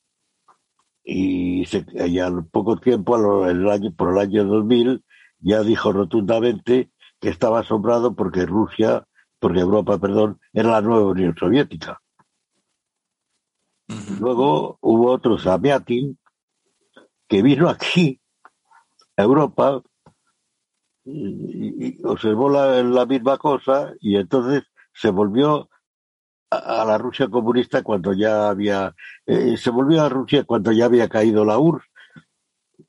y, 1.05 1.67
se, 1.67 1.85
y 2.09 2.19
al 2.19 2.47
poco 2.47 2.79
tiempo, 2.79 3.15
a 3.15 3.19
lo- 3.19 3.47
el 3.51 3.69
año, 3.69 3.93
por 3.95 4.13
el 4.13 4.19
año 4.19 4.45
2000, 4.47 5.05
ya 5.39 5.63
dijo 5.63 5.93
rotundamente 5.93 6.91
que 7.21 7.29
estaba 7.29 7.61
asombrado 7.61 8.15
porque 8.15 8.47
Rusia, 8.47 9.07
porque 9.39 9.61
Europa, 9.61 9.99
perdón, 9.99 10.41
era 10.55 10.71
la 10.71 10.81
nueva 10.81 11.11
Unión 11.11 11.37
Soviética. 11.39 12.01
Luego 14.19 14.79
hubo 14.81 15.11
otro 15.11 15.37
Samiatin 15.39 16.19
que 17.33 17.41
vino 17.41 17.71
aquí, 17.71 18.21
a 19.17 19.23
Europa, 19.23 19.81
y, 21.03 21.87
y 21.87 21.99
observó 22.05 22.51
la, 22.51 22.83
la 22.83 23.07
misma 23.07 23.39
cosa 23.39 23.95
y 24.01 24.17
entonces 24.17 24.65
se 24.93 25.09
volvió 25.09 25.71
a, 26.51 26.83
a 26.83 26.85
la 26.85 26.99
Rusia 26.99 27.29
comunista 27.29 27.83
cuando 27.83 28.13
ya 28.13 28.51
había, 28.51 28.95
eh, 29.25 29.57
se 29.57 29.71
volvió 29.71 30.03
a 30.03 30.11
Rusia 30.11 30.45
cuando 30.45 30.73
ya 30.73 30.85
había 30.85 31.09
caído 31.09 31.47
la 31.47 31.59
URSS, 31.59 31.87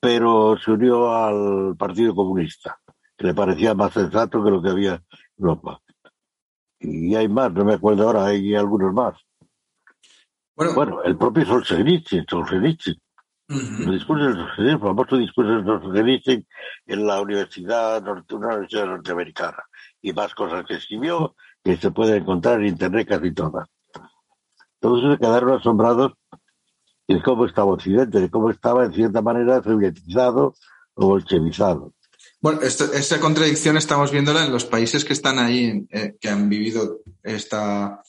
pero 0.02 0.58
se 0.58 0.72
unió 0.72 1.16
al 1.16 1.78
Partido 1.78 2.14
Comunista, 2.14 2.78
que 3.18 3.28
le 3.28 3.34
parecía 3.34 3.74
más 3.74 3.94
sensato 3.94 4.44
que 4.44 4.52
lo 4.52 4.62
que 4.62 4.72
había 4.72 4.96
en 4.96 5.02
Europa. 5.38 5.80
Y 6.82 7.16
hay 7.16 7.30
más, 7.30 7.54
no 7.54 7.64
me 7.64 7.76
acuerdo 7.76 8.08
ahora, 8.08 8.26
hay 8.26 8.54
algunos 8.56 8.94
más. 8.94 9.16
Bueno, 10.54 10.74
Bueno, 10.74 11.02
el 11.04 11.18
propio 11.18 11.46
Solzhenitsyn, 11.46 12.26
Solzhenitsyn 12.30 13.02
Ujú. 13.50 13.84
El 13.84 13.92
discurso 13.92 14.26
de 14.26 14.34
Solzhenitsyn, 14.34 14.68
el 14.70 14.80
famoso 14.80 15.18
discurso 15.18 15.52
de 15.52 15.64
Solzhenitsyn 15.64 16.48
en 16.88 17.08
la 17.08 17.22
universidad, 17.22 18.02
norte- 18.02 18.36
una 18.36 18.48
universidad 18.50 18.86
norteamericana. 18.86 19.64
Y 20.02 20.14
más 20.14 20.34
cosas 20.34 20.66
que 20.66 20.76
escribió 20.76 21.36
que 21.64 21.78
se 21.78 21.92
pueden 21.92 22.22
encontrar 22.24 22.60
en 22.62 22.68
internet 22.68 23.08
casi 23.08 23.34
todas. 23.34 23.68
Todos 24.80 25.14
se 25.14 25.18
quedaron 25.20 25.58
asombrados 25.60 26.14
de 27.08 27.22
cómo 27.22 27.46
estaba 27.46 27.72
Occidente, 27.74 28.20
de 28.20 28.30
cómo 28.30 28.50
estaba 28.50 28.86
en 28.86 28.94
cierta 28.94 29.22
manera 29.22 29.62
sovietizado 29.62 30.56
o 30.96 31.08
bolchevizado. 31.08 31.94
Bueno, 32.42 32.62
esto- 32.62 32.92
esa 32.94 33.20
contradicción 33.20 33.78
estamos 33.78 34.12
viéndola 34.12 34.46
en 34.46 34.52
los 34.52 34.66
países 34.66 35.06
que 35.06 35.14
están 35.14 35.40
ahí, 35.40 35.86
eh, 35.92 36.16
que 36.20 36.30
han 36.30 36.50
vivido 36.50 37.00
esta, 37.22 38.02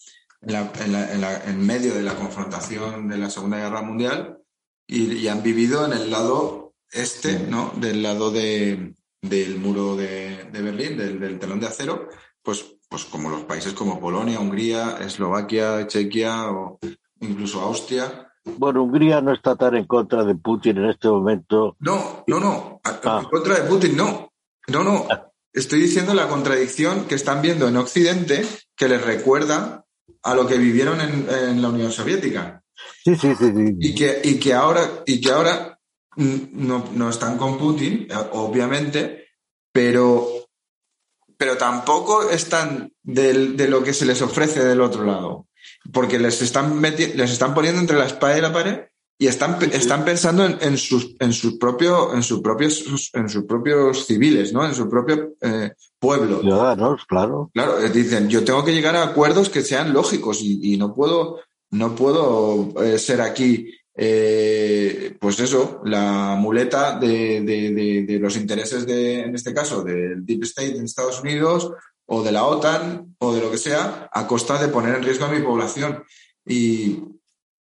en, 0.42 0.52
la- 0.52 0.72
en 0.84 0.92
la- 0.92 1.12
en 1.12 1.20
la- 1.20 1.44
en 1.44 1.64
medio 1.64 1.94
de 1.94 2.02
la 2.02 2.14
confrontación 2.14 3.08
de 3.08 3.18
la 3.18 3.30
Segunda 3.30 3.58
Guerra 3.58 3.82
Mundial 3.82 4.38
y, 4.86 5.12
y 5.14 5.28
han 5.28 5.42
vivido 5.42 5.84
en 5.86 5.92
el 5.92 6.10
lado 6.10 6.74
este, 6.90 7.38
¿no? 7.40 7.72
Del 7.76 8.02
lado 8.02 8.30
de, 8.30 8.94
del 9.20 9.58
muro 9.58 9.96
de, 9.96 10.44
de 10.52 10.62
Berlín, 10.62 10.96
del, 10.96 11.18
del 11.18 11.38
telón 11.38 11.60
de 11.60 11.66
acero, 11.66 12.08
pues, 12.42 12.76
pues 12.88 13.04
como 13.04 13.30
los 13.30 13.44
países 13.44 13.72
como 13.72 14.00
Polonia, 14.00 14.38
Hungría, 14.38 14.98
Eslovaquia, 15.00 15.86
Chequia 15.86 16.50
o 16.50 16.78
incluso 17.20 17.60
Austria. 17.60 18.30
Bueno, 18.44 18.82
Hungría 18.84 19.20
no 19.20 19.32
está 19.32 19.56
tan 19.56 19.74
en 19.74 19.86
contra 19.86 20.24
de 20.24 20.34
Putin 20.34 20.78
en 20.78 20.90
este 20.90 21.08
momento. 21.08 21.76
No, 21.80 22.24
no, 22.26 22.38
no. 22.38 22.80
Ah. 22.84 23.20
En 23.22 23.30
contra 23.30 23.54
de 23.54 23.68
Putin, 23.68 23.96
no. 23.96 24.32
No, 24.68 24.84
no. 24.84 25.06
Estoy 25.52 25.80
diciendo 25.80 26.14
la 26.14 26.28
contradicción 26.28 27.06
que 27.06 27.14
están 27.14 27.40
viendo 27.40 27.68
en 27.68 27.76
Occidente 27.76 28.46
que 28.76 28.88
les 28.88 29.02
recuerda 29.02 29.86
a 30.22 30.34
lo 30.34 30.46
que 30.46 30.58
vivieron 30.58 31.00
en, 31.00 31.26
en 31.28 31.62
la 31.62 31.68
Unión 31.68 31.90
Soviética. 31.90 32.63
Sí, 33.04 33.14
sí, 33.16 33.34
sí, 33.38 33.52
sí. 33.54 33.76
Y 33.80 33.94
que, 33.94 34.20
y 34.24 34.38
que 34.40 34.54
ahora, 34.54 34.88
y 35.04 35.20
que 35.20 35.30
ahora 35.30 35.78
no, 36.16 36.84
no 36.94 37.10
están 37.10 37.36
con 37.36 37.58
Putin, 37.58 38.06
eh, 38.10 38.14
obviamente, 38.32 39.26
pero, 39.72 40.26
pero 41.36 41.56
tampoco 41.58 42.30
están 42.30 42.92
del- 43.02 43.56
de 43.56 43.68
lo 43.68 43.82
que 43.82 43.92
se 43.92 44.06
les 44.06 44.22
ofrece 44.22 44.64
del 44.64 44.80
otro 44.80 45.04
lado. 45.04 45.48
Porque 45.92 46.18
les 46.18 46.40
están, 46.40 46.80
les 46.80 47.30
están 47.30 47.52
poniendo 47.54 47.80
entre 47.80 47.98
la 47.98 48.06
espada 48.06 48.38
y 48.38 48.40
la 48.40 48.52
pared 48.52 48.80
y 49.18 49.26
están, 49.26 49.58
están 49.72 50.04
pensando 50.04 50.44
en, 50.44 50.58
en 50.60 50.76
sus, 50.78 51.14
en 51.20 51.32
sus 51.32 51.56
propio, 51.58 52.14
en 52.14 52.22
sus 52.22 52.40
propios, 52.40 53.10
en 53.12 53.28
sus 53.28 53.44
propios 53.44 54.06
civiles, 54.06 54.52
¿no? 54.52 54.64
En 54.66 54.74
su 54.74 54.88
propio 54.88 55.34
eh, 55.40 55.72
pueblo. 55.98 56.40
Ciudadanos, 56.40 57.04
claro. 57.06 57.50
Claro, 57.54 57.78
eh, 57.80 57.90
dicen, 57.90 58.28
yo 58.28 58.44
tengo 58.44 58.64
que 58.64 58.72
llegar 58.74 58.96
a 58.96 59.04
acuerdos 59.04 59.48
que 59.50 59.62
sean 59.62 59.92
lógicos 59.92 60.40
y, 60.42 60.74
y 60.74 60.76
no 60.76 60.94
puedo, 60.94 61.40
no 61.74 61.94
puedo 61.94 62.72
eh, 62.82 62.98
ser 62.98 63.20
aquí, 63.20 63.74
eh, 63.96 65.16
pues 65.20 65.40
eso, 65.40 65.82
la 65.84 66.36
muleta 66.38 66.98
de, 66.98 68.18
los 68.20 68.36
intereses 68.36 68.86
de, 68.86 69.20
en 69.22 69.34
este 69.34 69.52
caso, 69.52 69.82
del 69.82 70.24
Deep 70.24 70.44
State 70.44 70.76
en 70.76 70.84
Estados 70.84 71.20
Unidos 71.20 71.72
o 72.06 72.22
de 72.22 72.32
la 72.32 72.44
OTAN 72.44 73.16
o 73.18 73.34
de 73.34 73.40
lo 73.40 73.50
que 73.50 73.58
sea, 73.58 74.08
a 74.12 74.26
costa 74.26 74.60
de 74.60 74.68
poner 74.68 74.94
en 74.94 75.02
riesgo 75.02 75.24
a 75.24 75.32
mi 75.32 75.40
población. 75.40 76.04
Y, 76.46 77.00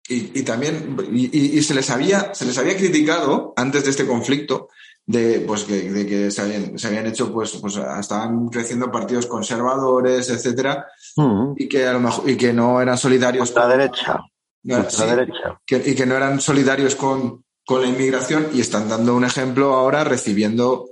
y, 0.08 0.42
también, 0.42 0.96
y 1.12 1.62
se 1.62 1.74
les 1.74 1.88
había, 1.88 2.34
se 2.34 2.44
les 2.44 2.58
había 2.58 2.76
criticado 2.76 3.52
antes 3.56 3.84
de 3.84 3.90
este 3.90 4.06
conflicto 4.06 4.68
de, 5.10 5.40
pues, 5.46 5.64
que, 5.64 5.90
de 5.90 6.06
que 6.06 6.30
se 6.30 6.42
habían, 6.42 6.78
se 6.78 6.86
habían 6.88 7.06
hecho, 7.06 7.32
pues, 7.32 7.56
pues 7.60 7.76
estaban 7.98 8.48
creciendo 8.48 8.90
partidos 8.92 9.26
conservadores, 9.26 10.28
etcétera, 10.30 10.86
Mm. 11.16 11.54
y 11.56 11.68
que 11.68 11.86
a 11.86 11.92
lo 11.92 12.00
mejor, 12.00 12.28
y 12.30 12.36
que 12.36 12.52
no 12.52 12.80
eran 12.80 12.96
solidarios 12.96 13.52
La 13.54 13.66
derecha. 13.66 14.20
no 14.62 14.74
era- 14.74 14.84
La 14.84 14.90
sí, 14.90 15.04
derecha. 15.06 15.60
que- 15.66 15.82
y 15.84 15.94
que 15.94 16.06
no 16.06 16.14
eran 16.14 16.40
solidarios 16.40 16.94
con, 16.94 17.44
con 17.66 17.82
la 17.82 17.88
inmigración 17.88 18.48
y 18.52 18.60
están 18.60 18.88
dando 18.88 19.16
un 19.16 19.24
ejemplo 19.24 19.74
ahora 19.74 20.04
recibiendo, 20.04 20.90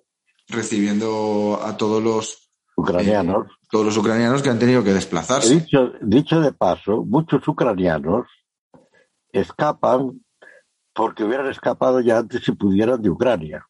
recibiendo 0.49 1.61
a 1.63 1.77
todos 1.77 2.03
los, 2.03 2.51
Ucranianos. 2.77 3.47
todos 3.71 3.85
los 3.87 3.97
ucranianos 3.97 4.43
que 4.43 4.51
han 4.51 4.59
tenido 4.59 4.83
que 4.83 4.93
desplazarse. 4.95 5.55
Dicho, 5.61 5.93
dicho 6.01 6.41
de 6.41 6.53
paso, 6.53 7.05
muchos 7.07 7.47
ucranianos 7.47 8.27
escapan 9.33 10.21
porque 10.95 11.23
hubieran 11.25 11.49
escapado 11.49 12.01
ya 12.01 12.19
antes 12.19 12.43
si 12.45 12.53
pudieran 12.53 13.01
de 13.03 13.11
Ucrania, 13.11 13.65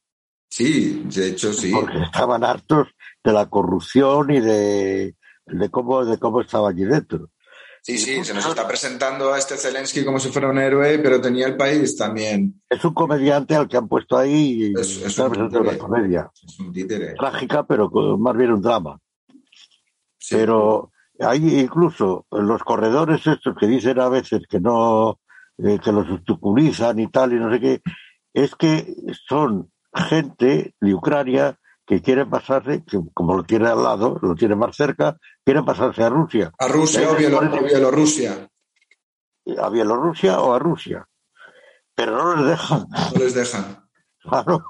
Sí, 0.49 1.03
de 1.07 1.29
hecho 1.29 1.53
sí. 1.53 1.71
porque 1.73 2.03
estaban 2.03 2.43
hartos 2.45 2.89
de 3.23 3.33
la 3.33 3.47
corrupción 3.49 4.31
y 4.31 4.41
de, 4.41 5.17
de 5.47 5.71
cómo 5.71 6.05
de 6.05 6.19
cómo 6.19 6.41
estaba 6.41 6.71
allí 6.71 6.85
dentro. 6.85 7.31
Sí, 7.83 7.97
sí, 7.97 8.23
se 8.25 8.35
nos 8.35 8.45
está 8.45 8.67
presentando 8.67 9.33
a 9.33 9.39
este 9.39 9.57
Zelensky 9.57 10.05
como 10.05 10.19
si 10.19 10.29
fuera 10.31 10.51
un 10.51 10.59
héroe, 10.59 10.99
pero 10.99 11.21
tenía 11.21 11.47
el 11.47 11.57
país 11.57 11.97
también. 11.97 12.61
Es 12.69 12.85
un 12.85 12.93
comediante 12.93 13.55
al 13.55 13.69
que 13.69 13.77
han 13.77 13.89
puesto 13.89 14.17
ahí 14.19 14.73
y 14.75 14.81
Es- 14.81 14.97
es 14.99 15.03
está 15.07 15.25
un 15.25 15.31
presentando 15.31 15.61
una 15.61 15.71
títere. 15.73 15.79
comedia 15.89 16.31
Es 16.47 16.59
un 16.61 16.73
títere. 16.73 17.15
trágica, 17.15 17.67
pero 17.67 17.89
más 18.19 18.37
bien 18.37 18.53
un 18.53 18.61
drama. 18.63 18.99
Sí. 20.19 20.35
Pero 20.35 20.91
hay 21.21 21.61
incluso 21.61 22.27
los 22.31 22.63
corredores 22.65 23.27
estos 23.27 23.55
que 23.59 23.67
dicen 23.67 23.99
a 24.01 24.09
veces 24.09 24.43
que 24.49 24.61
no, 24.61 25.21
eh, 25.59 25.79
que 25.83 25.93
los 25.93 26.11
obstaculizan 26.11 26.99
y 26.99 27.07
tal 27.09 27.33
y 27.33 27.37
no 27.37 27.51
sé 27.53 27.61
qué, 27.61 27.83
es 28.35 28.55
que 28.57 28.93
son 29.29 29.71
gente 29.99 30.75
de 30.81 30.95
Ucrania 30.95 31.59
que 31.87 32.03
quieren 32.03 32.29
pasarse, 32.29 32.85
que 32.85 32.99
como 33.15 33.35
lo 33.37 33.45
tiene 33.45 33.69
al 33.69 33.83
lado, 33.83 34.19
lo 34.21 34.35
tiene 34.35 34.55
más 34.55 34.77
cerca, 34.77 35.17
quieren 35.45 35.65
pasarse 35.65 36.03
a 36.05 36.09
Rusia, 36.11 36.53
A 36.59 36.69
Rusia 36.69 37.11
o, 37.11 37.15
Bielo- 37.17 37.39
o 37.39 37.65
Bielorrusia. 37.65 38.49
a 39.59 39.69
Bielorrusia 39.71 40.41
o 40.41 40.53
a 40.55 40.59
Rusia. 40.59 41.07
Pero 41.95 42.13
no 42.17 42.37
les 42.37 42.47
dejan, 42.47 42.87
No 42.91 43.19
les 43.19 43.35
dejan. 43.35 43.89
claro. 44.23 44.65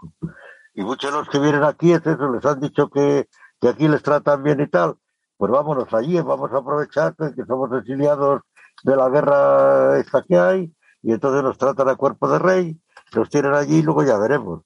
Y 0.75 0.83
muchos 0.83 1.11
de 1.11 1.19
los 1.19 1.29
que 1.29 1.41
vienen 1.41 1.65
aquí 1.65 1.93
es 1.93 2.07
eso, 2.07 2.31
les 2.33 2.45
han 2.47 2.61
dicho 2.61 2.89
que, 2.89 3.29
que 3.61 3.69
aquí 3.69 3.89
les 3.89 4.03
tratan 4.03 4.43
bien 4.45 4.61
y 4.61 4.69
tal. 4.69 4.95
Pues 5.37 5.51
vámonos 5.51 5.93
allí, 5.93 6.21
vamos 6.21 6.53
a 6.53 6.59
aprovechar 6.59 7.15
que 7.17 7.35
que 7.35 7.45
somos 7.45 7.71
exiliados 7.79 8.43
de 8.85 8.97
la 8.97 9.09
guerra 9.09 9.99
esta 9.99 10.23
que 10.23 10.39
hay, 10.39 10.73
y 11.03 11.13
entonces 11.13 11.43
nos 11.43 11.59
tratan 11.59 11.89
a 11.89 11.97
cuerpo 11.97 12.29
de 12.29 12.39
rey, 12.39 12.81
nos 13.15 13.29
tienen 13.29 13.55
allí 13.55 13.79
y 13.79 13.83
luego 13.83 14.05
ya 14.05 14.17
veremos. 14.19 14.63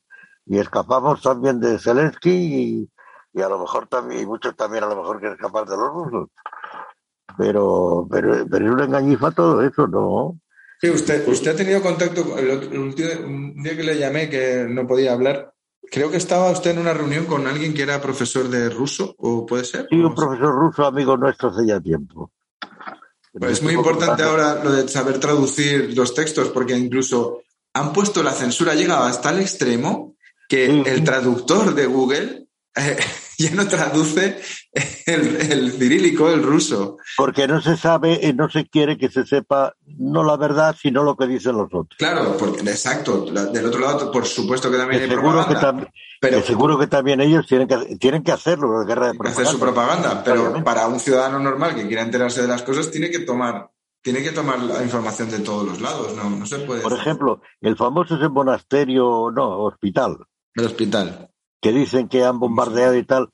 Y 0.47 0.59
escapamos 0.59 1.23
también 1.23 1.61
de 1.61 1.79
Zelensky 1.79 2.31
y, 2.31 2.91
y 3.33 3.43
a 3.43 3.49
lo 3.49 3.59
mejor 3.61 3.87
también, 3.87 4.23
y 4.23 4.27
muchos 4.27 4.57
también 4.57 4.85
a 4.85 4.89
lo 4.89 4.97
mejor 4.97 5.19
quieren 5.21 5.37
escapar 5.37 5.67
de 5.67 5.77
los 5.77 5.89
rusos. 5.93 6.29
Pero, 7.39 8.07
pero, 8.11 8.47
pero 8.51 8.67
es 8.67 8.73
una 8.73 8.85
engañifa 8.85 9.31
todo 9.31 9.63
eso, 9.63 9.87
¿no? 9.87 10.39
Sí, 10.81 10.91
usted, 10.91 11.27
usted 11.29 11.53
ha 11.53 11.57
tenido 11.57 11.81
contacto 11.81 12.29
con 12.29 12.39
el, 12.39 12.51
otro- 12.51 12.71
el 12.73 12.79
último 12.81 13.09
un 13.25 13.63
día 13.63 13.77
que 13.77 13.83
le 13.85 13.99
llamé 13.99 14.29
que 14.29 14.67
no 14.69 14.87
podía 14.87 15.13
hablar. 15.13 15.53
Creo 15.91 16.11
que 16.11 16.17
estaba 16.17 16.51
usted 16.51 16.73
en 16.73 16.79
una 16.79 16.93
reunión 16.93 17.27
con 17.27 17.47
alguien 17.47 17.73
que 17.73 17.83
era 17.83 18.01
profesor 18.01 18.49
de 18.49 18.69
ruso, 18.69 19.15
¿o 19.19 19.47
puede 19.47 19.65
ser? 19.65 19.87
Sí, 19.89 20.03
¿O 20.03 20.09
un 20.09 20.15
profesor 20.15 20.55
ruso 20.55 20.85
amigo 20.85 21.17
nuestro 21.17 21.51
hace 21.51 21.67
ya 21.67 21.81
tiempo. 21.81 22.33
Pues 23.33 23.53
es 23.53 23.63
muy 23.63 23.75
importante 23.75 24.23
ahora 24.23 24.63
lo 24.63 24.73
de 24.73 24.89
saber 24.89 25.19
traducir 25.19 25.97
los 25.97 26.15
textos, 26.15 26.49
porque 26.49 26.77
incluso 26.77 27.43
han 27.75 27.93
puesto 27.93 28.23
la 28.23 28.33
censura, 28.33 28.75
llegado 28.75 29.05
hasta 29.05 29.31
el 29.31 29.41
extremo 29.41 30.12
que 30.53 30.67
Sí. 30.67 30.83
el 30.85 31.03
traductor 31.03 31.75
de 31.75 31.87
Google 31.87 32.47
eh, 32.77 32.97
ya 33.39 33.51
no 33.55 33.67
traduce 33.67 34.39
el, 35.07 35.37
el 35.51 35.73
cirílico, 35.73 36.29
el 36.29 36.43
ruso. 36.43 36.99
Porque 37.17 37.47
no 37.49 37.61
se 37.63 37.77
sabe 37.79 38.21
y 38.23 38.35
no 38.35 38.51
se 38.51 38.67
quiere 38.69 38.99
que 38.99 39.09
se 39.09 39.25
sepa 39.25 39.75
no 39.99 40.23
la 40.25 40.37
verdad, 40.37 40.77
sino 40.79 41.03
lo 41.05 41.17
que 41.17 41.27
dicen 41.27 41.57
los 41.57 41.69
otros. 41.73 41.97
Claro, 41.99 42.37
porque, 42.39 42.61
exacto. 42.61 43.27
la- 43.33 43.47
del 43.47 43.65
otro 43.67 43.81
lado, 43.81 44.11
por 44.13 44.27
supuesto 44.27 44.71
que 44.71 44.77
también 44.77 44.99
Que 45.01 45.05
hay 45.05 45.11
seguro, 45.11 45.39
que 45.47 45.53
propaganda, 45.55 45.85
tam- 45.87 45.93
pero 46.21 46.37
que 46.41 46.47
seguro 46.47 46.79
que 46.79 46.87
también 46.87 47.21
ellos 47.23 47.47
tienen 47.47 47.67
que, 47.69 47.97
tienen 47.97 48.23
que 48.23 48.33
hacerlo, 48.33 48.79
la 48.79 48.87
guerra 48.87 49.13
de 49.13 49.19
que 49.19 49.29
hacer 49.29 49.47
su 49.47 49.59
propaganda, 49.59 50.23
pero 50.23 50.63
para 50.63 50.87
un 50.87 51.01
ciudadano 51.01 51.39
normal 51.39 51.75
que 51.75 51.87
quiera 51.87 52.03
enterarse 52.03 52.43
de 52.43 52.49
las 52.49 52.63
cosas 52.63 52.91
tiene 52.91 53.11
que 53.11 53.21
tomar 53.21 53.71
tiene 54.05 54.21
que 54.23 54.33
tomar 54.33 54.59
la 54.61 54.83
información 54.83 55.31
de 55.31 55.39
todos 55.39 55.65
los 55.65 55.81
lados, 55.81 56.17
no, 56.17 56.29
no 56.29 56.45
se 56.45 56.59
puede. 56.59 56.83
Por 56.83 56.93
ejemplo, 56.93 57.41
el 57.61 57.77
famoso 57.77 58.17
ese 58.17 58.29
monasterio, 58.29 59.31
no, 59.33 59.61
hospital, 59.61 60.17
el 60.55 60.65
hospital. 60.67 61.29
que 61.61 61.73
dicen 61.73 62.09
que 62.09 62.25
han 62.25 62.39
bombardeado 62.41 62.97
y 62.97 63.05
tal, 63.05 63.29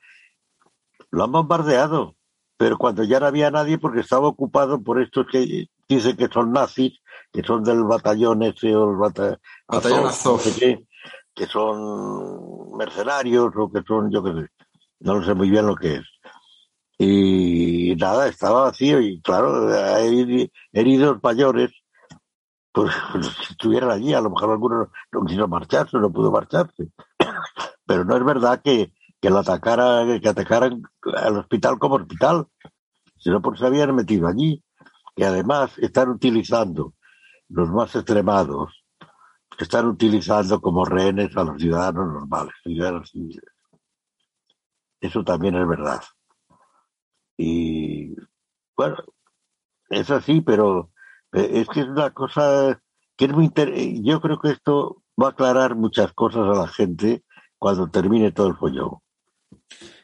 lo 1.11 1.25
han 1.25 1.33
bombardeado, 1.33 2.14
pero 2.57 2.77
cuando 2.77 3.03
ya 3.05 3.21
no 3.21 3.27
había 3.27 3.51
nadie 3.51 3.79
porque 3.79 4.01
estaba 4.01 4.29
ocupado 4.29 4.83
por 4.83 5.01
estos 5.01 5.27
que 5.31 5.66
dicen 5.89 6.16
que 6.16 6.29
son 6.29 6.53
nazis, 6.53 7.01
que 7.33 7.43
son 7.43 7.62
del 7.64 7.85
batallón 7.85 8.43
ese 8.43 8.75
o 8.77 8.91
el 8.91 8.97
bata- 8.97 9.39
Batallón 9.66 10.07
Azov, 10.07 10.37
no 10.37 10.39
sé 10.43 10.59
qué, 10.61 10.87
que 11.35 11.47
son 11.47 12.77
mercenarios 12.77 13.53
o 13.57 13.71
que 13.71 13.83
son, 13.87 14.11
yo 14.11 14.23
qué 14.23 14.33
sé, 14.33 14.49
no 15.01 15.14
lo 15.14 15.25
sé 15.25 15.35
muy 15.35 15.49
bien 15.51 15.66
lo 15.66 15.75
que 15.77 15.95
es. 15.97 16.05
Y 16.99 17.95
nada, 17.97 18.27
estaba 18.29 18.62
vacío 18.64 19.01
y 19.01 19.21
claro, 19.23 19.69
hay 19.95 20.51
heridos 20.73 21.19
mayores, 21.23 21.71
pues 22.73 22.93
si 23.47 23.53
estuvieran 23.53 23.91
allí, 23.91 24.12
a 24.14 24.21
lo 24.21 24.31
mejor 24.31 24.51
alguno 24.51 24.91
no 25.12 25.25
quiso 25.25 25.47
marcharse, 25.49 25.97
no 25.99 26.11
pudo 26.12 26.31
marcharse. 26.33 26.89
Pero 27.87 28.05
no 28.05 28.16
es 28.16 28.24
verdad 28.24 28.61
que, 28.62 28.93
que 29.20 29.31
lo 29.31 29.39
atacara, 29.39 30.05
que 30.20 30.29
atacaran 30.29 30.83
al 31.16 31.39
hospital 31.39 31.79
como 31.79 31.97
hospital, 31.97 32.47
sino 33.18 33.41
porque 33.43 33.61
se 33.61 33.66
habían 33.66 33.95
metido 33.95 34.29
allí. 34.29 34.62
Y 35.16 35.24
además 35.24 35.76
están 35.79 36.11
utilizando 36.11 36.95
los 37.49 37.70
más 37.70 37.95
extremados 37.97 38.85
están 39.59 39.87
utilizando 39.87 40.61
como 40.61 40.85
rehenes 40.85 41.37
a 41.37 41.45
los 41.45 41.61
ciudadanos 41.61 42.12
normales, 42.12 42.55
ciudadanos 42.62 43.11
civiles. 43.11 43.45
Eso 45.01 45.24
también 45.24 45.57
es 45.57 45.66
verdad. 45.66 46.01
Y 47.37 48.14
bueno, 48.76 48.97
es 49.91 50.11
así, 50.11 50.41
pero 50.41 50.93
eh, 51.33 51.51
es 51.55 51.68
que 51.68 51.81
es 51.81 51.89
una 51.89 52.11
cosa 52.12 52.81
que 53.16 53.24
es 53.24 53.33
muy 53.33 53.47
inter... 53.47 53.72
Yo 54.03 54.20
creo 54.20 54.39
que 54.39 54.51
esto 54.51 55.03
va 55.21 55.29
a 55.29 55.31
aclarar 55.31 55.75
muchas 55.75 56.12
cosas 56.12 56.43
a 56.43 56.61
la 56.61 56.69
gente 56.69 57.23
cuando 57.59 57.91
termine 57.91 58.33
todo 58.33 58.49
el 58.49 58.57
follón. 58.57 58.99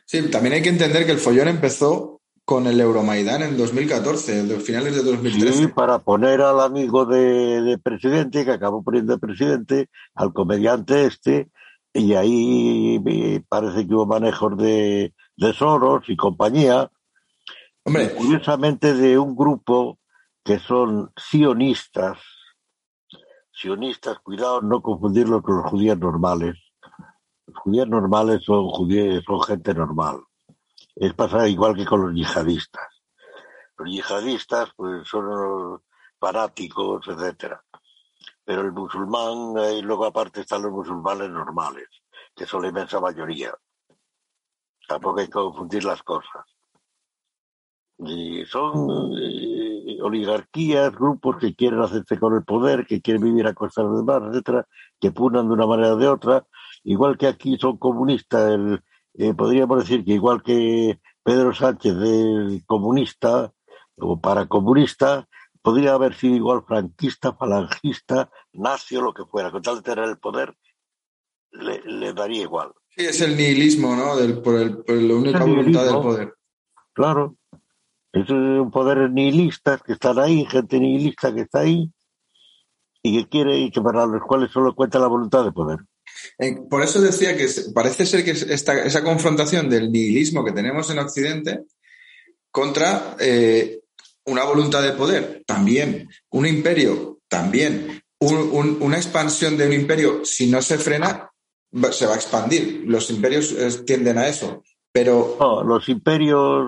Sí, 0.04 0.30
también 0.30 0.54
hay 0.54 0.62
que 0.62 0.68
entender 0.68 1.06
que 1.06 1.12
el 1.12 1.18
follón 1.18 1.48
empezó 1.48 2.20
con 2.44 2.66
el 2.66 2.78
Euromaidán 2.78 3.42
en 3.42 3.56
2014, 3.56 4.44
de 4.44 4.60
finales 4.60 4.94
de 4.94 5.02
2013. 5.02 5.52
Sí, 5.58 5.66
para 5.68 5.98
poner 5.98 6.42
al 6.42 6.60
amigo 6.60 7.06
de, 7.06 7.62
de 7.62 7.78
presidente, 7.78 8.44
que 8.44 8.50
acabó 8.50 8.82
poniendo 8.82 9.14
de 9.14 9.18
presidente, 9.18 9.88
al 10.14 10.34
comediante 10.34 11.06
este, 11.06 11.48
y 11.94 12.12
ahí 12.14 13.00
me 13.02 13.42
parece 13.48 13.86
que 13.86 13.94
hubo 13.94 14.04
manejos 14.04 14.58
de, 14.58 15.14
de 15.36 15.52
Soros 15.54 16.04
y 16.08 16.16
compañía, 16.16 16.90
Hombre, 17.86 18.14
curiosamente 18.14 18.94
de 18.94 19.18
un 19.18 19.36
grupo 19.36 19.98
que 20.42 20.58
son 20.58 21.12
sionistas, 21.16 22.18
sionistas, 23.54 24.18
cuidado 24.18 24.60
no 24.60 24.82
confundirlo 24.82 25.42
con 25.42 25.58
los 25.58 25.70
judíos 25.70 25.98
normales. 25.98 26.56
Los 27.46 27.56
judíos 27.58 27.88
normales 27.88 28.42
son 28.44 28.68
judíos, 28.68 29.22
son 29.24 29.40
gente 29.42 29.74
normal. 29.74 30.20
Es 30.94 31.14
pasar 31.14 31.48
igual 31.48 31.74
que 31.74 31.84
con 31.84 32.02
los 32.02 32.14
yihadistas. 32.14 32.88
Los 33.78 33.88
yihadistas 33.88 34.70
pues 34.76 35.06
son 35.08 35.80
fanáticos, 36.18 37.06
etcétera. 37.08 37.62
Pero 38.44 38.62
el 38.62 38.72
musulmán, 38.72 39.54
y 39.74 39.82
luego 39.82 40.04
aparte 40.04 40.42
están 40.42 40.62
los 40.62 40.72
musulmanes 40.72 41.30
normales, 41.30 41.88
que 42.34 42.46
son 42.46 42.62
la 42.62 42.68
inmensa 42.68 43.00
mayoría. 43.00 43.54
Tampoco 44.86 45.20
hay 45.20 45.26
que 45.26 45.32
confundir 45.32 45.84
las 45.84 46.02
cosas. 46.02 46.44
Y 47.98 48.44
son 48.44 49.14
oligarquías, 50.02 50.94
grupos 50.94 51.36
que 51.38 51.54
quieren 51.54 51.80
hacerse 51.80 52.18
con 52.18 52.34
el 52.34 52.44
poder, 52.44 52.86
que 52.86 53.00
quieren 53.00 53.22
vivir 53.22 53.46
a 53.46 53.54
costa 53.54 53.82
de 53.82 53.88
los 53.88 53.98
demás, 53.98 54.22
etcétera, 54.30 54.66
que 55.00 55.12
punan 55.12 55.48
de 55.48 55.54
una 55.54 55.66
manera 55.66 55.94
o 55.94 55.96
de 55.96 56.08
otra. 56.08 56.46
Igual 56.82 57.16
que 57.16 57.26
aquí 57.26 57.56
son 57.58 57.78
comunistas, 57.78 58.52
el, 58.52 58.82
eh, 59.14 59.34
podríamos 59.34 59.78
decir 59.78 60.04
que 60.04 60.12
igual 60.12 60.42
que 60.42 61.00
Pedro 61.22 61.54
Sánchez 61.54 61.96
es 61.96 62.64
comunista 62.66 63.52
o 63.96 64.20
paracomunista, 64.20 65.28
podría 65.62 65.94
haber 65.94 66.14
sido 66.14 66.36
igual 66.36 66.64
franquista, 66.66 67.32
falangista, 67.32 68.30
nazi 68.52 68.96
o 68.96 69.02
lo 69.02 69.14
que 69.14 69.24
fuera. 69.24 69.50
Con 69.50 69.62
tal 69.62 69.76
de 69.76 69.82
tener 69.82 70.04
el 70.04 70.18
poder, 70.18 70.54
le, 71.52 71.80
le 71.84 72.12
daría 72.12 72.42
igual. 72.42 72.72
sí, 72.90 73.06
es 73.06 73.20
el 73.20 73.36
nihilismo, 73.36 73.94
¿no? 73.96 74.16
Del, 74.16 74.42
por, 74.42 74.56
el, 74.56 74.78
por 74.78 74.96
la 74.96 75.14
única 75.14 75.44
voluntad 75.44 75.84
del 75.84 76.02
poder. 76.02 76.34
Claro. 76.92 77.36
Es 78.14 78.30
un 78.30 78.70
poder 78.70 79.10
nihilistas 79.10 79.82
que 79.82 79.94
están 79.94 80.18
ahí, 80.18 80.46
gente 80.46 80.78
nihilista 80.78 81.34
que 81.34 81.42
está 81.42 81.60
ahí 81.60 81.90
y 83.02 83.18
que 83.22 83.28
quiere 83.28 83.58
y 83.58 83.70
que 83.70 83.80
para 83.80 84.06
los 84.06 84.22
cuales 84.22 84.50
solo 84.50 84.74
cuenta 84.74 84.98
la 84.98 85.08
voluntad 85.08 85.44
de 85.44 85.52
poder. 85.52 85.80
Eh, 86.38 86.56
Por 86.70 86.82
eso 86.82 87.00
decía 87.00 87.36
que 87.36 87.46
parece 87.74 88.06
ser 88.06 88.24
que 88.24 88.30
esta, 88.30 88.82
esa 88.84 89.02
confrontación 89.02 89.68
del 89.68 89.90
nihilismo 89.90 90.44
que 90.44 90.52
tenemos 90.52 90.88
en 90.90 91.00
Occidente 91.00 91.64
contra 92.50 93.16
eh, 93.18 93.80
una 94.26 94.44
voluntad 94.44 94.82
de 94.82 94.92
poder, 94.92 95.42
también, 95.46 96.08
un 96.30 96.46
imperio, 96.46 97.18
también, 97.28 98.00
un- 98.20 98.48
un- 98.52 98.78
una 98.80 98.96
expansión 98.96 99.56
de 99.56 99.66
un 99.66 99.72
imperio, 99.72 100.24
si 100.24 100.48
no 100.48 100.62
se 100.62 100.78
frena, 100.78 101.30
se 101.90 102.06
va 102.06 102.12
a 102.12 102.16
expandir. 102.16 102.84
Los 102.86 103.10
imperios 103.10 103.50
eh, 103.52 103.82
tienden 103.84 104.18
a 104.18 104.28
eso, 104.28 104.62
pero 104.92 105.36
No, 105.40 105.64
los 105.64 105.88
imperios, 105.88 106.64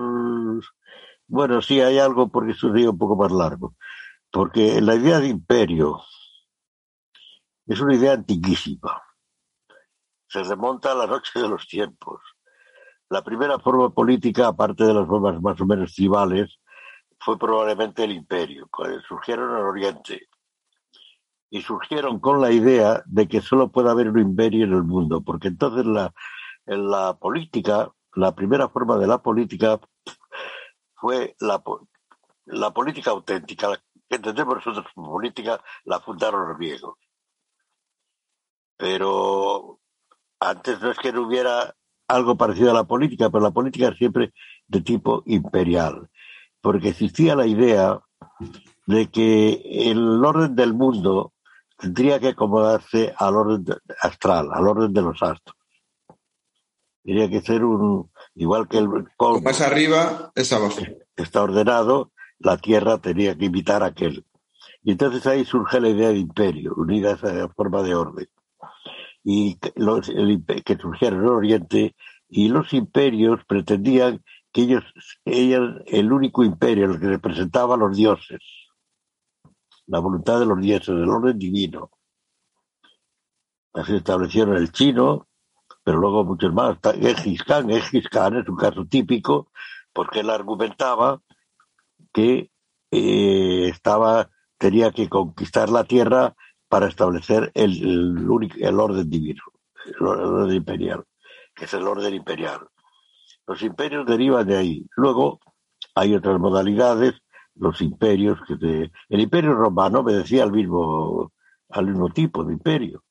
bueno, 1.27 1.61
sí 1.61 1.81
hay 1.81 1.99
algo 1.99 2.29
porque 2.29 2.53
es 2.53 2.63
un 2.63 2.73
río 2.73 2.91
un 2.91 2.97
poco 2.97 3.15
más 3.15 3.31
largo. 3.31 3.75
Porque 4.31 4.81
la 4.81 4.95
idea 4.95 5.19
de 5.19 5.27
imperio 5.27 6.01
es 7.65 7.79
una 7.81 7.95
idea 7.95 8.13
antiquísima. 8.13 9.01
Se 10.27 10.43
remonta 10.43 10.91
a 10.91 10.95
la 10.95 11.07
noche 11.07 11.39
de 11.39 11.47
los 11.47 11.67
tiempos. 11.67 12.21
La 13.09 13.23
primera 13.23 13.59
forma 13.59 13.89
política, 13.89 14.47
aparte 14.47 14.83
de 14.83 14.93
las 14.93 15.07
formas 15.07 15.41
más 15.41 15.59
o 15.61 15.65
menos 15.65 15.93
tribales, 15.93 16.59
fue 17.19 17.37
probablemente 17.37 18.03
el 18.03 18.11
imperio. 18.11 18.69
Surgieron 19.07 19.57
en 19.57 19.63
Oriente. 19.63 20.27
Y 21.49 21.61
surgieron 21.61 22.19
con 22.19 22.41
la 22.41 22.51
idea 22.51 23.03
de 23.05 23.27
que 23.27 23.41
solo 23.41 23.71
puede 23.71 23.89
haber 23.89 24.09
un 24.09 24.19
imperio 24.19 24.65
en 24.65 24.73
el 24.73 24.83
mundo, 24.83 25.21
porque 25.21 25.47
entonces 25.47 25.85
la, 25.85 26.13
en 26.65 26.89
la 26.89 27.17
política, 27.17 27.89
la 28.15 28.35
primera 28.35 28.67
forma 28.67 28.97
de 28.97 29.07
la 29.07 29.21
política 29.21 29.79
fue 30.99 31.35
la, 31.39 31.61
la 32.45 32.71
política 32.71 33.11
auténtica, 33.11 33.81
que 34.09 34.15
entendemos 34.15 34.55
nosotros 34.55 34.85
como 34.93 35.11
política, 35.11 35.61
la 35.85 35.99
fundaron 35.99 36.47
los 36.49 36.57
griegos. 36.57 36.97
Pero 38.77 39.79
antes 40.39 40.81
no 40.81 40.91
es 40.91 40.97
que 40.99 41.11
no 41.11 41.27
hubiera 41.27 41.75
algo 42.07 42.35
parecido 42.37 42.71
a 42.71 42.75
la 42.75 42.83
política, 42.85 43.29
pero 43.29 43.43
la 43.43 43.51
política 43.51 43.89
es 43.89 43.97
siempre 43.97 44.33
de 44.67 44.81
tipo 44.81 45.23
imperial, 45.25 46.09
porque 46.61 46.89
existía 46.89 47.35
la 47.35 47.47
idea 47.47 47.99
de 48.85 49.09
que 49.09 49.61
el 49.91 50.23
orden 50.23 50.55
del 50.55 50.73
mundo 50.73 51.33
tendría 51.77 52.19
que 52.19 52.29
acomodarse 52.29 53.13
al 53.17 53.35
orden 53.35 53.65
de- 53.65 53.77
astral, 54.01 54.49
al 54.53 54.67
orden 54.67 54.93
de 54.93 55.01
los 55.01 55.21
astros. 55.21 55.57
Tendría 57.03 57.29
que 57.29 57.41
ser 57.41 57.63
un, 57.63 58.11
igual 58.37 58.67
que 58.67 58.77
el 58.77 58.87
cosmos 59.17 59.51
es 59.51 59.61
arriba, 59.61 60.31
es 60.35 60.53
abajo. 60.53 60.81
está 61.15 61.43
ordenado, 61.43 62.11
la 62.39 62.57
Tierra 62.57 62.99
tenía 62.99 63.37
que 63.37 63.45
imitar 63.45 63.83
aquel. 63.83 64.25
Y 64.83 64.91
entonces 64.91 65.25
ahí 65.27 65.43
surge 65.43 65.81
la 65.81 65.89
idea 65.89 66.09
de 66.09 66.19
imperio, 66.19 66.73
unida 66.75 67.09
a 67.09 67.13
esa 67.13 67.49
forma 67.49 67.81
de 67.83 67.95
orden. 67.95 68.29
Y 69.23 69.57
los, 69.75 70.07
el 70.09 70.45
que 70.63 70.77
surgieron 70.77 71.19
en 71.19 71.25
el 71.25 71.31
Oriente, 71.31 71.95
y 72.29 72.49
los 72.49 72.73
imperios 72.73 73.43
pretendían 73.45 74.23
que 74.51 74.61
ellos 74.61 74.83
eran 75.25 75.83
el 75.85 76.11
único 76.11 76.43
imperio, 76.43 76.85
el 76.85 76.99
que 76.99 77.07
representaba 77.07 77.75
a 77.75 77.77
los 77.77 77.95
dioses, 77.95 78.39
la 79.87 79.99
voluntad 79.99 80.39
de 80.39 80.45
los 80.45 80.61
dioses, 80.61 80.89
el 80.89 81.09
orden 81.09 81.37
divino. 81.37 81.91
Así 83.73 83.95
establecieron 83.95 84.55
el 84.55 84.71
chino, 84.71 85.27
pero 85.87 85.99
luego 85.99 86.25
muchos 86.25 86.53
más. 86.53 86.77
Gengis 86.99 87.45
Khan, 87.45 87.69
Gengis 87.69 88.09
Khan 88.09 88.35
es 88.35 88.49
un 88.49 88.57
caso 88.57 88.83
típico, 88.89 89.53
porque 89.93 90.19
él 90.19 90.29
argumentaba 90.29 91.21
que 92.11 92.51
eh, 92.91 93.69
estaba 93.69 94.29
tenía 94.57 94.91
que 94.91 95.07
conquistar 95.07 95.69
la 95.69 95.85
tierra 95.85 96.35
para 96.67 96.89
establecer 96.89 97.53
el, 97.53 98.17
el, 98.21 98.51
el 98.59 98.79
orden 98.81 99.09
divino, 99.09 99.41
el 99.85 100.05
orden 100.05 100.57
imperial, 100.57 101.05
que 101.55 101.63
es 101.63 101.73
el 101.73 101.87
orden 101.87 102.13
imperial. 102.13 102.67
Los 103.47 103.63
imperios 103.63 104.05
derivan 104.05 104.45
de 104.45 104.57
ahí. 104.57 104.85
Luego 104.97 105.39
hay 105.95 106.15
otras 106.15 106.37
modalidades, 106.37 107.13
los 107.55 107.81
imperios 107.81 108.39
que 108.45 108.91
el 109.07 109.21
imperio 109.21 109.53
romano 109.53 110.01
obedecía 110.01 110.43
al 110.43 110.51
mismo 110.51 111.31
al 111.69 111.85
mismo 111.85 112.09
tipo 112.09 112.43
de 112.43 112.51
imperio, 112.51 113.05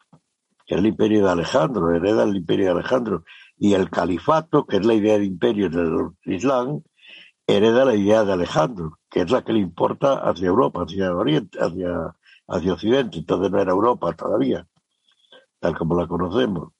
que 0.67 0.75
era 0.75 0.81
el 0.81 0.89
imperio 0.89 1.25
de 1.25 1.31
Alejandro, 1.31 1.95
hereda 1.95 2.25
el 2.25 2.37
imperio 2.37 2.67
de 2.67 2.73
Alejandro, 2.73 3.25
y 3.57 3.75
el 3.75 3.89
califato, 3.89 4.67
que 4.67 4.79
es 4.79 4.87
la 4.87 4.95
idea 4.95 5.19
de 5.19 5.25
imperio 5.25 5.71
del 5.71 6.11
Islam, 6.25 6.83
hereda 7.47 7.85
la 7.85 7.95
idea 7.95 8.25
de 8.25 8.33
Alejandro, 8.33 8.99
que 9.09 9.21
es 9.21 9.31
la 9.31 9.45
que 9.45 9.53
le 9.53 9.61
importa 9.61 10.15
hacia 10.29 10.49
Europa, 10.49 10.83
hacia 10.83 11.15
Oriente, 11.15 11.59
hacia, 11.61 12.17
hacia 12.49 12.73
Occidente, 12.73 13.19
entonces 13.19 13.51
no 13.51 13.61
era 13.61 13.71
Europa 13.71 14.13
todavía, 14.13 14.67
tal 15.61 15.79
como 15.79 15.99
la 15.99 16.09
conocemos. 16.09 16.73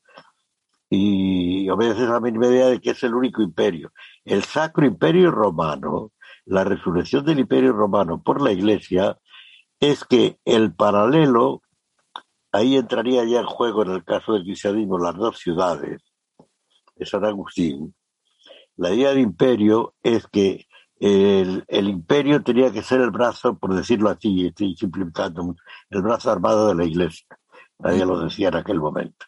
Y 0.91 1.69
obedece 1.69 2.03
a 2.03 2.11
la 2.11 2.21
misma 2.21 2.47
idea 2.47 2.67
de 2.67 2.81
que 2.81 2.91
es 2.91 3.03
el 3.03 3.15
único 3.15 3.43
imperio. 3.43 3.93
El 4.25 4.45
Sacro 4.45 4.87
Imperio 4.87 5.31
Romano, 5.31 6.13
la 6.45 6.65
resurrección 6.65 7.25
del 7.25 7.41
Imperio 7.41 7.73
Romano 7.73 8.23
por 8.23 8.41
la 8.41 8.53
Iglesia, 8.53 9.19
es 9.81 10.05
que 10.05 10.39
el 10.45 10.75
paralelo, 10.75 11.63
ahí 12.53 12.77
entraría 12.77 13.25
ya 13.25 13.41
en 13.41 13.47
juego 13.47 13.83
en 13.83 13.93
el 13.93 14.05
caso 14.05 14.33
del 14.33 14.45
cristianismo 14.45 14.99
las 14.99 15.15
dos 15.15 15.39
ciudades 15.39 16.03
de 16.95 17.07
San 17.07 17.25
Agustín, 17.25 17.95
la 18.77 18.93
idea 18.93 19.13
de 19.13 19.21
imperio 19.21 19.95
es 20.03 20.27
que 20.27 20.67
el, 20.99 21.65
el 21.69 21.89
imperio 21.89 22.43
tenía 22.43 22.73
que 22.73 22.83
ser 22.83 23.01
el 23.01 23.11
brazo, 23.11 23.59
por 23.59 23.75
decirlo 23.75 24.11
así, 24.11 24.47
estoy 24.47 24.75
simplificando 24.77 25.43
mucho, 25.43 25.63
el 25.91 26.03
brazo 26.03 26.31
armado 26.31 26.69
de 26.69 26.75
la 26.75 26.85
iglesia. 26.85 27.27
Nadie 27.79 28.07
lo 28.07 28.21
decía 28.21 28.49
en 28.49 28.57
aquel 28.57 28.81
momento. 28.81 29.27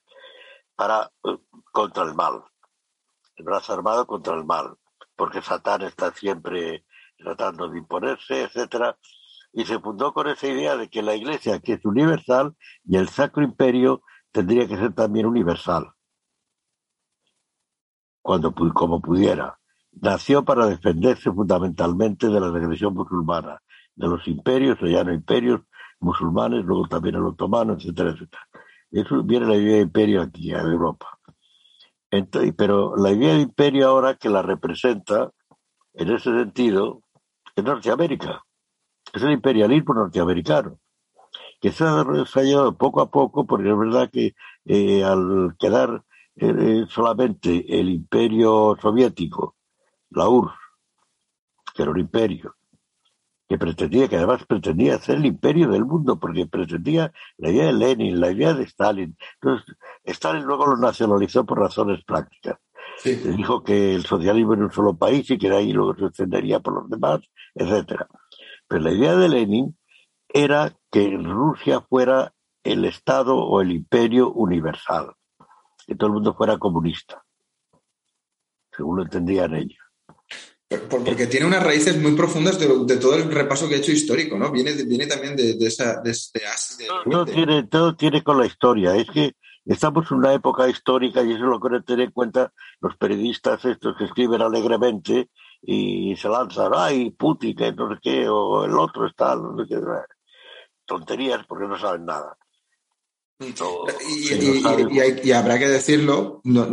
Para, 0.74 1.10
eh, 1.24 1.38
contra 1.72 2.04
el 2.04 2.14
mal. 2.14 2.42
El 3.36 3.44
brazo 3.44 3.72
armado 3.74 4.06
contra 4.06 4.34
el 4.34 4.44
mal. 4.44 4.76
Porque 5.14 5.42
Satán 5.42 5.82
está 5.82 6.12
siempre 6.12 6.84
tratando 7.18 7.68
de 7.68 7.78
imponerse, 7.78 8.42
etcétera. 8.44 8.96
Y 9.52 9.64
se 9.64 9.78
fundó 9.80 10.12
con 10.12 10.28
esa 10.28 10.46
idea 10.46 10.76
de 10.76 10.88
que 10.88 11.02
la 11.02 11.14
Iglesia, 11.14 11.60
que 11.60 11.74
es 11.74 11.84
universal, 11.84 12.54
y 12.84 12.96
el 12.96 13.08
Sacro 13.08 13.42
Imperio 13.42 14.02
tendría 14.30 14.66
que 14.68 14.76
ser 14.76 14.94
también 14.94 15.26
universal, 15.26 15.92
cuando 18.22 18.54
como 18.54 19.00
pudiera. 19.00 19.58
Nació 20.00 20.44
para 20.44 20.66
defenderse 20.66 21.32
fundamentalmente 21.32 22.28
de 22.28 22.40
la 22.40 22.50
regresión 22.50 22.94
musulmana, 22.94 23.60
de 23.94 24.06
los 24.06 24.26
imperios, 24.28 24.78
o 24.82 24.86
ya 24.86 25.02
no 25.02 25.12
imperios, 25.12 25.62
musulmanes, 26.00 26.64
luego 26.64 26.86
también 26.86 27.16
el 27.16 27.24
otomano, 27.24 27.74
etcétera, 27.74 28.10
etcétera. 28.10 28.42
Eso 28.90 29.22
viene 29.22 29.46
la 29.46 29.56
idea 29.56 29.76
de 29.76 29.82
imperio 29.82 30.22
aquí, 30.22 30.52
a 30.52 30.60
Europa. 30.60 31.18
Entonces, 32.10 32.54
pero 32.56 32.96
la 32.96 33.10
idea 33.10 33.34
de 33.34 33.42
imperio 33.42 33.88
ahora 33.88 34.14
que 34.14 34.28
la 34.28 34.42
representa, 34.42 35.30
en 35.94 36.10
ese 36.10 36.30
sentido, 36.30 37.02
es 37.54 37.64
Norteamérica. 37.64 38.44
Es 39.12 39.22
el 39.22 39.32
imperialismo 39.32 39.94
norteamericano, 39.94 40.78
que 41.60 41.72
se 41.72 41.84
ha 41.84 42.04
desarrollado 42.04 42.76
poco 42.76 43.00
a 43.00 43.10
poco, 43.10 43.46
porque 43.46 43.70
es 43.70 43.78
verdad 43.78 44.10
que 44.10 44.34
eh, 44.64 45.04
al 45.04 45.56
quedar 45.58 46.04
eh, 46.36 46.84
solamente 46.88 47.80
el 47.80 47.88
imperio 47.88 48.76
soviético, 48.80 49.56
la 50.10 50.28
URSS, 50.28 50.54
que 51.74 51.82
era 51.82 51.90
un 51.90 52.00
imperio, 52.00 52.56
que 53.48 53.58
pretendía, 53.58 54.08
que 54.08 54.16
además 54.16 54.44
pretendía 54.46 54.98
ser 54.98 55.16
el 55.16 55.26
imperio 55.26 55.68
del 55.68 55.84
mundo, 55.84 56.18
porque 56.20 56.46
pretendía 56.46 57.12
la 57.38 57.50
idea 57.50 57.66
de 57.66 57.72
Lenin, 57.72 58.20
la 58.20 58.30
idea 58.30 58.52
de 58.52 58.64
Stalin. 58.64 59.16
Entonces, 59.40 59.76
Stalin 60.04 60.44
luego 60.44 60.66
lo 60.66 60.76
nacionalizó 60.76 61.46
por 61.46 61.58
razones 61.58 62.04
prácticas. 62.04 62.58
Sí. 62.98 63.14
Dijo 63.14 63.62
que 63.62 63.94
el 63.94 64.04
socialismo 64.04 64.54
en 64.54 64.64
un 64.64 64.72
solo 64.72 64.96
país 64.96 65.30
y 65.30 65.38
que 65.38 65.48
de 65.48 65.56
ahí 65.56 65.72
luego 65.72 65.94
se 65.96 66.06
extendería 66.06 66.60
por 66.60 66.74
los 66.74 66.90
demás, 66.90 67.20
etcétera. 67.54 68.06
Pero 68.68 68.82
la 68.82 68.92
idea 68.92 69.16
de 69.16 69.28
Lenin 69.28 69.76
era 70.28 70.76
que 70.90 71.10
Rusia 71.16 71.80
fuera 71.80 72.32
el 72.62 72.84
Estado 72.84 73.36
o 73.36 73.60
el 73.60 73.72
imperio 73.72 74.30
universal, 74.32 75.14
que 75.86 75.94
todo 75.94 76.08
el 76.08 76.12
mundo 76.14 76.34
fuera 76.34 76.58
comunista, 76.58 77.24
según 78.76 78.96
lo 78.98 79.02
entendían 79.04 79.54
ellos. 79.54 79.78
Por- 80.90 81.02
Porque 81.02 81.26
tiene 81.26 81.46
unas 81.46 81.62
raíces 81.62 81.98
muy 81.98 82.14
profundas 82.14 82.58
de, 82.58 82.68
de 82.84 82.96
todo 82.98 83.14
el 83.14 83.30
repaso 83.32 83.68
que 83.68 83.76
he 83.76 83.78
hecho 83.78 83.90
histórico, 83.92 84.36
¿no? 84.36 84.50
Viene, 84.52 84.74
viene 84.84 85.06
también 85.06 85.34
de, 85.34 85.54
de 85.54 85.66
esa 85.66 86.02
de, 86.02 86.14
Todo 87.10 87.24
tiene, 87.24 87.62
todo 87.62 87.96
tiene 87.96 88.22
con 88.22 88.38
la 88.38 88.44
historia. 88.44 88.94
Es 88.94 89.08
que 89.10 89.32
estamos 89.64 90.10
en 90.10 90.18
una 90.18 90.34
época 90.34 90.68
histórica 90.68 91.22
y 91.22 91.28
eso 91.32 91.44
es 91.44 91.50
lo 91.50 91.58
que 91.58 91.68
deben 91.70 91.84
tener 91.84 92.06
en 92.08 92.12
cuenta 92.12 92.52
los 92.80 92.94
periodistas 92.98 93.64
estos 93.64 93.96
que 93.96 94.04
escriben 94.04 94.42
alegremente 94.42 95.30
y 95.62 96.14
se 96.16 96.28
lanzan, 96.28 96.72
ay, 96.74 97.10
Putin, 97.10 97.56
que 97.56 97.72
no 97.72 97.90
sé 97.92 97.98
qué, 98.02 98.28
o 98.28 98.64
el 98.64 98.76
otro 98.78 99.06
está, 99.06 99.34
no 99.36 99.56
sé 99.58 99.64
qué. 99.68 99.80
Tonterías 100.86 101.44
porque 101.46 101.66
no 101.66 101.78
saben 101.78 102.06
nada. 102.06 102.36
No, 103.40 103.46
Y, 103.46 104.34
y- 104.34 104.60
no 104.62 104.78
y- 104.90 104.96
y 104.96 105.00
hay- 105.00 105.20
y 105.22 105.32
habrá 105.32 105.58
que 105.58 105.68
decirlo, 105.68 106.40
no- 106.44 106.66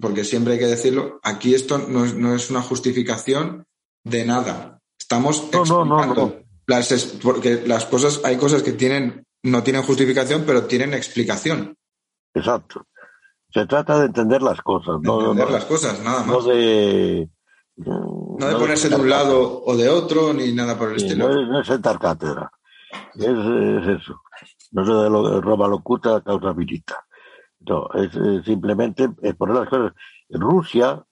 porque 0.00 0.24
siempre 0.24 0.54
hay 0.54 0.58
que 0.58 0.66
decirlo, 0.66 1.20
aquí 1.22 1.54
esto 1.54 1.78
no 1.78 2.04
es, 2.04 2.14
no 2.14 2.34
es 2.34 2.50
una 2.50 2.60
justificación 2.62 3.66
de 4.04 4.24
nada. 4.26 4.80
Estamos 4.98 5.50
No, 5.52 5.64
no, 5.64 5.84
no, 5.84 5.98
explicando 6.00 6.36
no. 6.36 6.42
Las, 6.66 7.04
porque 7.22 7.62
las 7.66 7.86
cosas, 7.86 8.20
hay 8.24 8.36
cosas 8.36 8.62
que 8.62 8.72
tienen, 8.72 9.26
no 9.42 9.62
tienen 9.62 9.82
justificación, 9.82 10.44
pero 10.46 10.64
tienen 10.66 10.94
explicación. 10.94 11.76
Exacto. 12.34 12.86
Se 13.52 13.66
trata 13.66 13.98
de 14.00 14.06
entender 14.06 14.40
las 14.42 14.60
cosas, 14.62 15.00
de 15.00 15.06
no, 15.06 15.20
entender 15.20 15.46
no- 15.46 15.52
las 15.52 15.64
cosas, 15.66 16.00
nada 16.02 16.24
no 16.24 16.36
más. 16.36 16.46
de... 16.46 17.28
No 17.76 18.36
de 18.38 18.54
ponerse 18.56 18.88
de 18.88 18.96
un 18.96 19.08
lado 19.08 19.62
o 19.64 19.76
de 19.76 19.88
otro, 19.88 20.32
ni 20.34 20.52
nada 20.52 20.78
por 20.78 20.92
el 20.92 20.98
Sí, 21.00 21.06
estilo. 21.06 21.28
no, 21.28 21.40
es, 21.42 21.48
no 21.48 21.60
es 21.60 21.66
sentar 21.66 21.98
cátedra. 21.98 22.50
Es, 23.14 23.24
es 23.26 24.00
eso. 24.00 24.20
No 24.72 24.82
es 24.82 24.88
de 24.88 25.10
lo, 25.10 25.40
Roma 25.40 25.68
locuta 25.68 26.20
causa 26.22 26.52
milita. 26.52 27.04
No, 27.60 27.88
es, 27.94 28.44
simplemente 28.44 29.08
poner 29.38 29.56
las 29.56 29.68
cosas. 29.68 29.92
En 30.28 30.40
Rusia, 30.40 31.02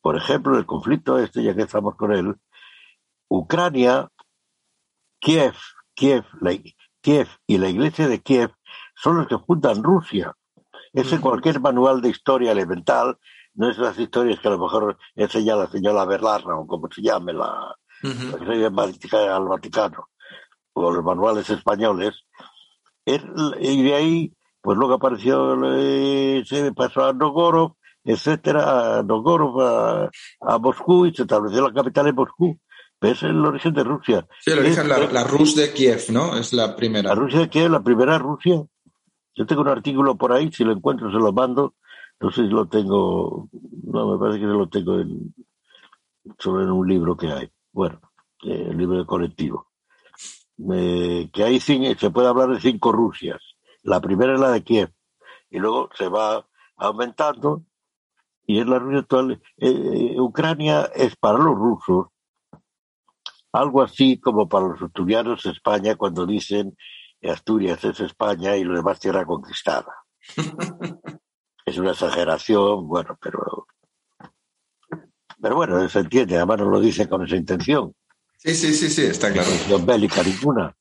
por 0.00 0.16
ejemplo, 0.16 0.58
el 0.58 0.66
conflicto 0.66 1.18
este, 1.18 1.42
ya 1.42 1.54
que 1.54 1.62
estamos 1.62 1.94
con 1.96 2.12
él, 2.12 2.34
Ucrania, 3.28 4.08
Kiev, 5.20 5.54
Kiev, 5.94 6.24
la- 6.40 6.58
Kiev 7.00 7.28
y 7.46 7.58
la 7.58 7.68
iglesia 7.68 8.08
de 8.08 8.20
Kiev 8.20 8.50
son 8.94 9.18
los 9.18 9.26
que 9.26 9.38
fundan 9.38 9.82
Rusia. 9.82 10.34
Ese 10.92 11.20
cualquier 11.20 11.60
manual 11.60 12.00
de 12.02 12.08
historia 12.10 12.50
elemental, 12.52 13.16
no 13.54 13.70
es 13.70 13.78
las 13.78 13.98
historias 13.98 14.40
que 14.40 14.48
a 14.48 14.52
lo 14.52 14.58
mejor 14.58 14.96
enseña 15.14 15.56
la 15.56 15.66
señora 15.68 16.04
Berlarra 16.04 16.56
o 16.58 16.66
como 16.66 16.88
se 16.90 17.02
llame 17.02 17.32
la, 17.32 17.74
Ujú. 18.02 18.38
la 18.38 18.38
que 18.92 19.08
se 19.08 19.16
al 19.28 19.44
Vaticano, 19.48 20.08
o 20.72 20.90
los 20.90 21.04
manuales 21.04 21.48
españoles, 21.50 22.14
es- 23.04 23.24
y 23.60 23.82
de 23.82 23.94
ahí, 23.94 24.32
pues 24.62 24.78
luego 24.78 24.94
apareció, 24.94 25.56
eh, 25.74 26.42
se 26.46 26.72
pasó 26.72 27.04
a 27.06 27.12
Novgorod, 27.12 27.72
etcétera, 28.04 28.98
a 28.98 29.02
Novgorod, 29.02 29.60
a, 29.62 30.10
a 30.40 30.58
Moscú, 30.58 31.06
y 31.06 31.14
se 31.14 31.22
estableció 31.22 31.66
la 31.66 31.72
capital 31.74 32.06
en 32.06 32.14
Moscú. 32.14 32.58
Pero 32.98 33.14
es 33.14 33.22
el 33.22 33.44
origen 33.46 33.72
de 33.72 33.82
Rusia. 33.82 34.26
Sí, 34.42 34.50
el 34.50 34.58
origen, 34.58 34.82
Es- 34.82 34.88
la, 34.88 34.98
la 35.10 35.24
Rus 35.24 35.56
de 35.56 35.72
Kiev, 35.72 36.02
¿no? 36.10 36.36
Es 36.36 36.52
la 36.52 36.76
primera. 36.76 37.08
La 37.08 37.14
Rusia 37.14 37.48
que 37.48 37.64
es 37.64 37.70
la 37.70 37.80
primera 37.82 38.18
Rusia. 38.18 38.62
Yo 39.34 39.46
tengo 39.46 39.62
un 39.62 39.68
artículo 39.68 40.16
por 40.16 40.32
ahí, 40.34 40.52
si 40.52 40.64
lo 40.64 40.72
encuentro 40.72 41.10
se 41.10 41.16
lo 41.16 41.32
mando. 41.32 41.74
No 42.20 42.30
sé 42.30 42.42
si 42.42 42.48
lo 42.48 42.68
tengo, 42.68 43.48
no 43.84 44.12
me 44.12 44.18
parece 44.18 44.40
que 44.40 44.46
lo 44.46 44.68
tengo 44.68 45.00
en, 45.00 45.34
solo 46.38 46.62
en 46.62 46.70
un 46.70 46.86
libro 46.86 47.16
que 47.16 47.28
hay. 47.28 47.50
Bueno, 47.72 48.00
eh, 48.42 48.66
el 48.70 48.76
libro 48.76 48.98
de 48.98 49.06
colectivo. 49.06 49.68
Que 50.58 51.42
hay 51.42 51.58
se 51.58 52.10
puede 52.10 52.28
hablar 52.28 52.50
de 52.50 52.60
cinco 52.60 52.92
Rusias. 52.92 53.40
La 53.82 54.00
primera 54.00 54.34
es 54.34 54.40
la 54.40 54.50
de 54.50 54.62
Kiev. 54.62 54.92
Y 55.48 55.58
luego 55.58 55.88
se 55.94 56.08
va 56.08 56.46
aumentando 56.76 57.64
y 58.46 58.60
es 58.60 58.66
la 58.66 58.78
Rusia 58.78 59.00
actual. 59.00 59.42
Eh, 59.56 59.68
eh, 59.68 60.20
Ucrania 60.20 60.90
es 60.94 61.16
para 61.16 61.38
los 61.38 61.54
rusos 61.54 62.08
algo 63.52 63.82
así 63.82 64.20
como 64.20 64.48
para 64.48 64.68
los 64.68 64.82
asturianos 64.82 65.44
España 65.46 65.96
cuando 65.96 66.24
dicen 66.26 66.76
Asturias 67.22 67.82
es 67.84 68.00
España 68.00 68.56
y 68.56 68.64
lo 68.64 68.74
demás 68.74 69.00
tierra 69.00 69.24
conquistada. 69.24 69.92
es 71.66 71.78
una 71.78 71.90
exageración, 71.92 72.86
bueno, 72.88 73.16
pero 73.20 73.66
pero 75.40 75.56
bueno, 75.56 75.88
se 75.88 76.00
entiende, 76.00 76.36
además 76.36 76.58
no 76.58 76.70
lo 76.70 76.80
dicen 76.80 77.08
con 77.08 77.24
esa 77.24 77.36
intención, 77.36 77.94
Sí, 78.36 78.54
sí, 78.54 78.72
sí, 78.74 78.88
sí, 78.88 79.02
está 79.02 79.32
claro. 79.32 79.50
intención 79.50 79.84
bélica 79.86 80.22
ninguna. 80.22 80.74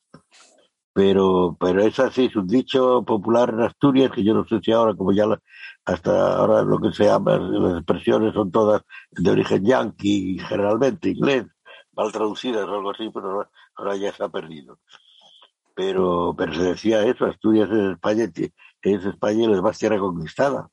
Pero, 0.94 1.56
pero 1.60 1.82
es 1.84 2.00
así, 2.00 2.26
es 2.26 2.36
un 2.36 2.48
dicho 2.48 3.04
popular 3.04 3.50
en 3.50 3.62
Asturias 3.62 4.12
que 4.12 4.24
yo 4.24 4.34
no 4.34 4.46
sé 4.46 4.60
si 4.62 4.72
ahora, 4.72 4.96
como 4.96 5.12
ya 5.14 5.26
la- 5.28 5.42
hasta 5.86 6.36
ahora 6.38 6.62
lo 6.64 6.80
que 6.80 6.92
se 6.92 7.06
llama, 7.06 7.38
las 7.38 7.78
expresiones 7.78 8.34
son 8.34 8.52
todas 8.52 8.82
de 9.12 9.30
origen 9.30 9.64
yanqui, 9.66 10.40
generalmente 10.40 11.10
inglés, 11.10 11.46
mal 11.94 12.12
traducidas 12.12 12.66
o 12.68 12.76
algo 12.76 12.92
así, 12.92 13.10
pero 13.14 13.50
ahora, 13.76 13.96
ya 13.98 14.12
se 14.14 14.24
ha 14.24 14.30
perdido. 14.30 14.80
Pero, 15.76 16.34
pero 16.38 16.54
se 16.54 16.64
decía 16.64 17.04
eso, 17.06 17.26
Asturias 17.26 17.70
es 17.72 17.92
España, 17.94 18.26
es 18.82 19.06
España 19.06 19.44
y 19.44 19.48
lo 19.48 19.56
demás 19.56 19.78
tierra 19.78 20.00
conquistada. 20.00 20.70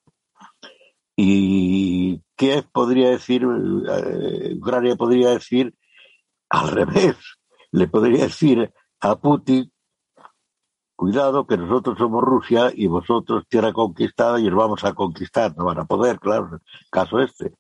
Y 1.17 2.21
Kiev 2.37 2.69
podría 2.71 3.11
decir, 3.11 3.43
eh, 3.43 4.55
Ucrania 4.57 4.97
podría 4.97 5.31
decir 5.31 5.75
al 6.51 6.69
revés, 6.73 7.17
le 7.73 7.89
podría 7.89 8.25
decir 8.25 8.73
a 9.01 9.17
Putin, 9.17 9.73
cuidado 10.95 11.47
que 11.47 11.57
nosotros 11.57 11.99
somos 11.99 12.23
Rusia 12.23 12.71
y 12.75 12.87
vosotros 12.87 13.45
tierra 13.49 13.73
conquistada 13.73 14.41
y 14.41 14.49
os 14.49 14.55
vamos 14.55 14.85
a 14.85 14.95
conquistar, 14.95 15.57
no 15.57 15.65
van 15.65 15.79
a 15.79 15.85
poder, 15.85 16.19
claro, 16.19 16.61
caso 16.91 17.21
este. 17.21 17.55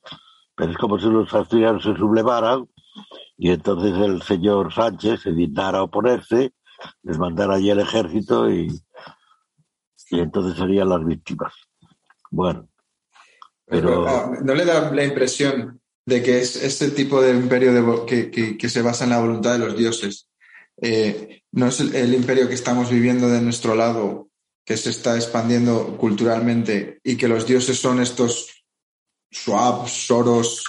Pero 0.54 0.72
es 0.72 0.78
como 0.78 0.98
si 0.98 1.06
los 1.06 1.32
asturianos 1.34 1.82
se 1.82 1.94
sublevaran 1.94 2.66
y 3.36 3.50
entonces 3.50 3.96
el 3.98 4.22
señor 4.22 4.72
Sánchez 4.72 5.20
se 5.20 5.32
dignara 5.32 5.78
a 5.78 5.82
oponerse, 5.82 6.54
les 7.02 7.18
mandara 7.18 7.54
allí 7.54 7.70
el 7.70 7.80
ejército 7.80 8.50
y, 8.50 8.68
y 10.10 10.20
entonces 10.20 10.58
serían 10.58 10.88
las 10.88 11.04
víctimas. 11.04 11.52
Bueno, 12.30 12.68
pero 13.66 14.06
Ah, 14.06 14.30
¿No 14.42 14.54
le 14.54 14.64
da 14.64 14.90
la 14.92 15.04
impresión 15.04 15.80
de 16.04 16.22
que 16.22 16.40
es 16.40 16.56
este 16.62 16.90
tipo 16.90 17.20
de 17.20 17.32
imperio 17.32 17.72
de 17.72 18.30
que- 18.30 18.56
que 18.56 18.68
se 18.68 18.82
basa 18.82 19.04
en 19.04 19.10
la 19.10 19.18
voluntad 19.20 19.52
de 19.52 19.58
los 19.58 19.76
dioses? 19.76 20.28
Eh, 20.80 21.42
¿No 21.52 21.68
es 21.68 21.80
el, 21.80 21.94
el 21.94 22.14
imperio 22.14 22.48
que 22.48 22.54
estamos 22.54 22.90
viviendo 22.90 23.28
de 23.28 23.40
nuestro 23.40 23.74
lado, 23.74 24.28
que 24.64 24.76
se 24.76 24.90
está 24.90 25.16
expandiendo 25.16 25.96
culturalmente 25.96 27.00
y 27.02 27.16
que 27.16 27.28
los 27.28 27.46
dioses 27.46 27.78
son 27.78 28.00
estos 28.00 28.64
Schwab, 29.32 29.88
Soros, 29.88 30.64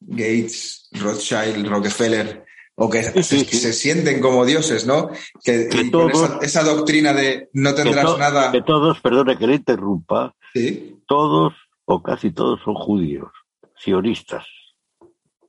Gates, 0.00 0.88
Rothschild, 0.92 1.66
Rockefeller, 1.66 2.44
o 2.80 2.88
que 2.88 3.02
Sí, 3.22 3.40
sí, 3.44 3.56
se, 3.56 3.72
sienten 3.72 4.20
como 4.20 4.44
dioses, 4.46 4.86
¿no? 4.86 5.10
Que, 5.44 5.68
todos- 5.90 6.12
esa, 6.12 6.38
esa 6.38 6.62
doctrina 6.64 7.12
de 7.12 7.48
no 7.52 7.70
que, 7.74 7.82
tendrás 7.82 8.04
to- 8.04 8.18
nada. 8.18 8.52
que 8.52 8.62
todos, 8.62 9.00
perdone 9.00 9.36
que 9.36 9.46
le 9.46 9.56
interrumpa, 9.56 10.34
Sí, 10.54 11.02
todos 11.06 11.54
o 11.84 12.02
casi 12.02 12.30
todos 12.30 12.60
son 12.62 12.74
judíos, 12.74 13.30
sionistas, 13.76 14.46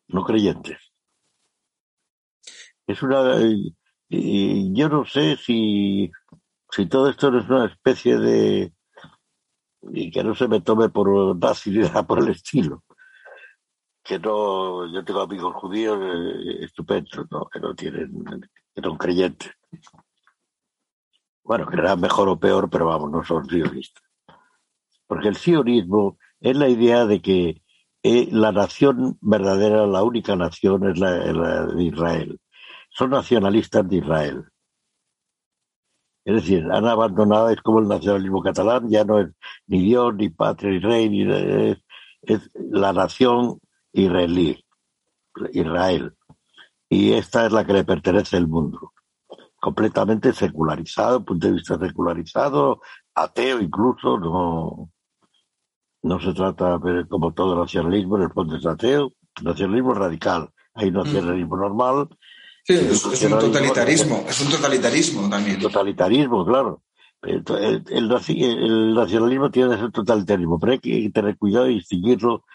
no 0.08 0.24
creyentes. 0.26 0.78
Es 2.88 3.02
una, 3.04 3.38
eh, 3.40 3.56
Y 4.10 4.74
yo 4.74 4.90
no 4.90 5.06
sé 5.06 5.38
si, 5.38 6.10
si 6.72 6.86
todo 6.88 7.10
esto 7.10 7.30
no 7.30 7.40
es 7.42 7.48
una 7.50 7.66
especie 7.68 8.18
de... 8.18 8.74
y 9.94 10.10
que 10.10 10.24
no 10.24 10.34
se 10.34 10.48
me 10.48 10.62
tome 10.62 10.90
por 10.90 11.38
nazi 11.38 11.72
por 12.08 12.20
el 12.20 12.30
estilo. 12.30 12.84
Que 14.10 14.18
no, 14.18 14.92
yo 14.92 15.06
tengo 15.06 15.22
amigos 15.22 15.54
judíos 15.54 16.00
eh, 16.02 16.66
estupendos, 16.66 17.28
¿no? 17.30 17.46
que 17.46 17.60
no 17.60 17.76
tienen, 17.76 18.26
que 18.74 18.82
son 18.82 18.98
creyentes. 18.98 19.52
Bueno, 21.44 21.68
creerán 21.68 22.02
mejor 22.02 22.28
o 22.28 22.40
peor, 22.40 22.72
pero 22.72 22.88
vamos, 22.88 23.12
no 23.12 23.24
son 23.24 23.48
sionistas. 23.48 24.02
Porque 25.06 25.28
el 25.28 25.36
sionismo 25.36 26.18
es 26.40 26.58
la 26.58 26.70
idea 26.70 27.06
de 27.06 27.22
que 27.22 27.62
eh, 28.02 28.28
la 28.32 28.52
nación 28.52 29.20
verdadera, 29.22 29.86
la 29.86 30.02
única 30.02 30.36
nación 30.36 30.90
es 30.90 30.98
la, 30.98 31.68
de 31.68 31.84
Israel. 31.84 32.40
Son 32.90 33.12
nacionalistas 33.12 33.88
de 33.88 33.98
Israel. 33.98 34.44
Es 36.26 36.34
decir, 36.34 36.68
han 36.72 36.88
abandonado, 36.88 37.52
es 37.52 37.62
como 37.62 37.78
el 37.78 37.88
nacionalismo 37.88 38.42
catalán, 38.42 38.90
ya 38.90 39.04
no 39.04 39.20
es 39.20 39.28
ni 39.68 39.84
Dios, 39.84 40.16
ni 40.16 40.30
patria, 40.30 40.72
ni 40.72 40.80
rey, 40.80 41.10
ni, 41.10 41.32
es, 41.32 41.78
es 42.24 42.50
la 42.56 42.92
nación 42.92 43.60
israelí, 43.94 44.64
Israel. 45.54 46.14
Y 46.90 47.14
esta 47.14 47.46
es 47.46 47.52
la 47.52 47.66
que 47.66 47.74
le 47.74 47.84
pertenece 47.84 48.38
el 48.38 48.48
mundo. 48.48 48.94
Completamente 49.60 50.34
secularizado, 50.34 51.24
punto 51.24 51.48
de 51.48 51.54
vista 51.54 51.78
secularizado, 51.78 52.82
ateo 53.14 53.60
incluso, 53.62 54.18
no, 54.18 54.90
no 56.04 56.20
se 56.20 56.34
trata, 56.34 56.80
pero 56.80 57.08
como 57.08 57.34
todo 57.34 57.60
nacionalismo, 57.60 58.18
en 58.18 58.24
el 58.24 58.32
fondo 58.32 58.56
es 58.56 58.66
ateo, 58.66 59.12
nacionalismo 59.44 59.94
radical. 59.94 60.50
Hay 60.74 60.92
nacionalismo 60.92 61.58
normal, 61.58 62.08
Sí, 62.64 62.74
es, 62.76 63.04
es 63.04 63.24
un 63.24 63.40
totalitarismo, 63.40 64.26
es 64.28 64.42
un 64.42 64.52
totalitarismo 64.52 65.28
también. 65.30 65.60
totalitarismo, 65.60 66.46
claro. 66.46 66.84
El, 67.22 67.44
el, 67.90 68.10
naci- 68.10 68.44
el 68.44 68.94
nacionalismo 68.94 69.50
tiene 69.50 69.72
que 69.72 69.82
ser 69.82 69.92
totalitarismo, 69.92 70.60
pero 70.60 70.74
hay 70.74 70.80
que 70.80 71.10
tener 71.10 71.36
cuidado 71.38 71.68
y 71.70 71.76
distinguirlo, 71.76 72.46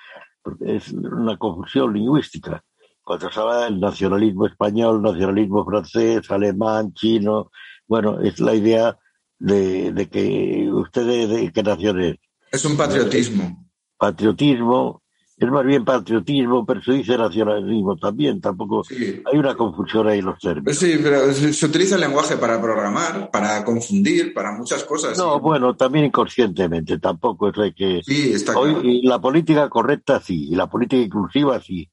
porque 0.44 0.76
es 0.76 0.92
una 0.92 1.36
confusión 1.38 1.94
lingüística. 1.94 2.62
Cuando 3.02 3.30
se 3.32 3.40
habla 3.40 3.64
del 3.64 3.80
nacionalismo 3.80 4.46
español, 4.46 5.02
nacionalismo 5.02 5.64
francés, 5.64 6.30
alemán, 6.30 6.92
chino, 6.92 7.50
bueno, 7.88 8.20
es 8.20 8.38
la 8.40 8.54
idea 8.54 8.98
de, 9.38 9.92
de 9.92 10.08
que 10.08 10.70
usted 10.70 11.06
de, 11.06 11.26
de 11.26 11.52
qué 11.52 11.62
nación 11.62 12.00
es. 12.00 12.16
Es 12.52 12.64
un 12.64 12.76
patriotismo. 12.76 13.66
Patriotismo, 13.98 15.02
es 15.36 15.50
más 15.50 15.64
bien 15.64 15.84
patriotismo, 15.84 16.64
pero 16.64 16.80
se 16.82 16.92
dice 16.92 17.18
nacionalismo 17.18 17.96
también, 17.96 18.40
tampoco 18.40 18.84
Sí. 18.84 19.20
hay 19.24 19.38
una 19.38 19.56
confusión 19.56 20.06
ahí 20.08 20.20
en 20.20 20.26
los 20.26 20.38
términos. 20.38 20.64
Pues 20.64 20.78
sí, 20.78 20.98
pero 21.02 21.32
se, 21.32 21.66
utiliza 21.66 21.96
el 21.96 22.02
lenguaje 22.02 22.36
para 22.36 22.60
programar, 22.60 23.30
para 23.32 23.64
confundir, 23.64 24.32
para 24.32 24.52
muchas 24.52 24.84
cosas. 24.84 25.18
No, 25.18 25.34
sí. 25.34 25.40
bueno, 25.42 25.74
también 25.74 26.04
inconscientemente, 26.06 26.98
tampoco 26.98 27.48
es 27.48 27.54
de 27.56 27.74
que 27.74 28.00
Sí, 28.04 28.32
está 28.32 28.56
Hoy, 28.56 28.72
claro. 28.74 28.88
y 28.88 29.02
la 29.02 29.20
política 29.20 29.68
correcta 29.68 30.20
sí, 30.20 30.48
y 30.50 30.54
la 30.54 30.68
política 30.68 31.02
inclusiva 31.02 31.60
sí, 31.60 31.90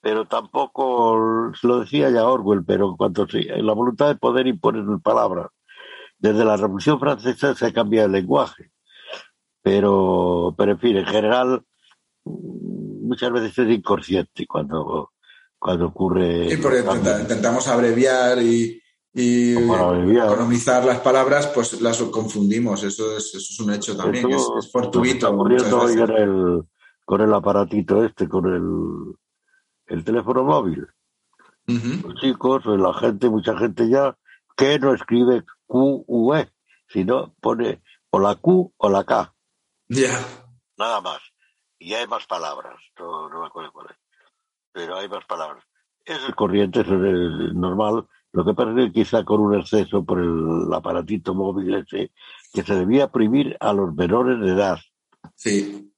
pero 0.00 0.26
tampoco, 0.26 1.52
lo 1.62 1.80
decía 1.80 2.10
ya 2.10 2.26
Orwell, 2.26 2.64
pero 2.64 2.90
en 2.90 2.96
cuanto 2.96 3.28
se, 3.28 3.42
la 3.44 3.72
voluntad 3.72 4.08
de 4.08 4.16
poder 4.16 4.46
imponer 4.46 4.84
palabras. 5.02 5.48
Desde 6.18 6.44
la 6.44 6.56
Revolución 6.56 6.98
Francesa 6.98 7.54
se 7.54 7.66
ha 7.66 7.72
cambiado 7.72 8.06
el 8.06 8.12
lenguaje, 8.12 8.70
pero, 9.62 10.54
pero 10.58 10.72
en 10.72 10.78
fin, 10.78 10.96
en 10.96 11.06
general, 11.06 11.62
muchas 12.24 13.32
veces 13.32 13.58
es 13.58 13.78
inconsciente 13.78 14.46
cuando, 14.46 15.12
cuando 15.58 15.86
ocurre. 15.86 16.50
Sí, 16.50 16.56
porque 16.58 16.80
intenta- 16.80 17.20
intentamos 17.20 17.66
abreviar 17.68 18.40
y, 18.42 18.80
y 19.12 19.56
abreviar. 19.72 20.26
economizar 20.26 20.84
las 20.84 21.00
palabras, 21.00 21.48
pues 21.48 21.80
las 21.80 21.98
confundimos. 22.04 22.82
Eso 22.84 23.16
es, 23.16 23.34
eso 23.34 23.38
es 23.38 23.60
un 23.60 23.72
hecho 23.72 23.96
también, 23.96 24.28
que 24.28 24.34
es, 24.34 24.48
es 24.58 24.70
fortuito. 24.70 25.30
hoy 25.30 25.96
con 25.96 26.10
el, 26.12 26.62
con 27.04 27.20
el 27.20 27.34
aparatito 27.34 28.04
este, 28.04 28.28
con 28.28 28.46
el, 28.46 29.96
el 29.96 30.04
teléfono 30.04 30.44
móvil. 30.44 30.86
Los 31.66 32.14
chicos, 32.20 32.66
o 32.66 32.76
la 32.76 32.92
gente, 32.94 33.28
mucha 33.28 33.56
gente 33.56 33.88
ya, 33.88 34.16
que 34.56 34.78
no 34.80 34.92
escribe 34.92 35.44
Q, 35.66 36.04
U, 36.06 36.34
E, 36.34 36.50
sino 36.88 37.32
pone 37.40 37.80
o 38.10 38.18
la 38.18 38.34
Q 38.34 38.72
o 38.76 38.88
la 38.90 39.04
K, 39.04 39.32
Ya. 39.88 40.18
nada 40.76 41.00
más. 41.00 41.20
Y 41.80 41.94
hay 41.94 42.06
más 42.06 42.26
palabras, 42.26 42.76
no, 42.98 43.28
no 43.30 43.40
me 43.40 43.46
acuerdo 43.46 43.72
cuál 43.72 43.86
es, 43.90 43.96
pero 44.70 44.96
hay 44.96 45.08
más 45.08 45.24
palabras. 45.24 45.64
Eso 46.04 46.28
es 46.28 46.34
corriente, 46.34 46.80
eso 46.82 46.94
es 46.94 47.54
normal. 47.54 48.06
Lo 48.32 48.44
que 48.44 48.54
pasa 48.54 48.70
es 48.70 48.76
que 48.86 48.92
quizá 48.92 49.24
con 49.24 49.40
un 49.40 49.58
exceso 49.58 50.04
por 50.04 50.20
el 50.20 50.72
aparatito 50.72 51.34
móvil 51.34 51.74
ese, 51.74 52.12
que 52.52 52.62
se 52.62 52.74
debía 52.74 53.08
prohibir 53.08 53.56
a 53.60 53.72
los 53.72 53.94
menores 53.94 54.38
de 54.40 54.52
edad, 54.52 54.78
Sí. 55.34 55.90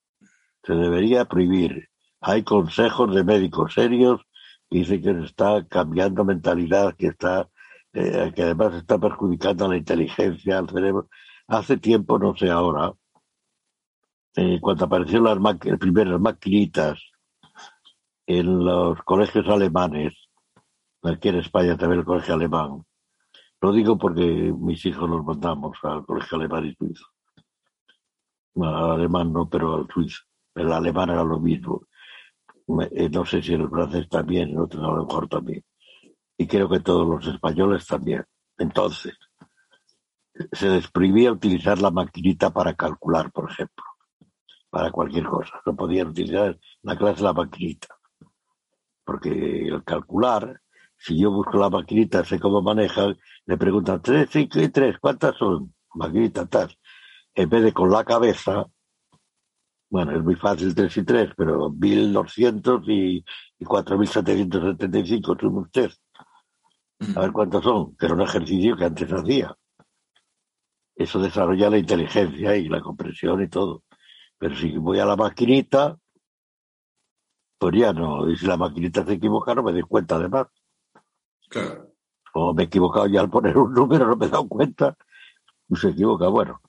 se 0.64 0.72
debería 0.74 1.24
prohibir. 1.26 1.88
Hay 2.20 2.44
consejos 2.44 3.12
de 3.14 3.24
médicos 3.24 3.74
serios 3.74 4.20
que 4.70 4.78
dicen 4.78 5.02
que 5.02 5.14
se 5.14 5.24
está 5.24 5.66
cambiando 5.66 6.24
mentalidad, 6.24 6.94
que 6.94 7.08
está, 7.08 7.48
eh, 7.92 8.32
que 8.34 8.42
además 8.44 8.74
está 8.74 8.98
perjudicando 8.98 9.64
a 9.64 9.68
la 9.68 9.76
inteligencia, 9.76 10.58
al 10.58 10.70
cerebro. 10.70 11.08
Hace 11.48 11.76
tiempo, 11.76 12.18
no 12.20 12.36
sé 12.36 12.50
ahora, 12.50 12.92
eh, 14.36 14.58
cuando 14.60 14.84
aparecieron 14.86 15.24
las 15.24 15.78
primeras 15.78 16.20
maquinitas 16.20 16.98
en 18.26 18.64
los 18.64 19.02
colegios 19.02 19.46
alemanes, 19.48 20.14
aquí 21.02 21.28
en 21.28 21.36
España 21.36 21.76
también 21.76 22.00
el 22.00 22.06
colegio 22.06 22.34
alemán, 22.34 22.84
lo 23.60 23.72
digo 23.72 23.96
porque 23.98 24.52
mis 24.58 24.84
hijos 24.86 25.08
los 25.08 25.24
mandamos 25.24 25.76
al 25.82 26.04
colegio 26.04 26.38
alemán 26.38 26.66
y 26.66 26.74
suizo. 26.74 27.06
Al 28.56 28.90
alemán 28.92 29.32
no, 29.32 29.48
pero 29.48 29.74
al 29.74 29.88
suizo. 29.88 30.22
El 30.54 30.72
alemán 30.72 31.10
era 31.10 31.24
lo 31.24 31.38
mismo. 31.38 31.82
Eh, 32.90 33.08
No 33.08 33.24
sé 33.24 33.40
si 33.42 33.54
en 33.54 33.62
el 33.62 33.70
francés 33.70 34.08
también, 34.08 34.50
en 34.50 34.58
otros 34.58 34.82
a 34.82 34.88
lo 34.88 35.06
mejor 35.06 35.28
también. 35.28 35.62
Y 36.36 36.46
creo 36.46 36.68
que 36.68 36.80
todos 36.80 37.06
los 37.06 37.26
españoles 37.32 37.86
también. 37.86 38.24
Entonces, 38.58 39.16
se 40.52 40.68
les 40.68 40.90
prohibía 40.90 41.30
utilizar 41.32 41.80
la 41.80 41.90
maquinita 41.90 42.50
para 42.52 42.74
calcular, 42.74 43.30
por 43.30 43.50
ejemplo, 43.50 43.84
para 44.72 44.90
cualquier 44.90 45.26
cosa. 45.26 45.60
No 45.66 45.76
podían 45.76 46.08
utilizar 46.08 46.58
la 46.80 46.96
clase 46.96 47.22
la 47.22 47.34
maquinita. 47.34 47.88
Porque 49.04 49.68
el 49.68 49.84
calcular, 49.84 50.62
si 50.96 51.20
yo 51.20 51.30
busco 51.30 51.58
la 51.58 51.68
maquinita, 51.68 52.24
sé 52.24 52.40
cómo 52.40 52.62
manejan, 52.62 53.18
le 53.44 53.58
preguntan, 53.58 54.00
tres, 54.00 54.30
cinco 54.32 54.60
y 54.60 54.70
tres, 54.70 54.96
¿cuántas 54.98 55.36
son? 55.36 55.74
Maquinita, 55.94 56.46
tal. 56.46 56.74
En 57.34 57.50
vez 57.50 57.64
de 57.64 57.72
con 57.74 57.90
la 57.90 58.02
cabeza, 58.02 58.66
bueno, 59.90 60.16
es 60.16 60.24
muy 60.24 60.36
fácil 60.36 60.74
3 60.74 60.96
y 60.96 61.04
3, 61.04 61.30
pero 61.36 61.68
1200 61.68 62.82
y, 62.88 63.22
y 63.58 63.64
4775, 63.66 65.36
sume 65.38 65.60
usted. 65.60 65.90
A 67.14 67.20
ver 67.20 67.32
cuántos 67.32 67.62
son, 67.62 67.94
que 67.96 68.06
era 68.06 68.14
un 68.14 68.22
ejercicio 68.22 68.74
que 68.74 68.86
antes 68.86 69.12
hacía. 69.12 69.54
Eso 70.96 71.18
desarrolla 71.18 71.68
la 71.68 71.76
inteligencia 71.76 72.56
y 72.56 72.70
la 72.70 72.80
comprensión 72.80 73.42
y 73.42 73.48
todo. 73.48 73.82
Pero 74.42 74.56
si 74.56 74.76
voy 74.76 74.98
a 74.98 75.04
la 75.04 75.14
maquinita, 75.14 75.96
pues 77.58 77.76
ya 77.76 77.92
no. 77.92 78.28
Y 78.28 78.36
si 78.36 78.44
la 78.44 78.56
maquinita 78.56 79.06
se 79.06 79.12
equivoca, 79.12 79.54
no 79.54 79.62
me 79.62 79.70
doy 79.70 79.82
cuenta 79.82 80.16
además. 80.16 80.48
Claro. 81.48 81.92
O 82.34 82.52
me 82.52 82.64
he 82.64 82.66
equivocado 82.66 83.06
ya 83.06 83.20
al 83.20 83.30
poner 83.30 83.56
un 83.56 83.72
número, 83.72 84.04
no 84.04 84.16
me 84.16 84.26
he 84.26 84.28
dado 84.28 84.48
cuenta. 84.48 84.96
Y 85.68 85.76
se 85.76 85.90
equivoca. 85.90 86.26
Bueno, 86.26 86.60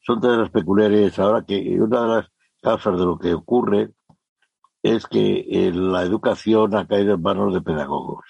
son 0.00 0.20
todas 0.20 0.38
las 0.38 0.50
peculiaridades. 0.50 1.16
Ahora 1.20 1.44
que 1.46 1.80
una 1.80 2.02
de 2.02 2.08
las 2.08 2.32
causas 2.60 2.98
de 2.98 3.04
lo 3.04 3.16
que 3.16 3.34
ocurre 3.34 3.92
es 4.82 5.06
que 5.06 5.70
la 5.72 6.02
educación 6.02 6.74
ha 6.74 6.88
caído 6.88 7.14
en 7.14 7.22
manos 7.22 7.54
de 7.54 7.60
pedagogos, 7.60 8.24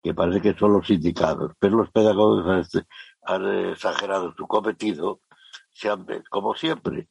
que 0.00 0.14
parece 0.14 0.40
que 0.40 0.54
son 0.56 0.74
los 0.74 0.88
indicados, 0.90 1.54
pero 1.58 1.76
los 1.76 1.90
pedagogos 1.90 2.68
han, 3.24 3.46
exagerado 3.72 4.32
su 4.36 4.46
cometido, 4.46 5.22
como 6.30 6.54
siempre. 6.54 7.08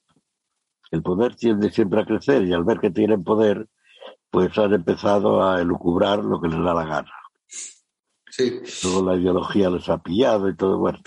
El 0.91 1.01
poder 1.01 1.35
tiende 1.35 1.71
siempre 1.71 2.01
a 2.01 2.05
crecer 2.05 2.43
y 2.43 2.53
al 2.53 2.63
ver 2.63 2.79
que 2.79 2.91
tienen 2.91 3.23
poder, 3.23 3.67
pues 4.29 4.57
han 4.57 4.73
empezado 4.73 5.43
a 5.43 5.61
elucubrar 5.61 6.23
lo 6.23 6.39
que 6.39 6.47
les 6.47 6.59
da 6.59 6.73
la 6.73 6.85
gana. 6.85 7.11
Sí. 8.29 8.59
Luego 8.83 9.11
la 9.11 9.17
ideología 9.17 9.69
les 9.69 9.89
ha 9.89 9.97
pillado 9.97 10.47
y 10.47 10.55
todo. 10.55 10.77
Bueno. 10.77 10.99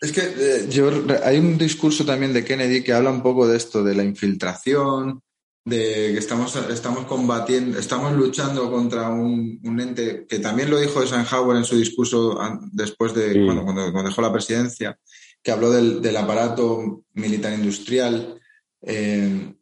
Es 0.00 0.12
que 0.12 0.20
eh, 0.20 0.68
yo, 0.70 0.90
hay 1.24 1.38
un 1.38 1.58
discurso 1.58 2.04
también 2.04 2.32
de 2.32 2.44
Kennedy 2.44 2.84
que 2.84 2.92
habla 2.92 3.10
un 3.10 3.22
poco 3.22 3.48
de 3.48 3.56
esto, 3.56 3.82
de 3.82 3.94
la 3.94 4.04
infiltración, 4.04 5.20
de 5.64 6.12
que 6.12 6.18
estamos, 6.18 6.54
estamos 6.56 7.04
combatiendo, 7.04 7.78
estamos 7.78 8.12
luchando 8.12 8.70
contra 8.70 9.10
un, 9.10 9.60
un 9.64 9.80
ente 9.80 10.26
que 10.26 10.38
también 10.38 10.70
lo 10.70 10.78
dijo 10.78 11.02
Eisenhower 11.02 11.56
en 11.56 11.64
su 11.64 11.76
discurso 11.76 12.38
después 12.72 13.12
de 13.12 13.32
Sí. 13.32 13.44
cuando, 13.44 13.64
cuando 13.64 14.02
dejó 14.04 14.22
la 14.22 14.32
presidencia, 14.32 14.98
que 15.48 15.52
habló 15.52 15.70
del, 15.70 16.02
del 16.02 16.14
aparato 16.18 17.04
militar 17.14 17.54
industrial, 17.54 18.38
eh, 18.82 19.54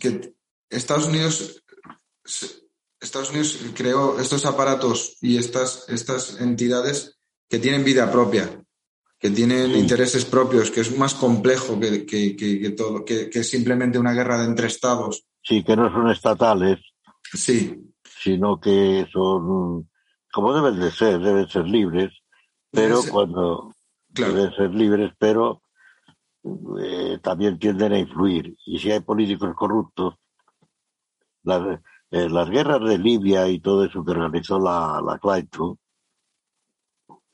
que 0.00 0.34
Estados 0.68 1.06
Unidos 1.06 1.62
Estados 3.00 3.30
Unidos 3.30 3.56
creó 3.76 4.18
estos 4.18 4.44
aparatos 4.44 5.16
y 5.20 5.36
estas, 5.36 5.88
estas 5.88 6.40
entidades 6.40 7.20
que 7.48 7.60
tienen 7.60 7.84
vida 7.84 8.10
propia, 8.10 8.64
que 9.20 9.30
tienen 9.30 9.74
Sí. 9.74 9.78
intereses 9.78 10.24
propios, 10.24 10.72
que 10.72 10.80
es 10.80 10.98
más 10.98 11.14
complejo 11.14 11.78
que, 11.78 12.04
que- 12.04 12.34
que- 12.34 12.58
que 12.60 12.70
todo, 12.70 13.04
que, 13.04 13.30
que 13.30 13.44
simplemente 13.44 14.00
una 14.00 14.12
guerra 14.12 14.38
de 14.40 14.46
entre 14.46 14.66
estados. 14.66 15.24
Sí, 15.40 15.62
que 15.62 15.76
no 15.76 15.88
son 15.92 16.10
estatales, 16.10 16.80
Sí, 17.32 17.76
sino 18.20 18.58
que 18.58 19.06
son 19.12 19.88
como 20.32 20.52
deben 20.52 20.80
de 20.80 20.90
ser, 20.90 21.20
deben 21.20 21.48
ser 21.48 21.64
libres, 21.66 22.10
pero 22.72 22.88
Deben 22.96 23.02
ser- 23.02 23.12
cuando 23.12 23.72
claro. 24.14 24.34
deben 24.34 24.54
ser 24.54 24.70
libres, 24.74 25.12
pero 25.18 25.62
eh, 26.80 27.18
también 27.22 27.58
tienden 27.58 27.92
a 27.92 27.98
influir. 27.98 28.56
Y 28.66 28.78
si 28.78 28.90
hay 28.90 29.00
políticos 29.00 29.54
corruptos, 29.56 30.14
las, 31.44 31.80
eh, 32.10 32.28
las 32.28 32.48
guerras 32.50 32.80
de 32.88 32.98
Libia 32.98 33.48
y 33.48 33.60
todo 33.60 33.84
eso 33.84 34.04
que 34.04 34.10
organizó 34.12 34.58
la, 34.58 35.00
la 35.04 35.18
Clinton, 35.18 35.78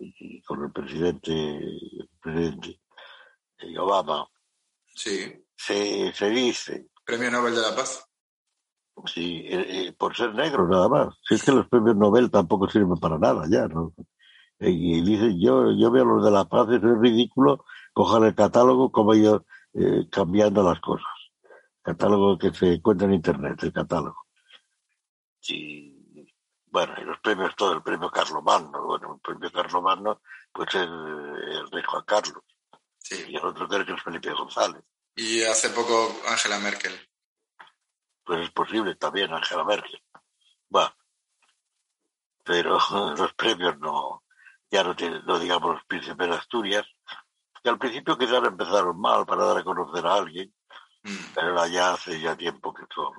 y 0.01 0.41
con 0.43 0.65
el 0.65 0.71
presidente, 0.73 1.33
el 1.59 2.09
presidente 2.21 2.81
eh, 3.59 3.79
Obama, 3.79 4.27
Sí. 4.87 5.33
se, 5.57 6.13
se 6.13 6.31
dice, 6.31 6.89
Premio 7.05 7.31
Nobel 7.31 7.55
de 7.55 7.63
la 7.63 7.75
Paz. 7.75 8.05
sí, 9.07 9.45
eh, 9.49 9.93
por 9.97 10.17
ser 10.17 10.35
negro 10.35 10.69
nada 10.69 10.89
más. 10.89 11.15
Si 11.27 11.35
es 11.35 11.43
que 11.43 11.53
los 11.53 11.69
premios 11.69 11.97
Nobel 11.97 12.31
tampoco 12.31 12.69
sirven 12.69 12.99
para 12.99 13.19
nada 13.19 13.45
ya, 13.51 13.67
¿no? 13.69 13.93
Y 14.61 15.01
dicen, 15.03 15.39
yo, 15.41 15.71
yo 15.73 15.91
veo 15.91 16.05
los 16.05 16.25
de 16.25 16.31
la 16.33 16.45
paz, 16.47 16.69
eso 16.71 16.91
es 16.93 16.99
ridículo, 16.99 17.65
cojan 17.93 18.25
el 18.25 18.35
catálogo 18.35 18.91
como 18.91 19.15
ellos 19.15 19.43
eh, 19.75 20.09
cambiando 20.11 20.63
las 20.63 20.81
cosas. 20.81 21.07
Catálogo 21.83 22.37
que 22.37 22.53
se 22.53 22.75
encuentra 22.75 23.07
en 23.07 23.15
internet, 23.15 23.63
el 23.63 23.73
catálogo. 23.73 24.27
Sí. 25.41 25.95
Bueno, 26.67 26.93
y 27.01 27.05
los 27.05 27.19
premios, 27.21 27.55
todo 27.57 27.73
el 27.73 27.83
premio 27.83 28.11
Carlomagno, 28.11 28.85
bueno, 28.85 29.15
el 29.15 29.21
premio 29.21 29.51
Carlomagno, 29.51 30.21
pues 30.53 30.75
el, 30.75 30.83
el 30.91 31.71
rey 31.71 31.83
Juan 31.87 32.05
Carlos, 32.07 32.43
Sí. 32.99 33.25
y 33.29 33.37
el 33.37 33.45
otro 33.45 33.67
creo 33.69 33.87
que 33.87 33.93
es 33.95 34.03
Felipe 34.03 34.33
González. 34.33 34.83
Y 35.17 35.43
hace 35.45 35.71
poco 35.71 36.15
Angela 36.29 36.59
Merkel. 36.59 36.93
pues 38.25 38.41
es 38.43 38.51
posible 38.51 38.97
también 38.97 39.33
Angela 39.33 39.65
Merkel. 39.65 40.03
Va. 40.75 40.95
Pero 42.45 42.79
los 43.17 43.33
premios 43.35 43.79
no, 43.79 44.23
ya 44.71 44.83
no 44.85 44.95
no 45.27 45.39
digamos 45.39 45.75
los 45.75 45.85
príncipes 45.87 46.29
de 46.29 46.35
Asturias, 46.35 46.87
que 47.63 47.71
al 47.71 47.79
principio 47.79 48.17
quizás 48.19 48.43
empezaron 48.45 49.01
mal 49.01 49.27
para 49.27 49.45
dar 49.45 49.59
a 49.59 49.65
conocer 49.65 50.07
a 50.07 50.15
alguien, 50.15 50.53
Mm. 51.05 51.33
pero 51.35 51.67
ya 51.69 51.93
hace 51.93 52.21
ya 52.21 52.37
tiempo 52.37 52.75
que 52.75 52.83
son 52.93 53.13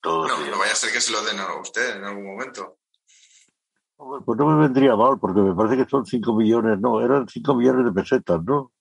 todos. 0.00 0.28
No, 0.28 0.46
no 0.50 0.58
vaya 0.58 0.72
a 0.72 0.76
ser 0.76 0.90
que 0.90 1.00
se 1.00 1.12
lo 1.12 1.22
den 1.22 1.38
a 1.38 1.54
usted 1.60 1.96
en 1.98 2.04
algún 2.04 2.26
momento. 2.26 2.78
Pues 3.96 4.38
no 4.38 4.46
me 4.46 4.62
vendría 4.62 4.96
mal, 4.96 5.18
porque 5.20 5.40
me 5.40 5.54
parece 5.54 5.76
que 5.76 5.88
son 5.88 6.06
5 6.06 6.34
millones, 6.34 6.80
no, 6.80 7.02
eran 7.02 7.28
5 7.28 7.54
millones 7.54 7.84
de 7.84 7.92
pesetas, 7.92 8.42
¿no? 8.42 8.72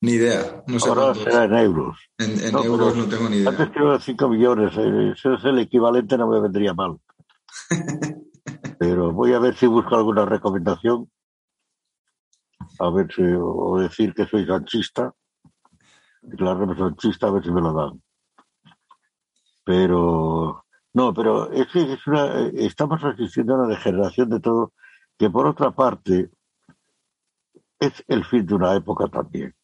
Ni 0.00 0.12
idea. 0.14 0.64
No 0.66 0.80
sé 0.80 0.88
Ahora 0.88 1.14
será 1.14 1.44
en 1.44 1.54
euros. 1.54 1.96
En, 2.18 2.40
en 2.44 2.52
No, 2.52 2.64
euros 2.64 2.96
no 2.96 3.08
tengo 3.08 3.28
ni 3.28 3.36
idea. 3.36 3.50
Antes 3.50 3.70
que 3.70 3.98
5 4.00 4.28
millones, 4.28 4.72
eh, 4.76 5.12
ese 5.16 5.34
es 5.34 5.44
el 5.44 5.60
equivalente, 5.60 6.18
no 6.18 6.26
me 6.26 6.40
vendría 6.40 6.74
mal. 6.74 6.98
Pero 8.82 9.12
voy 9.12 9.32
a 9.32 9.38
ver 9.38 9.54
si 9.54 9.68
busco 9.68 9.94
alguna 9.94 10.24
recomendación. 10.24 11.08
A 12.80 12.90
ver 12.90 13.06
si, 13.14 13.22
o 13.22 13.78
decir 13.78 14.12
que 14.12 14.26
soy 14.26 14.44
sanchista. 14.44 15.14
Declararme 16.20 16.76
sanchista, 16.76 17.28
a 17.28 17.30
ver 17.30 17.44
si 17.44 17.52
me 17.52 17.60
lo 17.60 17.72
dan. 17.72 18.02
Pero, 19.64 20.64
no, 20.94 21.14
pero 21.14 21.52
es 21.52 21.68
que 21.68 21.92
es 21.92 22.04
una, 22.08 22.48
estamos 22.54 23.04
asistiendo 23.04 23.54
a 23.54 23.58
una 23.58 23.68
degeneración 23.68 24.30
de 24.30 24.40
todo, 24.40 24.72
que 25.16 25.30
por 25.30 25.46
otra 25.46 25.70
parte 25.70 26.32
es 27.78 28.04
el 28.08 28.24
fin 28.24 28.44
de 28.44 28.54
una 28.56 28.74
época 28.74 29.06
también. 29.06 29.54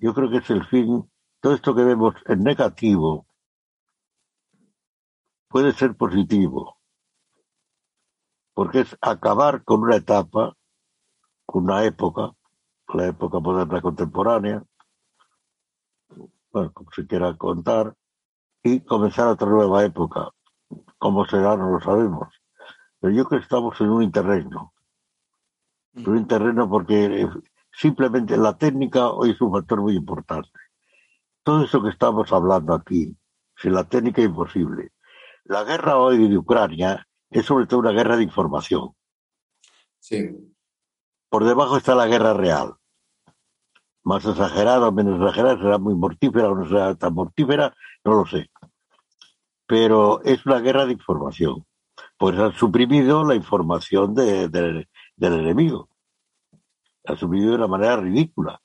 Yo 0.00 0.12
creo 0.14 0.28
que 0.28 0.38
es 0.38 0.50
el 0.50 0.66
fin, 0.66 1.08
todo 1.38 1.54
esto 1.54 1.76
que 1.76 1.84
vemos 1.84 2.16
en 2.26 2.42
negativo 2.42 3.28
puede 5.46 5.72
ser 5.74 5.94
positivo, 5.96 6.77
porque 8.58 8.80
es 8.80 8.98
acabar 9.00 9.62
con 9.62 9.84
una 9.84 9.94
etapa, 9.94 10.52
con 11.46 11.62
una 11.62 11.84
época, 11.84 12.32
la 12.92 13.06
época 13.06 13.38
moderna 13.38 13.80
contemporánea, 13.80 14.64
bueno, 16.50 16.72
como 16.72 16.90
se 16.90 17.06
quiera 17.06 17.36
contar, 17.36 17.94
y 18.64 18.80
comenzar 18.80 19.28
otra 19.28 19.46
nueva 19.46 19.84
época. 19.84 20.30
¿Cómo 20.98 21.24
será? 21.24 21.56
No 21.56 21.70
lo 21.70 21.80
sabemos. 21.80 22.34
Pero 22.98 23.14
yo 23.14 23.26
creo 23.26 23.38
que 23.38 23.44
estamos 23.44 23.80
en 23.80 23.90
un 23.90 24.02
interregno. 24.02 24.74
En 25.94 26.08
un 26.08 26.16
interregno 26.16 26.68
porque 26.68 27.04
eh, 27.04 27.30
simplemente 27.70 28.36
la 28.36 28.58
técnica 28.58 29.10
hoy 29.10 29.30
es 29.30 29.40
un 29.40 29.52
factor 29.52 29.82
muy 29.82 29.94
importante. 29.94 30.50
Todo 31.44 31.62
eso 31.62 31.80
que 31.80 31.90
estamos 31.90 32.32
hablando 32.32 32.74
aquí, 32.74 33.16
sin 33.56 33.72
la 33.72 33.84
técnica 33.84 34.20
imposible. 34.20 34.90
La 35.44 35.62
guerra 35.62 35.96
hoy 35.98 36.28
de 36.28 36.36
Ucrania 36.36 37.07
es 37.30 37.44
sobre 37.46 37.66
todo 37.66 37.80
una 37.80 37.92
guerra 37.92 38.16
de 38.16 38.22
información. 38.24 38.94
Sí. 39.98 40.30
Por 41.28 41.44
debajo 41.44 41.76
está 41.76 41.94
la 41.94 42.06
guerra 42.06 42.32
real. 42.34 42.74
Más 44.04 44.24
exagerada 44.24 44.88
o 44.88 44.92
menos 44.92 45.20
exagerada, 45.20 45.58
será 45.58 45.78
muy 45.78 45.94
mortífera 45.94 46.48
o 46.50 46.54
no 46.54 46.66
será 46.66 46.94
tan 46.94 47.12
mortífera, 47.14 47.74
no 48.04 48.14
lo 48.14 48.26
sé. 48.26 48.50
Pero 49.66 50.22
es 50.22 50.44
una 50.46 50.60
guerra 50.60 50.86
de 50.86 50.92
información. 50.92 51.66
Pues 52.16 52.38
han 52.38 52.52
suprimido 52.54 53.24
la 53.24 53.34
información 53.34 54.14
de- 54.14 54.48
de- 54.48 54.88
del 55.16 55.34
enemigo. 55.34 55.90
La 57.04 57.12
han 57.12 57.18
suprimido 57.18 57.50
de 57.50 57.56
una 57.56 57.66
manera 57.68 57.96
ridícula. 57.96 58.60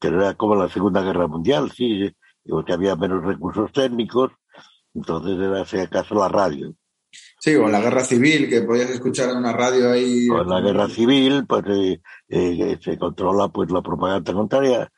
Que 0.00 0.10
no 0.10 0.20
era 0.22 0.34
como 0.34 0.54
la 0.54 0.68
Segunda 0.68 1.02
Guerra 1.02 1.26
Mundial, 1.26 1.70
sí, 1.72 2.14
porque 2.46 2.72
había 2.72 2.96
menos 2.96 3.22
recursos 3.24 3.72
técnicos, 3.72 4.32
entonces 4.94 5.38
era, 5.38 5.62
hacía 5.62 5.82
acaso 5.84 6.14
la 6.14 6.28
radio. 6.28 6.74
Sí, 7.44 7.54
o 7.56 7.68
la 7.68 7.78
guerra 7.78 8.02
civil, 8.02 8.48
que 8.48 8.62
podías 8.62 8.88
escuchar 8.88 9.28
en 9.28 9.36
una 9.36 9.52
radio 9.52 9.90
ahí. 9.90 10.28
Con 10.28 10.48
la 10.48 10.62
guerra 10.62 10.88
civil, 10.88 11.44
pues 11.46 11.62
eh, 11.68 12.00
eh, 12.26 12.78
se 12.80 12.96
controla 12.96 13.48
pues 13.48 13.70
la 13.70 13.82
propaganda 13.82 14.32
contraria. 14.32 14.90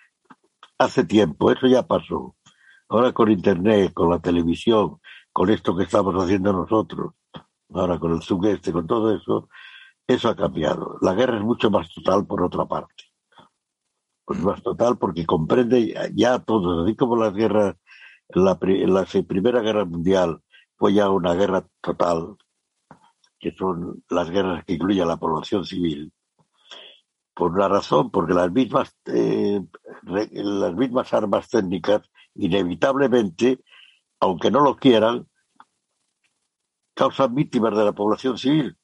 Hace 0.79 1.03
tiempo, 1.03 1.51
eso 1.51 1.67
ya 1.67 1.83
pasó. 1.83 2.37
Ahora 2.89 3.11
con 3.11 3.33
internet, 3.33 3.93
con 3.93 4.11
la 4.11 4.21
televisión, 4.21 5.01
con 5.33 5.51
esto 5.51 5.77
que 5.77 5.83
estamos 5.83 6.15
haciendo 6.23 6.53
nosotros, 6.53 7.15
ahora 7.75 7.99
con 7.99 8.13
el 8.13 8.23
Zoom 8.23 8.45
este, 8.45 8.71
con 8.71 8.87
todo 8.87 9.13
eso, 9.13 9.49
eso 10.07 10.29
ha 10.29 10.37
cambiado. 10.37 10.99
La 11.03 11.15
guerra 11.15 11.39
es 11.39 11.43
mucho 11.43 11.69
más 11.69 11.93
total 11.93 12.29
por 12.29 12.45
otra 12.45 12.65
parte. 12.65 13.07
Pues 14.25 14.41
más 14.41 14.63
total 14.63 14.99
porque 14.99 15.27
comprende 15.27 16.13
ya, 16.15 16.39
todos, 16.39 16.87
así 16.87 16.95
como 16.95 17.17
las 17.17 17.35
guerras, 17.35 17.75
la, 18.29 18.57
la 18.61 19.05
Primera 19.27 19.63
Guerra 19.63 19.85
Mundial 19.85 20.43
fue 20.77 20.93
ya 20.95 21.09
una 21.11 21.35
guerra 21.35 21.67
total, 21.81 22.37
que 23.39 23.53
son 23.53 24.05
las 24.11 24.31
guerras 24.31 24.65
que 24.65 24.75
incluyen 24.75 25.05
a 25.05 25.07
la 25.07 25.17
población 25.17 25.65
civil, 25.65 26.13
por 27.35 27.53
una 27.53 27.69
razón, 27.69 28.11
porque 28.11 28.33
las 28.35 28.51
mismas, 28.51 28.97
eh, 29.07 29.61
las 30.05 30.75
mismas 30.75 31.13
armas 31.13 31.49
técnicas, 31.49 32.03
inevitablemente, 32.35 33.61
aunque 34.21 34.51
no 34.51 34.61
lo 34.61 34.77
quieran, 34.77 35.27
causan 36.95 37.35
víctimas 37.35 37.77
de 37.77 37.85
la 37.85 37.93
población 37.93 38.39
civil. 38.39 38.77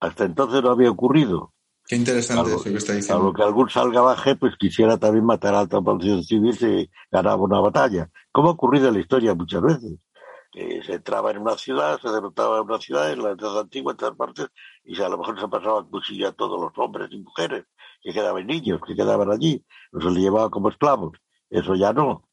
Hasta 0.00 0.24
entonces 0.24 0.62
no 0.62 0.70
había 0.70 0.90
ocurrido. 0.90 1.52
Qué 1.86 1.96
interesante 1.96 2.42
Algo- 2.42 2.60
eso 2.60 2.70
que 2.70 2.76
está 2.78 2.92
A 2.92 2.94
lo 2.94 3.00
diciendo. 3.00 3.32
que 3.34 3.42
algún 3.42 3.70
salvaje 3.70 4.36
pues 4.36 4.56
quisiera 4.56 4.96
también 4.98 5.24
matar 5.24 5.54
a 5.54 5.60
alta 5.60 5.80
población 5.80 6.22
civil 6.24 6.56
si 6.56 6.90
ganaba 7.10 7.42
una 7.42 7.60
batalla. 7.60 8.10
Como 8.32 8.48
ha 8.48 8.52
ocurrido 8.52 8.88
en 8.88 8.94
la 8.94 9.00
historia 9.00 9.34
muchas 9.34 9.62
veces. 9.62 9.92
Que 10.52 10.82
se 10.82 10.94
entraba 10.94 11.30
en 11.30 11.38
una 11.38 11.56
ciudad, 11.56 12.00
se 12.00 12.08
derrotaba 12.08 12.58
en 12.58 12.64
una 12.64 12.78
ciudad, 12.80 13.12
en 13.12 13.22
la 13.22 13.30
edad 13.30 13.60
antigua, 13.60 13.92
en 13.92 13.98
todas 13.98 14.16
partes, 14.16 14.48
y 14.84 15.00
a 15.00 15.08
lo 15.08 15.18
mejor 15.18 15.40
se 15.40 15.46
pasaban 15.46 15.88
cuchillo 15.88 16.28
a 16.28 16.32
todos 16.32 16.60
los 16.60 16.72
hombres 16.76 17.08
y 17.12 17.18
mujeres, 17.18 17.66
que 18.02 18.12
quedaban 18.12 18.46
niños, 18.46 18.80
que 18.84 18.96
quedaban 18.96 19.30
allí, 19.30 19.64
les 19.92 20.14
llevaba 20.14 20.50
como 20.50 20.70
esclavos. 20.70 21.16
Eso 21.48 21.76
ya 21.76 21.92
no. 21.92 22.28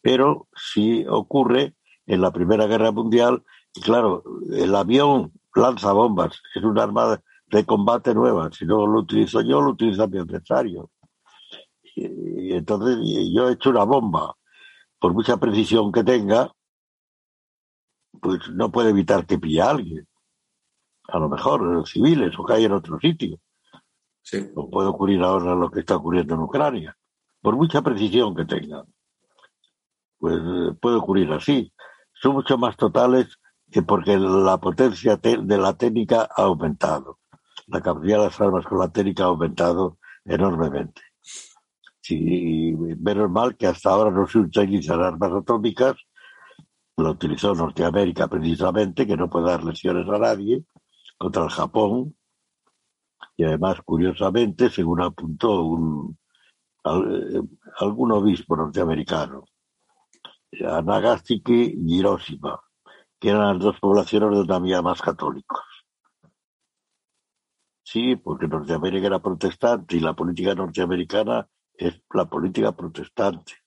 Pero 0.00 0.48
sí 0.54 1.04
ocurre 1.08 1.74
en 2.06 2.20
la 2.20 2.30
Primera 2.30 2.66
Guerra 2.66 2.92
Mundial, 2.92 3.42
claro, 3.82 4.22
el 4.52 4.74
avión 4.74 5.32
lanza 5.54 5.92
bombas, 5.92 6.40
es 6.54 6.62
un 6.62 6.78
arma 6.78 7.20
de 7.46 7.64
combate 7.64 8.14
nueva. 8.14 8.50
Si 8.52 8.64
no 8.64 8.86
lo 8.86 9.00
utilizo 9.00 9.40
yo, 9.40 9.60
lo 9.60 9.70
utiliza 9.70 10.06
mi 10.06 10.18
adversario. 10.18 10.90
Y, 11.96 12.50
y 12.50 12.52
entonces 12.52 12.98
yo 13.32 13.48
he 13.48 13.54
hecho 13.54 13.70
una 13.70 13.84
bomba, 13.84 14.36
por 14.98 15.12
mucha 15.14 15.36
precisión 15.38 15.90
que 15.90 16.04
tenga, 16.04 16.52
pues 18.24 18.48
no 18.48 18.72
puede 18.72 18.88
evitar 18.88 19.26
que 19.26 19.38
pille 19.38 19.60
a 19.60 19.68
alguien. 19.68 20.08
A 21.08 21.18
lo 21.18 21.28
mejor 21.28 21.60
los 21.62 21.90
civiles 21.90 22.32
o 22.38 22.44
que 22.46 22.54
hay 22.54 22.64
en 22.64 22.72
otro 22.72 22.98
sitio. 22.98 23.38
Sí. 24.22 24.50
O 24.56 24.70
puede 24.70 24.88
ocurrir 24.88 25.20
ahora 25.22 25.54
lo 25.54 25.70
que 25.70 25.80
está 25.80 25.96
ocurriendo 25.96 26.32
en 26.34 26.40
Ucrania. 26.40 26.96
Por 27.42 27.54
mucha 27.56 27.82
precisión 27.82 28.34
que 28.34 28.46
tenga. 28.46 28.82
Pues 30.18 30.36
eh, 30.38 30.74
puede 30.80 30.96
ocurrir 30.96 31.30
así. 31.32 31.70
son 32.14 32.32
mucho 32.32 32.56
más 32.56 32.78
totales 32.78 33.38
que 33.70 33.82
porque 33.82 34.16
la 34.16 34.56
potencia 34.58 35.18
te- 35.18 35.36
de 35.36 35.58
la 35.58 35.74
técnica 35.76 36.26
ha 36.34 36.42
aumentado. 36.44 37.18
La 37.66 37.82
capacidad 37.82 38.18
de 38.20 38.24
las 38.24 38.40
armas 38.40 38.64
con 38.64 38.78
la 38.78 38.88
técnica 38.90 39.24
ha 39.24 39.26
aumentado 39.26 39.98
enormemente. 40.24 41.02
Sí, 42.00 42.74
menos 42.98 43.30
mal 43.30 43.56
que 43.56 43.66
hasta 43.66 43.90
ahora 43.90 44.10
no 44.10 44.26
se 44.26 44.38
utilizan 44.38 45.02
armas 45.02 45.32
atómicas, 45.32 45.94
lo 46.96 47.10
utilizó 47.10 47.54
Norteamérica 47.54 48.28
precisamente, 48.28 49.06
que 49.06 49.16
no 49.16 49.28
puede 49.28 49.46
dar 49.46 49.64
lesiones 49.64 50.08
a 50.08 50.18
nadie, 50.18 50.64
contra 51.18 51.44
el 51.44 51.50
Japón, 51.50 52.16
y 53.36 53.44
además, 53.44 53.78
curiosamente, 53.84 54.70
según 54.70 55.02
apuntó 55.02 55.62
un, 55.62 56.18
eh, 56.84 57.42
algún 57.78 58.12
obispo 58.12 58.56
norteamericano, 58.56 59.44
a 60.66 60.82
Nagasaki 60.82 61.74
y 61.76 61.98
Hiroshima, 61.98 62.60
que 63.18 63.30
eran 63.30 63.54
las 63.54 63.64
dos 63.64 63.80
poblaciones 63.80 64.30
donde 64.30 64.54
había 64.54 64.82
más 64.82 65.02
católicos. 65.02 65.60
Sí, 67.82 68.16
porque 68.16 68.48
Norteamérica 68.48 69.06
era 69.06 69.18
protestante 69.20 69.96
y 69.96 70.00
la 70.00 70.14
política 70.14 70.54
norteamericana 70.54 71.48
es 71.74 72.00
la 72.12 72.26
política 72.26 72.72
protestante. 72.72 73.63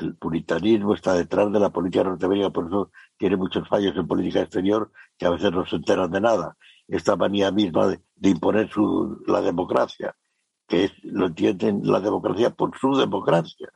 El 0.00 0.16
puritanismo 0.16 0.94
está 0.94 1.14
detrás 1.14 1.52
de 1.52 1.60
la 1.60 1.70
política 1.70 2.04
norteamericana, 2.04 2.52
por 2.52 2.66
eso 2.66 2.90
tiene 3.16 3.36
muchos 3.36 3.68
fallos 3.68 3.96
en 3.96 4.06
política 4.06 4.40
exterior 4.40 4.90
que 5.18 5.26
a 5.26 5.30
veces 5.30 5.52
no 5.52 5.66
se 5.66 5.76
enteran 5.76 6.10
de 6.10 6.20
nada. 6.20 6.56
Esta 6.88 7.16
manía 7.16 7.50
misma 7.50 7.88
de, 7.88 8.00
de 8.14 8.30
imponer 8.30 8.70
su, 8.70 9.22
la 9.26 9.40
democracia, 9.40 10.14
que 10.68 10.84
es, 10.84 10.92
lo 11.02 11.26
entienden 11.26 11.80
la 11.84 12.00
democracia 12.00 12.50
por 12.50 12.76
su 12.78 12.94
democracia. 12.96 13.70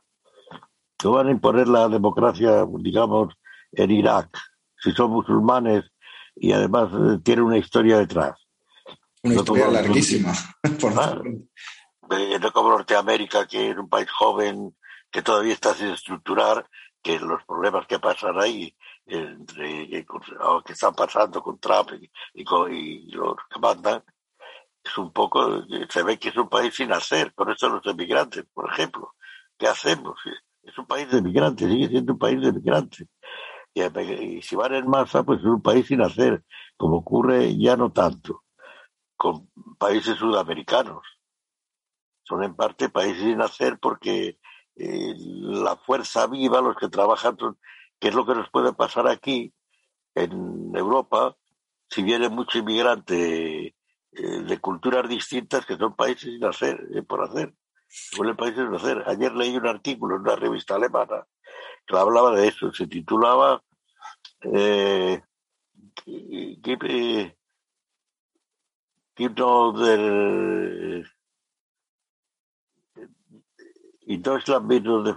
No 1.03 1.11
van 1.11 1.27
a 1.27 1.31
imponer 1.31 1.67
la 1.67 1.89
democracia, 1.89 2.65
digamos, 2.79 3.33
en 3.71 3.91
Irak, 3.91 4.37
si 4.77 4.91
son 4.91 5.11
musulmanes 5.11 5.85
y 6.35 6.51
además 6.51 6.91
eh, 6.93 7.19
tiene 7.23 7.41
una 7.41 7.57
historia 7.57 7.97
detrás. 7.97 8.37
Una 9.23 9.35
No 9.35 9.39
historia 9.41 9.67
larguísima. 9.67 10.33
por 10.81 10.93
Ah. 10.97 11.21
Eh, 12.11 12.39
no 12.39 12.51
como 12.51 12.69
Norteamérica, 12.69 13.47
que 13.47 13.69
es 13.69 13.77
un 13.77 13.87
país 13.87 14.09
joven 14.11 14.75
que 15.11 15.21
todavía 15.21 15.53
está 15.53 15.73
sin 15.73 15.89
estructurar, 15.89 16.67
que 17.01 17.19
los 17.19 17.43
problemas 17.45 17.87
que 17.87 17.99
pasan 17.99 18.39
ahí, 18.39 18.75
entre, 19.05 19.89
que, 19.89 20.05
o 20.41 20.61
que 20.63 20.73
están 20.73 20.93
pasando 20.93 21.41
con 21.41 21.59
Trump 21.59 21.91
y, 22.01 22.11
y 22.35 22.43
con- 22.43 22.73
y 22.73 23.11
los 23.11 23.35
que 23.49 23.59
mandan, 23.59 24.03
es 24.83 24.97
un 24.97 25.11
poco, 25.11 25.57
eh, 25.57 25.87
se 25.89 26.03
ve 26.03 26.17
que 26.19 26.29
es 26.29 26.37
un 26.37 26.49
país 26.49 26.73
sin 26.75 26.91
hacer, 26.91 27.33
con 27.33 27.49
eso 27.51 27.69
los 27.69 27.85
emigrantes, 27.85 28.45
por 28.53 28.69
ejemplo. 28.71 29.15
¿Qué 29.57 29.67
hacemos? 29.67 30.19
Es 30.63 30.77
un 30.77 30.87
país 30.87 31.09
de 31.11 31.21
migrantes, 31.21 31.69
sigue 31.69 31.87
siendo 31.89 32.13
un 32.13 32.19
país 32.19 32.41
de 32.41 32.51
migrantes. 32.53 33.07
Y, 33.73 33.83
y 34.37 34.41
si 34.41 34.55
van 34.55 34.73
en 34.75 34.89
masa, 34.89 35.23
pues 35.23 35.39
es 35.39 35.45
un 35.45 35.61
país 35.61 35.87
sin 35.87 36.01
hacer, 36.01 36.43
como 36.77 36.97
ocurre 36.97 37.57
ya 37.57 37.75
no 37.77 37.91
tanto 37.91 38.43
con 39.17 39.49
países 39.79 40.17
sudamericanos 40.17 41.03
son 42.23 42.43
en 42.43 42.55
parte 42.55 42.89
países 42.89 43.23
sin 43.23 43.41
hacer 43.41 43.79
porque 43.79 44.39
eh, 44.75 45.13
la 45.17 45.75
fuerza 45.77 46.27
viva, 46.27 46.61
los 46.61 46.75
que 46.75 46.89
trabajan, 46.89 47.37
que 47.99 48.07
es 48.07 48.15
lo 48.15 48.25
que 48.25 48.35
nos 48.35 48.49
puede 48.49 48.73
pasar 48.73 49.07
aquí 49.07 49.53
en 50.15 50.71
Europa, 50.75 51.35
si 51.89 52.03
viene 52.03 52.29
mucho 52.29 52.59
inmigrante 52.59 53.67
eh, 53.67 53.73
de 54.11 54.59
culturas 54.59 55.07
distintas 55.07 55.65
que 55.65 55.77
son 55.77 55.95
países 55.95 56.33
sin 56.33 56.43
hacer, 56.45 56.79
eh, 56.93 57.01
por 57.01 57.23
hacer, 57.23 57.53
son 57.87 58.35
países 58.35 58.65
sin 58.65 58.75
hacer. 58.75 59.03
Ayer 59.07 59.33
leí 59.33 59.55
un 59.55 59.67
artículo 59.67 60.15
en 60.15 60.21
una 60.21 60.35
revista 60.35 60.75
alemana 60.75 61.25
que 61.85 61.97
hablaba 61.97 62.35
de 62.35 62.47
eso, 62.47 62.73
se 62.73 62.87
titulaba 62.87 63.61
eh, 64.41 65.21
eh, 66.05 66.57
der 69.75 71.05
y 74.11 74.17
Deutschland 74.17 74.67
menos 74.67 75.15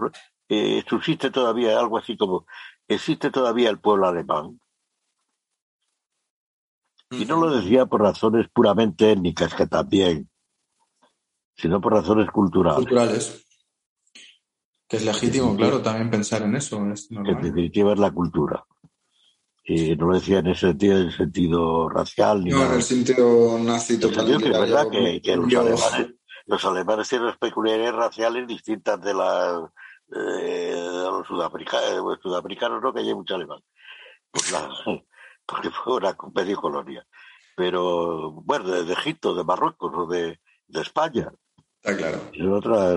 eh, 0.49 0.85
subsiste 0.89 1.31
todavía 1.31 1.79
algo 1.79 1.99
así 1.99 2.17
como 2.17 2.47
existe 2.87 3.31
todavía 3.31 3.71
el 3.71 3.81
pueblo 3.81 4.07
alemán 4.07 4.61
y 7.11 7.25
no 7.25 7.41
lo 7.41 7.57
decía 7.57 7.87
por 7.87 8.03
razones 8.03 8.47
puramente 8.53 9.13
étnicas 9.13 9.53
que 9.55 9.67
también 9.67 10.31
sino 11.57 11.81
por 11.81 11.93
razones 11.93 12.31
culturales 12.31 12.79
culturales. 12.79 13.47
Que 14.89 14.97
es 14.99 15.05
legítimo, 15.05 15.57
claro, 15.57 15.81
también 15.81 16.11
pensar 16.11 16.43
en 16.43 16.57
eso. 16.57 16.85
Es 16.93 17.11
en 17.11 17.41
definitiva 17.41 17.93
es 17.93 17.99
la 17.99 18.11
cultura 18.11 18.65
y 19.65 19.97
no 19.97 20.09
lo 20.09 20.15
decía 20.15 20.41
en 20.41 20.49
ese 20.49 20.69
sentido, 20.69 20.99
en 20.99 21.11
sentido 21.11 21.89
racial 21.89 22.45
ni 22.45 22.51
No, 22.51 22.57
en 22.57 22.63
nada 22.65 22.77
el 22.77 22.83
sentido 22.83 23.59
nazi 23.59 23.95
En 23.95 24.03
el 24.03 24.15
sentido 24.15 24.39
que 24.39 24.45
es 24.49 24.53
totalitario. 24.53 24.61
verdad 24.61 24.91
que, 24.91 25.23
que 25.23 25.37
los 25.37 25.55
alemanes 25.55 26.15
los 26.47 26.65
alemanes 26.65 27.09
tienen 27.09 27.27
unas 27.27 27.39
peculiaridades 27.39 27.95
raciales 27.95 28.47
distintas 28.47 29.01
de 29.01 29.15
las 29.15 29.63
eh, 30.15 30.75
de 30.75 31.05
los 31.11 31.27
sudafricanos, 31.27 32.19
sudafricanos 32.23 32.83
no 32.83 32.93
que 32.93 33.01
hay 33.01 33.15
mucho 33.15 33.35
alemán 33.35 33.61
Pues 34.31 34.53
la- 34.53 34.69
porque 35.47 35.71
fue 35.71 35.97
una 35.97 36.17
medio 36.35 36.57
colonia. 36.61 37.07
Pero 37.57 38.33
bueno 38.33 38.69
de, 38.71 38.85
de 38.85 38.93
Egipto 38.95 39.35
de 39.35 39.45
Marruecos 39.45 39.93
o 39.95 40.07
de, 40.07 40.41
de 40.67 40.81
España. 40.81 41.31
Está 41.83 41.97
claro. 41.97 42.21
y 42.33 42.47
otra 42.47 42.95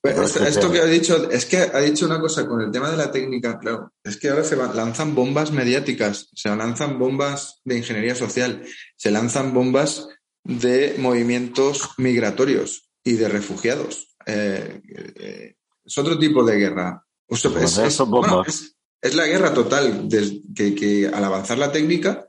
Pues 0.00 0.14
Pero 0.14 0.22
esto, 0.22 0.38
es 0.38 0.42
que 0.44 0.48
esto 0.50 0.66
te- 0.68 0.72
que 0.74 0.80
ha 0.80 0.86
dicho, 0.86 1.30
es 1.30 1.46
que 1.46 1.58
ha 1.58 1.80
dicho 1.80 2.06
una 2.06 2.20
cosa 2.20 2.46
con 2.48 2.60
el 2.62 2.70
tema 2.70 2.90
de 2.90 2.96
la 2.96 3.10
técnica, 3.10 3.58
claro, 3.58 3.92
es 4.02 4.18
que 4.18 4.28
ahora 4.30 4.42
se 4.44 4.56
lanzan 4.56 5.14
bombas 5.14 5.50
mediáticas, 5.52 6.28
se 6.34 6.54
lanzan 6.54 6.98
bombas 6.98 7.60
de 7.64 7.76
ingeniería 7.78 8.14
social, 8.14 8.64
se 8.96 9.10
lanzan 9.10 9.54
bombas 9.54 10.08
de 10.44 10.96
movimientos 10.98 11.90
migratorios 11.98 12.90
y 13.02 13.12
de 13.14 13.28
refugiados. 13.28 14.14
Eh, 14.26 14.80
eh, 15.16 15.54
es 15.84 15.98
otro 15.98 16.18
tipo 16.18 16.44
de 16.44 16.56
guerra. 16.56 17.04
O 17.26 17.36
sea, 17.36 17.50
Bueno, 17.50 17.66
es, 17.66 17.78
es- 17.78 17.94
son 17.94 18.10
bombas. 18.10 18.30
bueno, 18.30 18.44
es- 18.48 18.76
es 19.02 19.14
la 19.14 19.26
guerra 19.26 19.52
total, 19.52 20.08
que, 20.54 20.74
que 20.74 21.08
al 21.12 21.24
avanzar 21.24 21.58
la 21.58 21.70
técnica, 21.72 22.26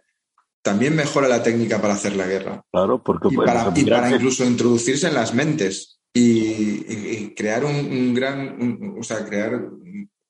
también 0.62 0.96
mejora 0.96 1.28
la 1.30 1.42
técnica 1.44 1.80
para 1.80 1.94
hacer 1.94 2.16
la 2.16 2.26
guerra 2.28 2.66
claro 2.72 3.02
porque 3.04 3.28
y 3.32 3.36
pues, 3.36 3.46
para, 3.46 3.72
y 3.78 4.16
incluso 4.16 4.44
introducirse 4.44 5.08
en 5.08 5.14
las 5.14 5.34
mentes 5.36 6.00
y, 6.12 7.30
crear 7.36 7.64
un, 7.64 7.76
un 7.76 8.14
gran, 8.16 8.60
un- 8.62 8.98
o 9.00 9.04
sea, 9.04 9.24
crear 9.26 9.62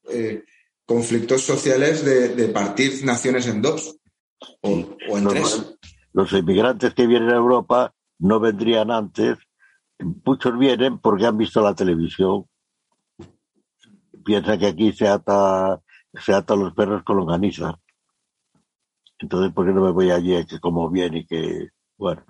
eh, 0.09 0.43
conflictos 0.85 1.41
sociales 1.41 2.03
de, 2.05 2.29
de 2.35 2.47
partir 2.49 3.03
naciones 3.05 3.47
en 3.47 3.61
dos 3.61 3.95
o, 4.61 4.97
o 5.09 5.17
en 5.17 5.27
tres. 5.29 5.74
Los 6.15 6.31
inmigrantes 6.31 6.93
que 6.93 7.07
vienen 7.07 7.29
a 7.31 7.35
Europa 7.35 7.93
no 8.19 8.39
vendrían 8.39 8.89
antes. 8.89 9.37
Muchos 9.99 10.57
vienen 10.57 10.97
porque 10.99 11.25
han 11.25 11.37
visto 11.37 11.61
la 11.61 11.75
televisión. 11.75 12.45
Piensan 14.23 14.57
que 14.57 14.67
aquí 14.67 14.93
se 14.93 15.09
ata, 15.09 15.81
se 16.13 16.33
ata 16.33 16.55
los 16.55 16.73
perros 16.73 17.03
con 17.03 17.17
longaniza. 17.17 17.77
Entonces, 19.19 19.53
¿por 19.53 19.65
qué 19.65 19.73
no 19.73 19.81
me 19.81 19.91
voy 19.91 20.09
allí 20.11 20.45
que 20.45 20.57
como 20.61 20.89
bien 20.89 21.15
y 21.15 21.25
que, 21.25 21.71
bueno, 21.97 22.23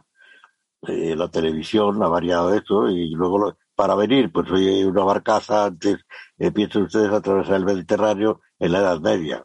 eh, 0.87 1.15
la 1.15 1.29
televisión 1.29 2.01
ha 2.01 2.07
variado 2.07 2.55
eso 2.55 2.89
y 2.89 3.11
luego 3.11 3.55
para 3.75 3.93
venir, 3.93 4.31
pues 4.31 4.49
oye, 4.49 4.83
una 4.83 5.03
barcaza 5.03 5.65
antes, 5.65 5.97
eh, 6.39 6.51
piensen 6.51 6.83
ustedes 6.83 7.11
atravesar 7.11 7.57
el 7.57 7.65
Mediterráneo 7.65 8.41
en 8.57 8.71
la 8.71 8.79
Edad 8.79 8.99
Media. 8.99 9.43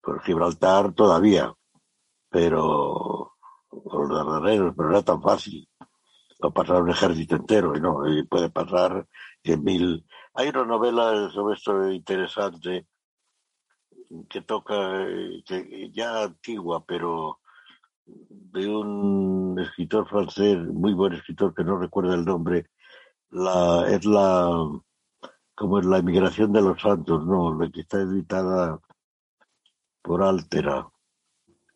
Por 0.00 0.20
Gibraltar 0.22 0.92
todavía 0.94 1.54
pero 2.32 3.34
los 3.70 4.08
dardaneros, 4.08 4.74
pero 4.74 4.88
no 4.88 4.94
era 4.96 5.04
tan 5.04 5.22
fácil. 5.22 5.68
No 6.40 6.52
pasar 6.52 6.82
un 6.82 6.90
ejército 6.90 7.36
entero, 7.36 7.76
y 7.76 7.80
no, 7.80 8.08
y 8.08 8.24
puede 8.24 8.50
pasar 8.50 9.06
cien 9.44 9.62
mil. 9.62 10.04
Hay 10.34 10.48
una 10.48 10.64
novela 10.64 11.30
sobre 11.30 11.54
esto 11.54 11.90
interesante 11.92 12.88
que 14.28 14.40
toca, 14.42 15.06
que 15.46 15.90
ya 15.92 16.24
antigua, 16.24 16.84
pero 16.84 17.38
de 18.04 18.66
un 18.66 19.58
escritor 19.60 20.08
francés, 20.08 20.58
muy 20.58 20.94
buen 20.94 21.12
escritor 21.12 21.54
que 21.54 21.64
no 21.64 21.78
recuerdo 21.78 22.14
el 22.14 22.24
nombre, 22.24 22.70
la, 23.30 23.86
es 23.88 24.04
la, 24.04 24.50
como 25.54 25.78
es 25.78 25.86
la 25.86 25.98
emigración 25.98 26.52
de 26.52 26.62
los 26.62 26.80
santos, 26.80 27.24
no, 27.24 27.54
la 27.54 27.70
que 27.70 27.80
está 27.82 28.00
editada 28.00 28.80
por 30.02 30.22
Altera, 30.22 30.91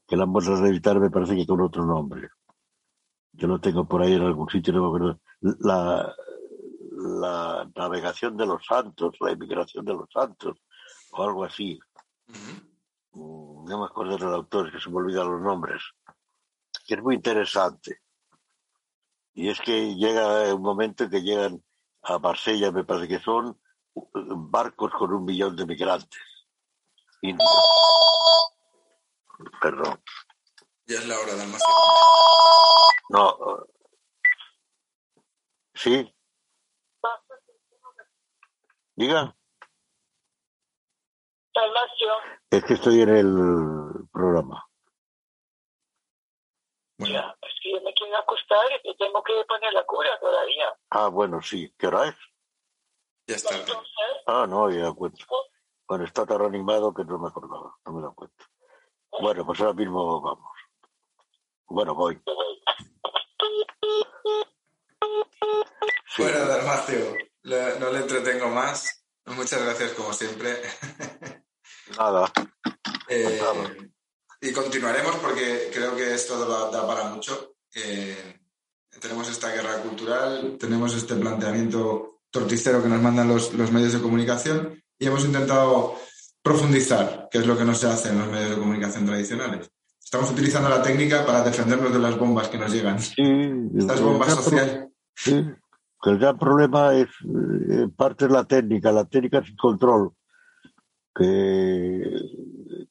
que 0.07 0.17
la 0.17 0.25
han 0.25 0.33
vuelto 0.33 0.55
a 0.55 0.61
reeditar 0.61 1.01
me 1.01 1.11
parece 1.11 1.37
que 1.37 1.47
con 1.47 1.61
otro 1.61 1.85
nombre. 1.85 2.29
Yo 3.33 3.49
lo 3.49 3.61
tengo 3.61 3.87
por 3.87 4.03
ahí 4.03 4.15
en 4.15 4.23
algún 4.23 4.49
sitio, 4.49 4.73
no 4.73 4.83
me 4.83 4.89
acuerdo. 4.89 5.21
La, 5.61 6.15
la 6.93 7.71
navegación 7.75 8.37
de 8.37 8.47
los 8.47 8.65
santos, 8.65 9.17
la 9.21 9.33
emigración 9.33 9.85
de 9.85 9.95
los 9.95 10.11
santos, 10.11 10.59
o 11.11 11.23
algo 11.23 11.45
así. 11.45 11.79
Mm, 12.29 13.65
No 13.69 13.79
me 13.81 13.85
acuerdo 13.87 14.17
del 14.17 14.35
autor, 14.35 14.73
que 14.73 14.81
se 14.81 14.89
me 14.91 14.97
olvidan 14.97 15.31
los 15.31 15.41
nombres. 15.43 15.83
Que 16.87 16.95
es 16.95 17.03
muy 17.03 17.17
interesante. 17.17 18.01
Y 19.35 19.49
es 19.49 19.61
que 19.61 19.95
llega 19.97 20.55
un 20.55 20.63
momento 20.63 21.05
en 21.05 21.11
que 21.11 21.23
llegan 21.23 21.63
a 22.03 22.19
Marsella, 22.19 22.71
me 22.71 22.85
parece 22.85 23.09
que 23.09 23.19
son 23.21 23.59
barcos 24.51 24.93
con 24.93 25.13
un 25.13 25.25
millón 25.25 25.57
de 25.57 25.67
migrantes. 25.67 26.21
India. 27.23 27.47
Perdón. 29.61 30.03
Ya 30.87 30.99
es 30.99 31.07
la 31.07 31.19
hora 31.19 31.35
de 31.35 31.43
almacén. 31.43 31.75
No. 33.11 33.31
eh, 33.31 33.73
¿Sí? 35.75 36.15
Diga. 38.95 39.37
Ignacio, 41.55 42.13
Es 42.51 42.65
que 42.65 42.75
estoy 42.75 43.01
en 43.01 43.09
el 43.11 44.09
programa. 44.13 44.67
Bueno, 46.99 47.15
ya, 47.15 47.37
es 47.43 47.55
que 47.63 47.73
yo 47.73 47.81
me 47.83 47.93
quiero 47.95 48.17
acostar 48.19 48.65
y 48.73 48.83
te 48.83 48.95
tengo 49.05 49.23
que 49.23 49.33
poner 49.47 49.73
la 49.73 49.85
cura 49.85 50.19
todavía. 50.21 50.75
Ah, 50.91 51.09
bueno, 51.09 51.43
sí. 51.43 51.73
¿Qué 51.79 51.87
hora 51.89 52.09
es? 52.09 52.17
ya 53.27 53.37
está. 53.37 53.55
Ah, 54.27 54.47
no, 54.49 54.71
ya 54.71 54.83
da 54.85 54.93
cuenta. 54.93 55.25
Bueno, 55.89 56.05
está 56.05 56.25
tan 56.27 56.43
animado 56.43 56.93
que 56.95 57.05
no 57.05 57.19
me 57.19 57.29
acordaba. 57.29 57.77
No 57.85 57.93
me 57.93 58.03
da 58.03 58.11
cuenta. 58.11 58.45
Bueno, 59.21 59.47
pues 59.47 59.61
ahora 59.61 59.73
mismo 59.73 60.21
vamos. 60.21 60.51
Bueno, 61.69 61.95
voy. 61.95 62.21
Sí. 66.15 66.23
Bueno, 66.23 66.47
Dalmacio, 66.47 67.15
no 67.45 67.93
le 67.93 67.99
entretengo 67.99 68.49
más. 68.49 69.05
Muchas 69.27 69.63
gracias, 69.63 69.93
como 69.93 70.13
siempre. 70.13 70.61
Nada. 71.99 72.33
Eh, 73.09 73.41
Nada. 73.41 73.75
y 74.41 74.53
continuaremos 74.53 75.17
porque 75.17 75.71
creo 75.73 75.97
que 75.97 76.15
esto 76.15 76.39
da, 76.47 76.71
da 76.71 76.87
para 76.87 77.05
mucho. 77.11 77.57
Eh, 77.75 78.41
tenemos 79.01 79.29
esta 79.29 79.53
guerra 79.53 79.83
cultural, 79.83 80.57
tenemos 80.59 80.95
este 80.95 81.15
planteamiento 81.17 82.21
torticero 82.31 82.83
que 82.83 82.89
nos 82.89 83.01
mandan 83.01 83.29
los, 83.29 83.53
los 83.55 83.71
medios 83.71 83.93
de 83.93 84.01
comunicación 84.01 84.83
y 84.99 85.07
hemos 85.07 85.25
intentado 85.25 85.99
profundizar, 86.47 87.29
que 87.29 87.39
es 87.39 87.47
lo 87.47 87.59
que 87.59 87.65
no 87.65 87.75
se 87.75 87.89
hace 87.89 88.11
en 88.11 88.21
los 88.21 88.31
medios 88.31 88.51
de 88.51 88.59
comunicación 88.59 89.05
tradicionales. 89.05 89.69
Estamos 89.99 90.31
utilizando 90.31 90.69
la 90.69 90.81
técnica 90.81 91.27
para 91.27 91.43
defendernos 91.43 91.93
de 91.93 91.99
las 91.99 92.17
bombas 92.17 92.49
que 92.49 92.57
nos 92.57 92.73
llegan. 92.73 93.01
Sí, 93.01 93.25
Estas 93.77 94.01
bombas 94.01 94.33
sociales. 94.33 94.87
sí, 95.13 95.45
que 96.01 96.11
el 96.11 96.19
gran 96.19 96.39
problema 96.39 96.95
es, 96.95 97.09
eh, 97.09 97.83
en 97.83 97.91
parte, 97.91 98.27
es 98.27 98.31
la 98.31 98.45
técnica, 98.45 98.93
la 98.93 99.07
técnica 99.07 99.43
sin 99.43 99.57
control, 99.57 100.13
que, 101.13 102.05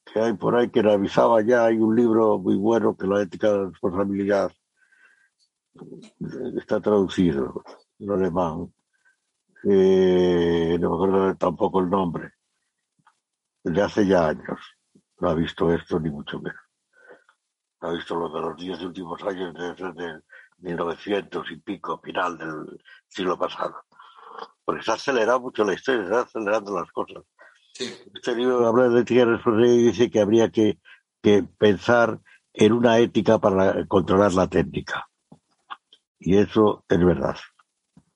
que 0.04 0.20
hay 0.20 0.34
por 0.34 0.58
ahí 0.58 0.70
que 0.70 0.82
revisaba 0.82 1.42
ya, 1.42 1.64
hay 1.64 1.78
un 1.78 1.96
libro 1.96 2.38
muy 2.38 2.58
bueno 2.58 2.98
que 2.98 3.08
la 3.08 3.22
ética 3.22 3.54
de 3.54 3.58
la 3.58 3.70
responsabilidad 3.70 4.52
eh, 5.76 6.54
está 6.58 6.82
traducido 6.82 7.64
en 8.00 8.12
alemán, 8.12 8.74
eh, 9.64 10.78
no 10.78 10.90
me 10.90 10.96
acuerdo 10.96 11.36
tampoco 11.38 11.80
el 11.80 11.90
nombre, 11.90 12.35
de 13.74 13.82
hace 13.82 14.06
ya 14.06 14.28
años, 14.28 14.60
no 15.20 15.30
ha 15.30 15.34
visto 15.34 15.74
esto 15.74 16.00
ni 16.00 16.10
mucho 16.10 16.40
menos. 16.40 16.60
No 17.82 17.90
ha 17.90 17.94
visto 17.94 18.16
lo 18.16 18.30
de 18.30 18.42
los 18.42 18.56
diez 18.58 18.82
últimos 18.82 19.22
años 19.24 19.54
desde 19.54 20.06
el 20.06 20.24
1900 20.60 21.52
y 21.52 21.58
pico, 21.58 22.00
final 22.00 22.38
del 22.38 22.82
siglo 23.08 23.38
pasado. 23.38 23.76
Porque 24.64 24.84
se 24.84 24.92
ha 24.92 24.94
acelerado 24.94 25.40
mucho 25.42 25.64
la 25.64 25.74
historia, 25.74 26.02
se 26.02 26.08
están 26.08 26.26
acelerando 26.26 26.80
las 26.80 26.92
cosas. 26.92 27.24
Sí, 27.74 27.92
Este 28.14 28.36
libro 28.36 28.66
habla 28.68 28.88
de 28.90 29.02
ética 29.02 29.24
y 29.24 29.78
dice 29.88 30.10
que 30.10 30.22
habría 30.22 30.50
que, 30.50 30.80
que 31.22 31.44
pensar 31.44 32.20
en 32.54 32.72
una 32.72 33.00
ética 33.00 33.40
para 33.40 33.86
controlar 33.88 34.34
la 34.34 34.48
técnica. 34.48 35.10
Y 36.20 36.38
eso 36.38 36.86
es 36.88 37.04
verdad, 37.04 37.36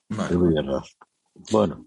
vale. 0.10 0.30
es 0.30 0.38
muy 0.38 0.54
verdad. 0.54 0.84
Bueno, 1.52 1.86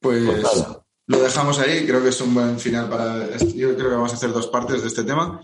Pues 0.00 0.24
Pues 0.24 0.42
nada. 0.42 0.84
Lo 1.08 1.20
dejamos 1.20 1.58
ahí, 1.58 1.84
creo 1.86 2.02
que 2.02 2.10
es 2.10 2.20
un 2.20 2.34
buen 2.34 2.58
final 2.58 2.88
para... 2.88 3.24
este- 3.26 3.54
Yo 3.54 3.74
creo 3.76 3.88
que 3.90 3.94
vamos 3.96 4.12
a 4.12 4.16
hacer 4.16 4.30
dos 4.32 4.46
partes 4.48 4.82
de 4.82 4.88
este 4.88 5.04
tema 5.04 5.40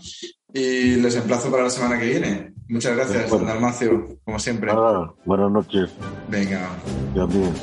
y 0.53 0.95
les 0.95 1.15
emplazo 1.15 1.51
para 1.51 1.63
la 1.63 1.69
semana 1.69 1.99
que 1.99 2.05
viene. 2.05 2.53
Muchas 2.69 2.95
gracias, 2.95 3.29
Bueno. 3.29 3.45
Dalmacio, 3.45 4.17
como 4.23 4.39
siempre. 4.39 4.73
nada, 4.73 5.11
buenas 5.25 5.51
noches 5.51 5.89
Venga. 6.29 6.69
también. 7.13 7.53